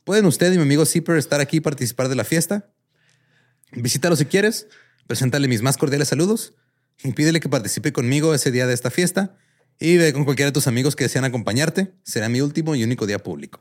¿Pueden 0.05 0.25
usted 0.25 0.53
y 0.53 0.57
mi 0.57 0.63
amigo 0.63 0.87
Zipper 0.87 1.17
estar 1.17 1.41
aquí 1.41 1.59
y 1.59 1.61
participar 1.61 2.09
de 2.09 2.15
la 2.15 2.25
fiesta? 2.25 2.71
Visítalo 3.73 4.17
si 4.17 4.25
quieres, 4.27 4.69
preséntale 5.07 5.49
mis 5.49 5.63
más 5.63 5.77
cordiales 5.77 6.09
saludos 6.09 6.55
y 7.03 7.13
pídele 7.13 7.41
que 7.41 7.49
participe 7.49 7.93
conmigo 7.93 8.35
ese 8.35 8.51
día 8.51 8.67
de 8.67 8.75
esta 8.75 8.91
fiesta 8.91 9.37
y 9.79 9.97
ve 9.97 10.13
con 10.13 10.25
cualquiera 10.25 10.51
de 10.51 10.55
tus 10.55 10.67
amigos 10.67 10.97
que 10.97 11.05
desean 11.05 11.25
acompañarte. 11.25 11.95
Será 12.03 12.29
mi 12.29 12.41
último 12.41 12.75
y 12.75 12.85
único 12.85 13.07
día 13.07 13.19
público. 13.19 13.61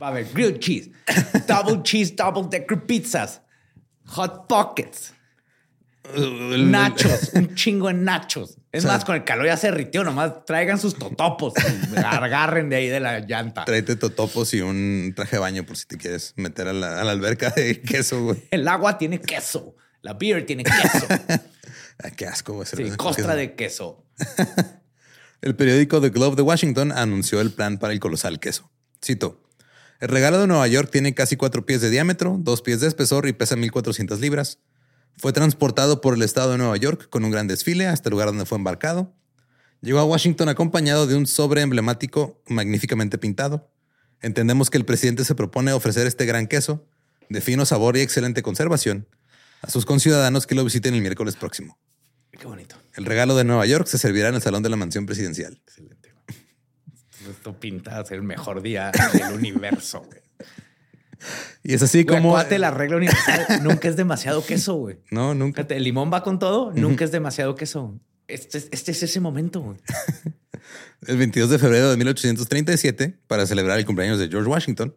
Va 0.00 0.08
a 0.08 0.10
haber 0.10 0.26
grilled 0.32 0.58
cheese, 0.58 0.90
double 1.46 1.82
cheese, 1.82 2.14
double 2.16 2.48
decker 2.50 2.84
pizzas, 2.86 3.40
hot 4.06 4.48
pockets, 4.48 5.14
nachos, 6.58 7.30
un 7.34 7.54
chingo 7.54 7.88
de 7.88 7.94
nachos. 7.94 8.58
Es 8.72 8.84
más, 8.84 9.04
con 9.04 9.14
el 9.16 9.24
calor 9.24 9.46
ya 9.46 9.56
se 9.56 9.70
ritió, 9.70 10.02
nomás 10.04 10.44
traigan 10.44 10.78
sus 10.78 10.96
totopos, 10.98 11.54
agarren 11.96 12.68
de 12.70 12.76
ahí 12.76 12.88
de 12.88 13.00
la 13.00 13.20
llanta. 13.20 13.64
Tráete 13.64 13.96
totopos 13.96 14.52
y 14.54 14.60
un 14.60 15.12
traje 15.14 15.36
de 15.36 15.40
baño 15.40 15.64
por 15.66 15.76
si 15.76 15.86
te 15.86 15.96
quieres 15.96 16.32
meter 16.36 16.68
a 16.68 16.72
la, 16.72 17.00
a 17.00 17.04
la 17.04 17.12
alberca 17.12 17.50
de 17.50 17.80
queso, 17.82 18.22
güey. 18.24 18.42
El 18.50 18.66
agua 18.68 18.98
tiene 18.98 19.20
queso, 19.20 19.76
la 20.00 20.14
beer 20.14 20.46
tiene 20.46 20.64
queso, 20.64 21.06
Ah, 22.02 22.10
qué 22.10 22.26
asco, 22.26 22.54
güey. 22.54 22.66
sí, 22.66 22.90
costra 22.96 23.24
queso. 23.24 23.36
de 23.36 23.54
queso. 23.54 24.04
El 25.40 25.54
periódico 25.54 26.00
The 26.00 26.10
Globe 26.10 26.36
de 26.36 26.42
Washington 26.42 26.92
anunció 26.92 27.40
el 27.40 27.52
plan 27.52 27.78
para 27.78 27.92
el 27.92 28.00
colosal 28.00 28.40
queso. 28.40 28.70
Cito. 29.04 29.40
El 30.00 30.08
regalo 30.08 30.40
de 30.40 30.46
Nueva 30.48 30.66
York 30.66 30.88
tiene 30.90 31.14
casi 31.14 31.36
cuatro 31.36 31.64
pies 31.64 31.80
de 31.80 31.90
diámetro, 31.90 32.36
dos 32.40 32.62
pies 32.62 32.80
de 32.80 32.88
espesor 32.88 33.28
y 33.28 33.32
pesa 33.32 33.54
1.400 33.56 34.18
libras. 34.18 34.58
Fue 35.16 35.32
transportado 35.32 36.00
por 36.00 36.14
el 36.14 36.22
estado 36.22 36.52
de 36.52 36.58
Nueva 36.58 36.76
York 36.76 37.08
con 37.08 37.24
un 37.24 37.30
gran 37.30 37.46
desfile 37.46 37.86
hasta 37.86 38.08
el 38.08 38.12
lugar 38.12 38.28
donde 38.28 38.46
fue 38.46 38.58
embarcado. 38.58 39.14
Llegó 39.80 39.98
a 39.98 40.04
Washington 40.04 40.48
acompañado 40.48 41.06
de 41.06 41.16
un 41.16 41.26
sobre 41.26 41.62
emblemático 41.62 42.40
magníficamente 42.46 43.18
pintado. 43.18 43.70
Entendemos 44.20 44.70
que 44.70 44.78
el 44.78 44.84
presidente 44.84 45.24
se 45.24 45.34
propone 45.34 45.72
ofrecer 45.72 46.06
este 46.06 46.24
gran 46.24 46.46
queso, 46.46 46.86
de 47.28 47.40
fino 47.40 47.66
sabor 47.66 47.96
y 47.96 48.00
excelente 48.00 48.42
conservación, 48.42 49.08
a 49.60 49.70
sus 49.70 49.84
conciudadanos 49.84 50.46
que 50.46 50.54
lo 50.54 50.64
visiten 50.64 50.94
el 50.94 51.00
miércoles 51.00 51.36
próximo. 51.36 51.78
Qué 52.30 52.46
bonito. 52.46 52.76
El 52.94 53.04
regalo 53.04 53.36
de 53.36 53.44
Nueva 53.44 53.66
York 53.66 53.86
se 53.86 53.98
servirá 53.98 54.28
en 54.28 54.36
el 54.36 54.42
salón 54.42 54.62
de 54.62 54.68
la 54.68 54.76
mansión 54.76 55.06
presidencial. 55.06 55.60
Excelente. 55.64 56.12
Esto 57.30 57.58
pinta 57.58 57.98
a 57.98 58.04
ser 58.04 58.18
el 58.18 58.22
mejor 58.22 58.62
día 58.62 58.90
del 59.12 59.34
universo. 59.34 60.02
güey. 60.02 60.20
Y 61.64 61.74
es 61.74 61.82
así 61.82 62.02
Güey, 62.02 62.16
como... 62.16 62.30
acuérdate, 62.30 62.58
la 62.58 62.70
regla 62.72 62.96
universal 62.96 63.46
nunca 63.62 63.88
es 63.88 63.96
demasiado 63.96 64.44
queso, 64.44 64.74
güey. 64.74 64.98
No, 65.10 65.34
nunca. 65.34 65.64
El 65.68 65.84
limón 65.84 66.12
va 66.12 66.22
con 66.22 66.38
todo, 66.38 66.72
nunca 66.74 67.04
es 67.04 67.12
demasiado 67.12 67.54
queso. 67.54 67.98
Este, 68.28 68.58
es- 68.58 68.68
este 68.72 68.90
es 68.92 69.02
ese 69.02 69.20
momento. 69.20 69.60
güey. 69.60 69.78
El 71.06 71.16
22 71.18 71.50
de 71.50 71.58
febrero 71.58 71.90
de 71.90 71.96
1837, 71.96 73.18
para 73.26 73.44
celebrar 73.46 73.76
el 73.78 73.84
cumpleaños 73.84 74.18
de 74.20 74.28
George 74.28 74.48
Washington, 74.48 74.94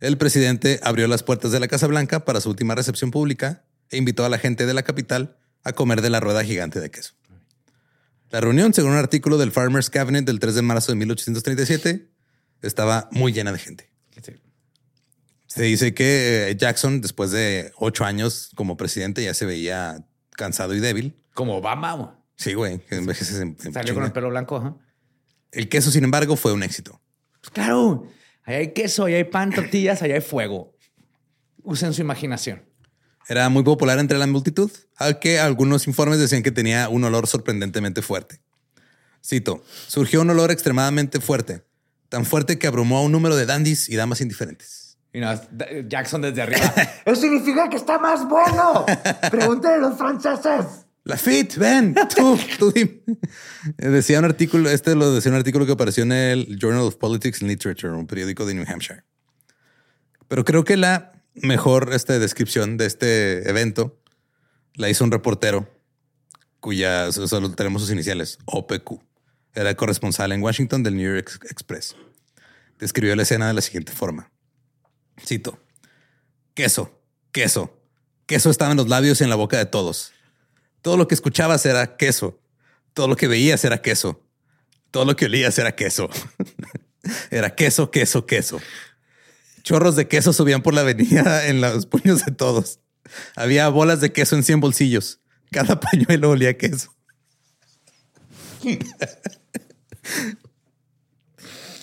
el 0.00 0.16
presidente 0.16 0.80
abrió 0.82 1.06
las 1.06 1.22
puertas 1.22 1.52
de 1.52 1.60
la 1.60 1.68
Casa 1.68 1.86
Blanca 1.86 2.24
para 2.24 2.40
su 2.40 2.48
última 2.48 2.74
recepción 2.74 3.10
pública 3.10 3.62
e 3.90 3.98
invitó 3.98 4.24
a 4.24 4.30
la 4.30 4.38
gente 4.38 4.64
de 4.66 4.72
la 4.74 4.82
capital 4.82 5.36
a 5.62 5.72
comer 5.74 6.00
de 6.00 6.08
la 6.10 6.20
rueda 6.20 6.42
gigante 6.42 6.80
de 6.80 6.90
queso. 6.90 7.12
La 8.30 8.40
reunión, 8.40 8.72
según 8.72 8.92
un 8.92 8.96
artículo 8.98 9.36
del 9.36 9.52
Farmers 9.52 9.90
Cabinet 9.90 10.24
del 10.24 10.40
3 10.40 10.54
de 10.54 10.62
marzo 10.62 10.90
de 10.90 10.96
1837, 10.96 12.08
estaba 12.62 13.08
muy 13.12 13.32
llena 13.32 13.52
de 13.52 13.58
gente. 13.58 13.91
Se 15.54 15.64
dice 15.64 15.92
que 15.92 16.48
eh, 16.48 16.56
Jackson, 16.56 17.02
después 17.02 17.30
de 17.30 17.72
ocho 17.76 18.06
años 18.06 18.50
como 18.54 18.78
presidente, 18.78 19.22
ya 19.22 19.34
se 19.34 19.44
veía 19.44 20.02
cansado 20.30 20.74
y 20.74 20.80
débil. 20.80 21.14
Como 21.34 21.56
Obama. 21.56 22.18
Sí, 22.36 22.54
güey, 22.54 22.78
que 22.78 22.94
envejeces 22.96 23.38
en, 23.38 23.58
en 23.62 23.74
Salió 23.74 23.92
con 23.92 24.04
el 24.04 24.12
pelo 24.12 24.30
blanco. 24.30 24.56
ajá. 24.56 24.76
El 25.50 25.68
queso, 25.68 25.90
sin 25.90 26.04
embargo, 26.04 26.36
fue 26.36 26.54
un 26.54 26.62
éxito. 26.62 27.02
Pues 27.42 27.50
claro, 27.50 28.06
ahí 28.44 28.54
hay 28.54 28.72
queso, 28.72 29.04
ahí 29.04 29.12
hay 29.12 29.24
pan, 29.24 29.52
tortillas, 29.52 30.00
ahí 30.00 30.12
hay 30.12 30.22
fuego. 30.22 30.74
Usen 31.62 31.92
su 31.92 32.00
imaginación. 32.00 32.64
Era 33.28 33.46
muy 33.50 33.62
popular 33.62 33.98
entre 33.98 34.16
la 34.16 34.26
multitud, 34.26 34.70
aunque 34.96 35.38
algunos 35.38 35.86
informes 35.86 36.18
decían 36.18 36.42
que 36.42 36.50
tenía 36.50 36.88
un 36.88 37.04
olor 37.04 37.26
sorprendentemente 37.26 38.00
fuerte. 38.00 38.40
Cito, 39.22 39.62
surgió 39.86 40.22
un 40.22 40.30
olor 40.30 40.50
extremadamente 40.50 41.20
fuerte, 41.20 41.62
tan 42.08 42.24
fuerte 42.24 42.58
que 42.58 42.66
abrumó 42.66 42.96
a 42.96 43.02
un 43.02 43.12
número 43.12 43.36
de 43.36 43.44
dandies 43.44 43.90
y 43.90 43.96
damas 43.96 44.22
indiferentes. 44.22 44.91
Y 45.12 45.20
no, 45.20 45.28
Jackson 45.88 46.22
desde 46.22 46.42
arriba. 46.42 46.72
Eso 47.04 47.20
significa 47.20 47.68
que 47.68 47.76
está 47.76 47.98
más 47.98 48.26
bueno. 48.28 48.84
Pregúntenle 49.30 49.76
a 49.76 49.88
los 49.88 49.98
franceses. 49.98 50.86
Lafitte, 51.04 51.58
ven, 51.58 51.94
tú, 52.16 52.38
tú 52.58 52.72
Decía 53.76 54.20
un 54.20 54.24
artículo, 54.24 54.70
este 54.70 54.94
lo 54.94 55.12
decía 55.12 55.32
un 55.32 55.36
artículo 55.36 55.66
que 55.66 55.72
apareció 55.72 56.04
en 56.04 56.12
el 56.12 56.58
Journal 56.60 56.82
of 56.82 56.94
Politics 56.96 57.42
and 57.42 57.50
Literature, 57.50 57.92
un 57.92 58.06
periódico 58.06 58.46
de 58.46 58.54
New 58.54 58.64
Hampshire. 58.68 59.02
Pero 60.28 60.44
creo 60.44 60.62
que 60.64 60.76
la 60.76 61.12
mejor 61.34 61.92
este, 61.92 62.18
descripción 62.20 62.76
de 62.76 62.86
este 62.86 63.48
evento 63.50 63.98
la 64.74 64.88
hizo 64.88 65.02
un 65.04 65.10
reportero 65.10 65.68
cuya 66.60 67.10
solo 67.10 67.50
tenemos 67.52 67.82
sus 67.82 67.90
iniciales, 67.90 68.38
OPQ. 68.46 69.02
Era 69.54 69.74
corresponsal 69.74 70.30
en 70.32 70.40
Washington 70.40 70.84
del 70.84 70.96
New 70.96 71.12
York 71.14 71.28
Ex- 71.40 71.50
Express. 71.50 71.96
Describió 72.78 73.16
la 73.16 73.24
escena 73.24 73.48
de 73.48 73.54
la 73.54 73.60
siguiente 73.60 73.90
forma. 73.92 74.30
Cito. 75.24 75.58
Queso, 76.54 77.00
queso, 77.32 77.78
queso 78.26 78.50
estaba 78.50 78.72
en 78.72 78.76
los 78.76 78.88
labios 78.88 79.20
y 79.20 79.24
en 79.24 79.30
la 79.30 79.36
boca 79.36 79.56
de 79.56 79.66
todos. 79.66 80.12
Todo 80.82 80.96
lo 80.96 81.08
que 81.08 81.14
escuchabas 81.14 81.64
era 81.64 81.96
queso. 81.96 82.40
Todo 82.92 83.08
lo 83.08 83.16
que 83.16 83.28
veías 83.28 83.64
era 83.64 83.80
queso. 83.80 84.22
Todo 84.90 85.04
lo 85.04 85.16
que 85.16 85.26
olías 85.26 85.58
era 85.58 85.74
queso. 85.74 86.10
era 87.30 87.54
queso, 87.54 87.90
queso, 87.90 88.26
queso. 88.26 88.60
Chorros 89.62 89.96
de 89.96 90.08
queso 90.08 90.32
subían 90.32 90.62
por 90.62 90.74
la 90.74 90.82
avenida 90.82 91.46
en 91.48 91.60
los 91.60 91.86
puños 91.86 92.24
de 92.24 92.32
todos. 92.32 92.80
Había 93.36 93.68
bolas 93.68 94.00
de 94.00 94.12
queso 94.12 94.36
en 94.36 94.42
100 94.42 94.60
bolsillos. 94.60 95.20
Cada 95.50 95.80
pañuelo 95.80 96.30
olía 96.30 96.56
queso. 96.58 96.94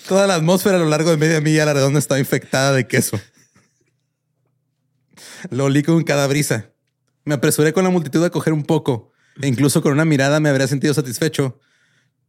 Toda 0.10 0.26
la 0.26 0.34
atmósfera 0.34 0.78
a 0.78 0.80
lo 0.80 0.88
largo 0.88 1.12
de 1.12 1.18
media 1.18 1.40
milla 1.40 1.62
a 1.62 1.66
la 1.68 1.74
redonda 1.74 2.00
estaba 2.00 2.18
infectada 2.18 2.74
de 2.74 2.88
queso. 2.88 3.22
Lo 5.52 5.66
olí 5.66 5.84
con 5.84 6.04
cada 6.04 6.26
brisa. 6.26 6.72
Me 7.26 7.36
apresuré 7.36 7.74
con 7.74 7.84
la 7.84 7.92
multitud 7.92 8.24
a 8.24 8.32
coger 8.32 8.52
un 8.52 8.64
poco, 8.64 9.12
e 9.40 9.46
incluso 9.46 9.84
con 9.84 9.92
una 9.92 10.06
mirada 10.06 10.40
me 10.40 10.50
habría 10.50 10.66
sentido 10.66 10.96
satisfecho. 10.96 11.60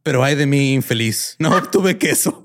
Pero 0.03 0.23
ay 0.23 0.35
de 0.35 0.45
mí, 0.45 0.73
infeliz. 0.75 1.37
No 1.39 1.57
obtuve 1.57 1.97
queso. 1.97 2.43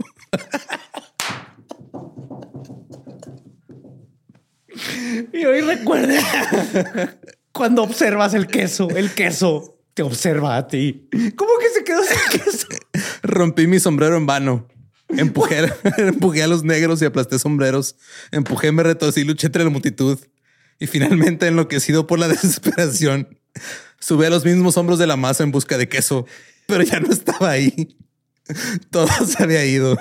Y 5.35 5.45
hoy 5.45 5.61
recuerda 5.61 7.19
cuando 7.53 7.83
observas 7.83 8.33
el 8.33 8.47
queso, 8.47 8.89
el 8.89 9.13
queso 9.13 9.83
te 9.93 10.03
observa 10.03 10.57
a 10.57 10.67
ti. 10.67 11.11
¿Cómo 11.37 11.59
que 11.59 11.69
se 11.75 11.85
quedó 11.85 12.03
sin 12.05 12.41
queso? 12.41 12.69
Rompí 13.23 13.67
mi 13.67 13.79
sombrero 13.79 14.17
en 14.17 14.25
vano. 14.25 14.67
Empujé, 15.09 15.73
empujé 15.99 16.43
a 16.43 16.47
los 16.47 16.65
negros 16.65 17.01
y 17.03 17.05
aplasté 17.05 17.39
sombreros. 17.39 17.97
Empujé, 18.31 18.73
me 18.73 18.83
retorcí 18.83 19.21
y 19.21 19.25
luché 19.25 19.47
entre 19.47 19.65
la 19.65 19.71
multitud. 19.71 20.19
Y 20.79 20.87
finalmente, 20.87 21.47
enloquecido 21.47 22.07
por 22.07 22.19
la 22.19 22.29
desesperación, 22.29 23.39
subí 23.99 24.27
a 24.27 24.31
los 24.31 24.45
mismos 24.45 24.77
hombros 24.77 24.99
de 24.99 25.07
la 25.07 25.17
masa 25.17 25.45
en 25.45 25.53
busca 25.53 25.79
de 25.79 25.89
queso, 25.89 26.27
pero 26.67 26.83
ya 26.83 27.01
no 27.01 27.11
estaba 27.11 27.51
ahí. 27.51 27.97
Todo 28.91 29.09
se 29.27 29.43
había 29.43 29.65
ido. 29.65 29.97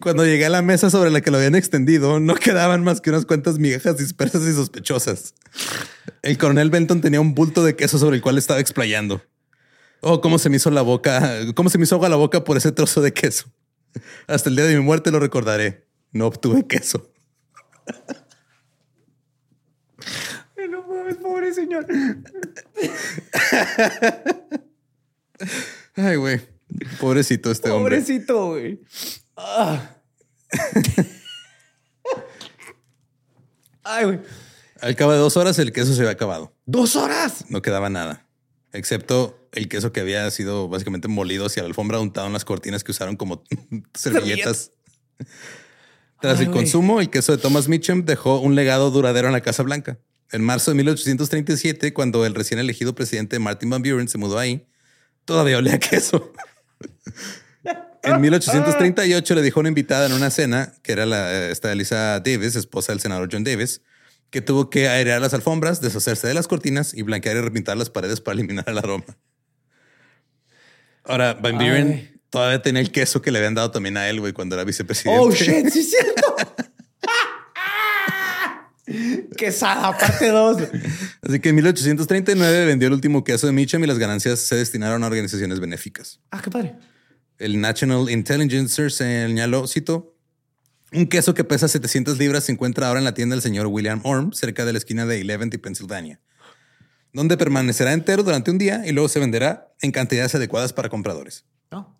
Cuando 0.00 0.24
llegué 0.26 0.46
a 0.46 0.50
la 0.50 0.62
mesa 0.62 0.90
sobre 0.90 1.10
la 1.10 1.22
que 1.22 1.30
lo 1.30 1.38
habían 1.38 1.54
extendido, 1.54 2.20
no 2.20 2.34
quedaban 2.34 2.84
más 2.84 3.00
que 3.00 3.10
unas 3.10 3.24
cuantas 3.24 3.58
migajas 3.58 3.96
dispersas 3.96 4.42
y 4.42 4.52
sospechosas. 4.52 5.34
El 6.22 6.36
coronel 6.36 6.68
Benton 6.68 7.00
tenía 7.00 7.20
un 7.20 7.34
bulto 7.34 7.64
de 7.64 7.74
queso 7.74 7.98
sobre 7.98 8.16
el 8.16 8.22
cual 8.22 8.36
estaba 8.36 8.60
explayando. 8.60 9.22
Oh, 10.00 10.20
cómo 10.20 10.38
se 10.38 10.48
me 10.48 10.56
hizo 10.56 10.70
la 10.70 10.82
boca, 10.82 11.40
cómo 11.54 11.70
se 11.70 11.78
me 11.78 11.84
hizo 11.84 11.96
agua 11.96 12.08
la 12.08 12.16
boca 12.16 12.44
por 12.44 12.56
ese 12.56 12.72
trozo 12.72 13.00
de 13.00 13.12
queso. 13.12 13.52
Hasta 14.26 14.48
el 14.48 14.56
día 14.56 14.64
de 14.64 14.76
mi 14.76 14.82
muerte 14.82 15.10
lo 15.10 15.18
recordaré. 15.18 15.88
No 16.12 16.26
obtuve 16.26 16.66
queso. 16.66 17.10
No 20.70 20.82
mames, 20.86 21.16
pobre 21.16 21.54
señor. 21.54 21.86
Ay, 25.96 26.16
güey. 26.16 26.40
Pobrecito 27.00 27.50
este 27.50 27.70
hombre. 27.70 27.96
Pobrecito, 27.96 28.48
güey. 28.48 28.80
Ah. 29.36 29.96
Ay, 33.82 34.04
güey. 34.04 34.20
Al 34.80 34.94
cabo 34.94 35.12
de 35.12 35.18
dos 35.18 35.36
horas 35.36 35.58
el 35.58 35.72
queso 35.72 35.94
se 35.94 36.00
había 36.00 36.12
acabado. 36.12 36.54
Dos 36.66 36.94
horas. 36.96 37.46
No 37.48 37.62
quedaba 37.62 37.88
nada. 37.88 38.26
Excepto 38.72 39.37
el 39.52 39.68
queso 39.68 39.92
que 39.92 40.00
había 40.00 40.30
sido 40.30 40.68
básicamente 40.68 41.08
molido 41.08 41.46
hacia 41.46 41.62
la 41.62 41.68
alfombra, 41.68 42.00
untado 42.00 42.26
en 42.26 42.32
las 42.32 42.44
cortinas 42.44 42.84
que 42.84 42.92
usaron 42.92 43.16
como 43.16 43.42
servilletas. 43.94 44.72
Tras 46.20 46.40
Ay, 46.40 46.46
el 46.46 46.50
consumo, 46.50 47.00
el 47.00 47.10
queso 47.10 47.32
de 47.32 47.38
Thomas 47.38 47.68
Mitchum 47.68 48.04
dejó 48.04 48.40
un 48.40 48.54
legado 48.54 48.90
duradero 48.90 49.28
en 49.28 49.32
la 49.32 49.40
Casa 49.40 49.62
Blanca. 49.62 49.98
En 50.30 50.42
marzo 50.42 50.70
de 50.70 50.76
1837, 50.76 51.94
cuando 51.94 52.26
el 52.26 52.34
recién 52.34 52.60
elegido 52.60 52.94
presidente 52.94 53.38
Martin 53.38 53.70
Van 53.70 53.82
Buren 53.82 54.08
se 54.08 54.18
mudó 54.18 54.38
ahí, 54.38 54.66
todavía 55.24 55.58
olía 55.58 55.74
a 55.74 55.78
queso. 55.78 56.32
En 58.02 58.20
1838 58.20 59.34
le 59.34 59.42
dijo 59.42 59.58
a 59.58 59.62
una 59.62 59.68
invitada 59.68 60.06
en 60.06 60.12
una 60.12 60.30
cena, 60.30 60.72
que 60.82 60.92
era 60.92 61.06
la, 61.06 61.48
esta 61.48 61.72
Elisa 61.72 62.20
Davis, 62.20 62.56
esposa 62.56 62.92
del 62.92 63.00
senador 63.00 63.28
John 63.30 63.44
Davis, 63.44 63.82
que 64.30 64.40
tuvo 64.40 64.70
que 64.70 64.88
airear 64.88 65.20
las 65.20 65.34
alfombras, 65.34 65.80
deshacerse 65.80 66.26
de 66.26 66.34
las 66.34 66.48
cortinas 66.48 66.94
y 66.94 67.02
blanquear 67.02 67.36
y 67.36 67.40
repintar 67.40 67.76
las 67.76 67.90
paredes 67.90 68.20
para 68.20 68.34
eliminar 68.34 68.64
el 68.68 68.78
aroma. 68.78 69.04
Ahora, 71.08 71.34
Van 71.34 71.56
Buren 71.56 71.92
Ay. 71.92 72.18
Todavía 72.30 72.60
tenía 72.60 72.82
el 72.82 72.90
queso 72.92 73.22
que 73.22 73.30
le 73.30 73.38
habían 73.38 73.54
dado 73.54 73.70
también 73.70 73.96
a 73.96 74.08
él, 74.08 74.20
güey, 74.20 74.32
cuando 74.32 74.54
era 74.54 74.64
vicepresidente. 74.64 75.20
Oh, 75.20 75.30
shit, 75.32 75.68
sí 75.70 75.80
es 75.80 75.90
cierto. 75.90 76.36
Quesada, 79.36 79.96
parte 79.96 80.28
2. 80.28 80.62
Así 81.22 81.40
que 81.40 81.48
en 81.50 81.54
1839 81.56 82.66
vendió 82.66 82.88
el 82.88 82.94
último 82.94 83.24
queso 83.24 83.46
de 83.46 83.52
Mitcham 83.52 83.82
y 83.84 83.86
las 83.86 83.98
ganancias 83.98 84.40
se 84.40 84.56
destinaron 84.56 85.02
a 85.04 85.06
organizaciones 85.06 85.60
benéficas. 85.60 86.20
Ah, 86.30 86.40
qué 86.42 86.50
padre. 86.50 86.74
El 87.38 87.60
National 87.60 88.10
Intelligencer 88.10 88.90
señaló, 88.90 89.66
cito, 89.66 90.14
un 90.92 91.06
queso 91.06 91.34
que 91.34 91.44
pesa 91.44 91.68
700 91.68 92.18
libras 92.18 92.44
se 92.44 92.52
encuentra 92.52 92.88
ahora 92.88 92.98
en 92.98 93.04
la 93.04 93.14
tienda 93.14 93.36
del 93.36 93.42
señor 93.42 93.66
William 93.66 94.00
Orm, 94.04 94.32
cerca 94.32 94.64
de 94.64 94.72
la 94.72 94.78
esquina 94.78 95.06
de 95.06 95.22
11th 95.24 95.54
y 95.54 95.58
Pennsylvania, 95.58 96.20
donde 97.12 97.36
permanecerá 97.36 97.92
entero 97.92 98.22
durante 98.22 98.50
un 98.50 98.58
día 98.58 98.86
y 98.86 98.92
luego 98.92 99.08
se 99.08 99.20
venderá 99.20 99.72
en 99.80 99.92
cantidades 99.92 100.34
adecuadas 100.34 100.72
para 100.72 100.88
compradores. 100.88 101.44
No. 101.70 101.98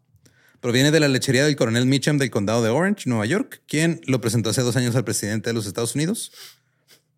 Proviene 0.61 0.91
de 0.91 1.01
la 1.01 1.09
lechería 1.09 1.45
del 1.45 1.57
coronel 1.57 1.87
Mitcham 1.87 2.19
del 2.19 2.31
condado 2.31 2.63
de 2.63 2.71
Orange, 2.71 3.09
Nueva 3.09 3.27
York, 3.27 3.63
quien 3.67 4.01
lo 4.07 4.21
presentó 4.21 4.51
hace 4.51 4.63
dos 4.63 4.77
años 4.77 4.97
al 4.97 5.05
presidente 5.05 5.51
de 5.51 5.55
los 5.55 5.67
Estados 5.67 5.95
Unidos. 5.95 6.33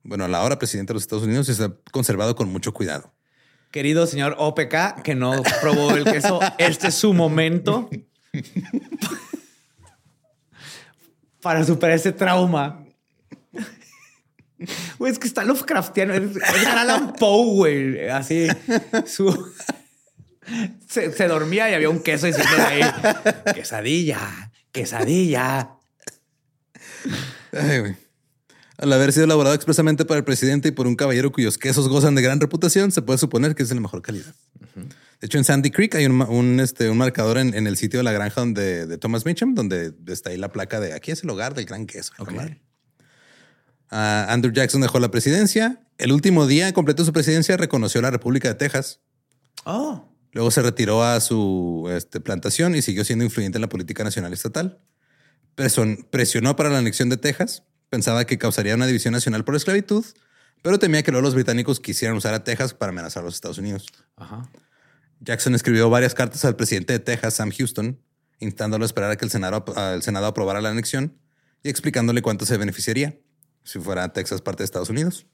Bueno, 0.02 0.24
a 0.24 0.28
la 0.28 0.38
ahora 0.38 0.58
presidente 0.58 0.92
de 0.92 0.94
los 0.94 1.02
Estados 1.02 1.24
Unidos 1.24 1.48
y 1.48 1.52
está 1.52 1.74
conservado 1.90 2.34
con 2.34 2.50
mucho 2.50 2.72
cuidado. 2.72 3.12
Querido 3.70 4.06
señor 4.06 4.34
OPK, 4.38 5.02
que 5.02 5.14
no 5.14 5.42
probó 5.60 5.94
el 5.94 6.04
queso, 6.04 6.40
este 6.58 6.88
es 6.88 6.94
su 6.94 7.14
momento 7.14 7.88
para 11.40 11.64
superar 11.64 11.96
ese 11.96 12.12
trauma. 12.12 12.84
Güey, 14.98 15.12
es 15.12 15.18
que 15.18 15.26
está 15.26 15.44
Lovecraftiano. 15.44 16.14
Es, 16.14 16.36
es 16.36 16.66
Alan 16.66 17.14
Poe, 17.14 17.54
güey. 17.54 18.08
Así. 18.08 18.48
Su... 19.06 19.52
Se, 20.88 21.12
se 21.12 21.28
dormía 21.28 21.70
y 21.70 21.74
había 21.74 21.90
un 21.90 22.00
queso 22.00 22.26
diciendo 22.26 22.56
ahí. 22.58 22.82
Quesadilla, 23.54 24.50
quesadilla. 24.72 25.70
Ay, 27.52 27.78
güey. 27.78 27.96
Al 28.78 28.92
haber 28.92 29.12
sido 29.12 29.26
elaborado 29.26 29.54
expresamente 29.54 30.04
para 30.04 30.18
el 30.18 30.24
presidente 30.24 30.68
y 30.68 30.72
por 30.72 30.86
un 30.86 30.96
caballero 30.96 31.30
cuyos 31.30 31.58
quesos 31.58 31.88
gozan 31.88 32.14
de 32.14 32.22
gran 32.22 32.40
reputación, 32.40 32.90
se 32.92 33.02
puede 33.02 33.18
suponer 33.18 33.54
que 33.54 33.62
es 33.62 33.68
de 33.68 33.74
la 33.74 33.82
mejor 33.82 34.00
calidad. 34.00 34.34
De 34.74 35.26
hecho, 35.26 35.36
en 35.36 35.44
Sandy 35.44 35.70
Creek 35.70 35.94
hay 35.96 36.06
un, 36.06 36.60
este, 36.60 36.88
un 36.88 36.96
marcador 36.96 37.36
en, 37.36 37.54
en 37.54 37.66
el 37.66 37.76
sitio 37.76 37.98
de 38.00 38.04
la 38.04 38.12
granja 38.12 38.40
donde, 38.40 38.86
de 38.86 38.96
Thomas 38.96 39.26
Mitcham, 39.26 39.54
donde 39.54 39.92
está 40.06 40.30
ahí 40.30 40.38
la 40.38 40.50
placa 40.50 40.80
de 40.80 40.94
aquí 40.94 41.10
es 41.10 41.22
el 41.22 41.30
hogar 41.30 41.52
del 41.54 41.66
gran 41.66 41.86
queso. 41.86 42.14
la 42.18 42.56
Andrew 43.90 44.52
Jackson 44.52 44.80
dejó 44.80 44.98
la 45.00 45.10
presidencia. 45.10 45.82
El 45.98 46.12
último 46.12 46.46
día 46.46 46.72
completo 46.72 47.02
de 47.02 47.06
su 47.06 47.12
presidencia 47.12 47.56
reconoció 47.56 48.00
la 48.00 48.10
República 48.10 48.48
de 48.48 48.54
Texas. 48.54 49.00
Oh. 49.64 50.06
Luego 50.32 50.50
se 50.52 50.62
retiró 50.62 51.02
a 51.02 51.20
su 51.20 51.88
este, 51.90 52.20
plantación 52.20 52.74
y 52.76 52.82
siguió 52.82 53.04
siendo 53.04 53.24
influyente 53.24 53.58
en 53.58 53.62
la 53.62 53.68
política 53.68 54.04
nacional 54.04 54.32
estatal. 54.32 54.78
Preson- 55.56 56.06
presionó 56.08 56.54
para 56.56 56.70
la 56.70 56.78
anexión 56.78 57.08
de 57.08 57.16
Texas. 57.16 57.64
Pensaba 57.88 58.24
que 58.24 58.38
causaría 58.38 58.74
una 58.76 58.86
división 58.86 59.12
nacional 59.12 59.44
por 59.44 59.56
esclavitud, 59.56 60.04
pero 60.62 60.78
temía 60.78 61.02
que 61.02 61.10
luego 61.10 61.24
los 61.24 61.34
británicos 61.34 61.80
quisieran 61.80 62.16
usar 62.16 62.32
a 62.34 62.44
Texas 62.44 62.72
para 62.74 62.90
amenazar 62.90 63.22
a 63.22 63.26
los 63.26 63.34
Estados 63.34 63.58
Unidos. 63.58 63.86
Ajá. 64.16 64.48
Jackson 65.18 65.54
escribió 65.56 65.90
varias 65.90 66.14
cartas 66.14 66.44
al 66.44 66.54
presidente 66.54 66.92
de 66.92 67.00
Texas, 67.00 67.34
Sam 67.34 67.50
Houston, 67.50 68.00
instándolo 68.38 68.84
a 68.84 68.86
esperar 68.86 69.10
a 69.10 69.16
que 69.16 69.24
el 69.24 69.30
Senado, 69.32 69.64
a- 69.76 69.94
el 69.94 70.02
Senado 70.02 70.26
aprobara 70.26 70.60
la 70.60 70.70
anexión 70.70 71.18
y 71.64 71.68
explicándole 71.68 72.22
cuánto 72.22 72.46
se 72.46 72.56
beneficiaría 72.56 73.18
si 73.64 73.78
fuera 73.78 74.12
Texas 74.12 74.40
parte 74.42 74.62
de 74.62 74.64
Estados 74.66 74.90
Unidos. 74.90 75.26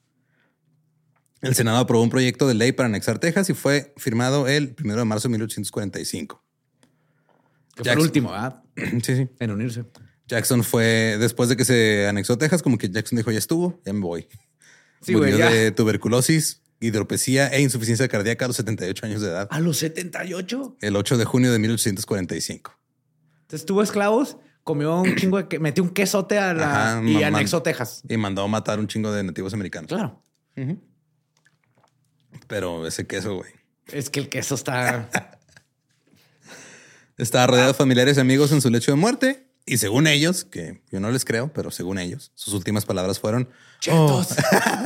El 1.43 1.55
Senado 1.55 1.79
aprobó 1.79 2.03
un 2.03 2.11
proyecto 2.11 2.49
de 2.49 2.55
ley 2.55 2.73
para 2.73 2.89
anexar 2.89 3.19
Texas 3.19 3.51
y 3.51 3.55
fue 3.55 3.93
firmado 3.97 4.49
el 4.49 4.75
1 4.83 4.97
de 4.97 5.05
marzo 5.05 5.29
de 5.29 5.33
1845. 5.33 6.43
Que 7.75 7.85
fue 7.85 7.93
el 7.93 7.99
último, 7.99 8.31
¿verdad? 8.31 8.63
sí, 9.03 9.17
sí. 9.17 9.29
En 9.39 9.51
unirse. 9.51 9.85
Jackson 10.27 10.65
fue, 10.65 11.17
después 11.21 11.49
de 11.49 11.57
que 11.57 11.65
se 11.65 12.09
anexó 12.09 12.37
Texas, 12.37 12.63
como 12.63 12.79
que 12.79 12.89
Jackson 12.89 13.17
dijo, 13.17 13.31
ya 13.31 13.39
estuvo, 13.39 13.81
ya 13.85 13.93
me 13.93 14.01
voy. 14.01 14.29
Sí, 15.03 15.15
Murió 15.15 15.37
de 15.37 15.71
tuberculosis, 15.71 16.63
hidropesía 16.81 17.49
e 17.49 17.61
insuficiencia 17.61 18.09
cardíaca 18.09 18.47
a 18.47 18.49
los 18.49 18.57
78 18.57 19.07
años 19.07 19.21
de 19.21 19.29
edad, 19.29 19.49
A 19.51 19.61
los 19.61 19.77
78. 19.79 20.79
el 20.81 20.97
8 20.97 21.19
de 21.19 21.25
junio 21.25 21.53
de 21.53 21.59
1845. 21.59 22.77
Entonces 23.43 23.67
tuvo 23.67 23.83
esclavos, 23.83 24.39
comió 24.67 25.01
un 25.01 25.15
chingo 25.17 25.39
de 25.39 25.47
que 25.49 25.61
metió 25.61 25.85
un 25.85 25.91
quesote 25.91 26.39
a 26.39 26.53
la 26.53 26.99
Ajá, 26.99 27.09
y 27.09 27.23
anexó 27.23 27.63
Texas. 27.63 28.03
Y 28.09 28.17
mandó 28.17 28.43
a 28.43 28.49
matar 28.49 28.81
un 28.81 28.89
chingo 28.89 29.13
de 29.13 29.23
nativos 29.23 29.55
americanos. 29.55 29.89
Claro. 29.89 30.21
Pero 32.49 32.87
ese 32.87 33.07
queso, 33.07 33.37
güey. 33.37 33.53
Es 33.87 34.11
que 34.11 34.21
el 34.21 34.29
queso 34.29 34.57
está. 34.57 35.09
Estaba 37.17 37.47
rodeado 37.47 37.69
de 37.69 37.75
familiares 37.75 38.19
y 38.19 38.21
amigos 38.21 38.53
en 38.53 38.61
su 38.61 38.69
lecho 38.69 38.91
de 38.91 38.97
muerte. 38.97 39.47
Y 39.65 39.79
según 39.79 40.07
ellos, 40.07 40.45
que 40.45 40.83
yo 40.91 41.01
no 41.01 41.11
les 41.11 41.25
creo, 41.25 41.53
pero 41.53 41.71
según 41.71 41.99
ellos, 41.99 42.31
sus 42.35 42.53
últimas 42.53 42.85
palabras 42.85 43.19
fueron: 43.19 43.49
Oh, 43.91 44.23
Chetos. 44.25 44.37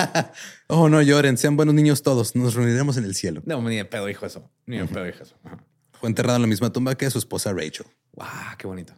oh, 0.69 0.89
no 0.89 1.03
lloren, 1.03 1.37
sean 1.37 1.57
buenos 1.57 1.75
niños 1.75 2.03
todos, 2.03 2.37
nos 2.37 2.55
reuniremos 2.55 2.97
en 2.97 3.05
el 3.05 3.15
cielo. 3.15 3.43
No, 3.45 3.61
ni 3.63 3.77
de 3.77 3.85
pedo 3.85 4.07
dijo 4.07 4.25
eso. 4.25 4.51
Ni 4.67 4.79
de 4.79 4.87
pedo 4.87 5.05
dijo 5.05 5.23
eso. 5.23 5.37
Ajá. 5.45 5.59
Fue 6.01 6.09
enterrado 6.09 6.37
en 6.37 6.43
la 6.43 6.49
misma 6.49 6.73
tumba 6.73 6.95
que 6.95 7.11
su 7.11 7.19
esposa 7.19 7.53
Rachel. 7.53 7.87
Guau, 8.13 8.57
qué 8.57 8.67
bonito. 8.67 8.95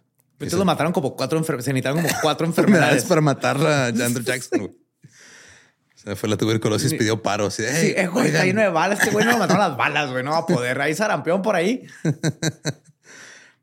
Entonces 0.47 0.59
lo 0.59 0.65
mataron 0.65 0.93
como 0.93 1.17
cuatro 1.17 1.39
enfermedades. 1.39 1.65
Se 1.67 1.73
necesitaron 1.73 2.03
como 2.03 2.15
cuatro 2.23 2.47
enfermedades. 2.47 3.05
Para 3.05 3.21
matar 3.21 3.57
a 3.59 3.87
Andrew 3.87 4.23
Jackson. 4.25 4.61
güey. 4.61 4.73
O 5.95 6.05
sea, 6.05 6.17
fue 6.17 6.29
la 6.29 6.37
tuberculosis, 6.37 6.93
pidió 6.95 7.23
paro. 7.23 7.47
Así, 7.47 7.63
Sí, 7.63 7.69
"Hey, 7.73 7.95
eh, 7.97 8.07
güey, 8.09 8.27
está 8.27 8.39
oigan". 8.41 8.47
lleno 8.49 8.61
de 8.63 8.69
balas. 8.71 8.99
Este 8.99 9.13
güey 9.13 9.25
no 9.25 9.31
lo 9.35 9.39
mataron 9.39 9.69
las 9.69 9.77
balas, 9.77 10.11
güey. 10.11 10.25
No 10.25 10.33
va 10.33 10.39
a 10.39 10.47
poder. 10.47 10.81
Ahí 10.81 10.97
sarampeón 10.97 11.43
por 11.43 11.55
ahí. 11.55 11.87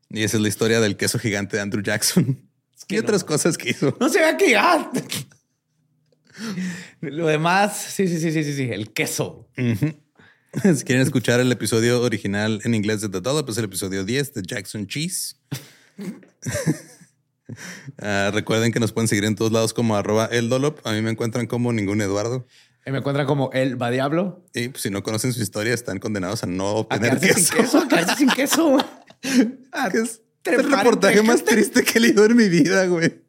Y 0.08 0.22
esa 0.22 0.38
es 0.38 0.42
la 0.42 0.48
historia 0.48 0.80
del 0.80 0.96
queso 0.96 1.18
gigante 1.18 1.56
de 1.56 1.62
Andrew 1.62 1.82
Jackson. 1.82 2.48
que 2.88 2.94
y 2.94 2.98
no. 2.98 3.04
otras 3.04 3.24
cosas 3.24 3.58
que 3.58 3.68
hizo. 3.70 3.94
No 4.00 4.08
se 4.08 4.20
vea 4.20 4.38
que 4.38 4.52
ya. 4.52 4.90
Lo 7.02 7.26
demás, 7.26 7.76
sí, 7.76 8.08
sí, 8.08 8.18
sí, 8.18 8.32
sí, 8.32 8.42
sí, 8.42 8.54
sí. 8.54 8.70
El 8.72 8.92
queso. 8.94 9.48
Si 9.56 10.84
quieren 10.84 11.02
escuchar 11.02 11.40
el 11.40 11.52
episodio 11.52 12.00
original 12.00 12.60
en 12.64 12.74
inglés 12.74 13.02
de 13.02 13.08
The 13.10 13.20
Dollop, 13.20 13.50
es 13.50 13.58
el 13.58 13.66
episodio 13.66 14.02
10 14.04 14.32
de 14.34 14.42
Jackson 14.46 14.86
Cheese. 14.86 15.36
Ah, 18.00 18.30
recuerden 18.32 18.72
que 18.72 18.78
nos 18.78 18.92
pueden 18.92 19.08
seguir 19.08 19.24
en 19.24 19.34
todos 19.34 19.50
lados 19.50 19.74
como 19.74 19.96
arroba 19.96 20.26
el 20.26 20.48
Dollop. 20.48 20.86
A 20.86 20.92
mí 20.92 21.02
me 21.02 21.10
encuentran 21.10 21.46
como 21.48 21.72
ningún 21.72 22.00
Eduardo. 22.00 22.46
Y 22.86 22.92
me 22.92 22.98
encuentran 22.98 23.26
como 23.26 23.50
el 23.52 23.80
va 23.80 23.90
diablo. 23.90 24.44
Y 24.54 24.68
pues, 24.68 24.82
si 24.82 24.90
no 24.90 25.02
conocen 25.02 25.32
su 25.32 25.42
historia, 25.42 25.74
están 25.74 25.98
condenados 25.98 26.42
a 26.44 26.46
no 26.46 26.68
A 26.68 26.72
obtener 26.74 27.18
quedarse 27.18 27.56
queso. 27.56 27.80
sin 27.80 27.88
queso, 27.88 28.06
a 28.12 28.16
sin 28.16 28.28
queso. 28.30 28.78
A 29.72 29.90
Que 29.90 29.98
es 29.98 30.22
el 30.44 30.70
reportaje 30.70 31.22
más 31.22 31.44
triste 31.44 31.82
que 31.82 31.98
he 31.98 32.00
leído 32.00 32.24
en 32.24 32.36
mi 32.36 32.48
vida, 32.48 32.86
güey. 32.86 33.20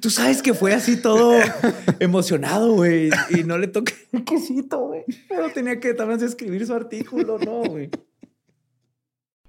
Tú 0.00 0.08
sabes 0.08 0.40
que 0.40 0.54
fue 0.54 0.72
así 0.72 0.96
todo 0.96 1.38
emocionado, 2.00 2.72
güey. 2.74 3.10
Y 3.30 3.42
no 3.42 3.58
le 3.58 3.66
toqué 3.66 3.94
el 4.12 4.24
quesito, 4.24 4.78
güey. 4.86 5.04
Pero 5.28 5.50
tenía 5.50 5.80
que 5.80 5.94
también 5.94 6.22
escribir 6.22 6.64
su 6.66 6.74
artículo, 6.74 7.38
no, 7.38 7.64
güey. 7.64 7.90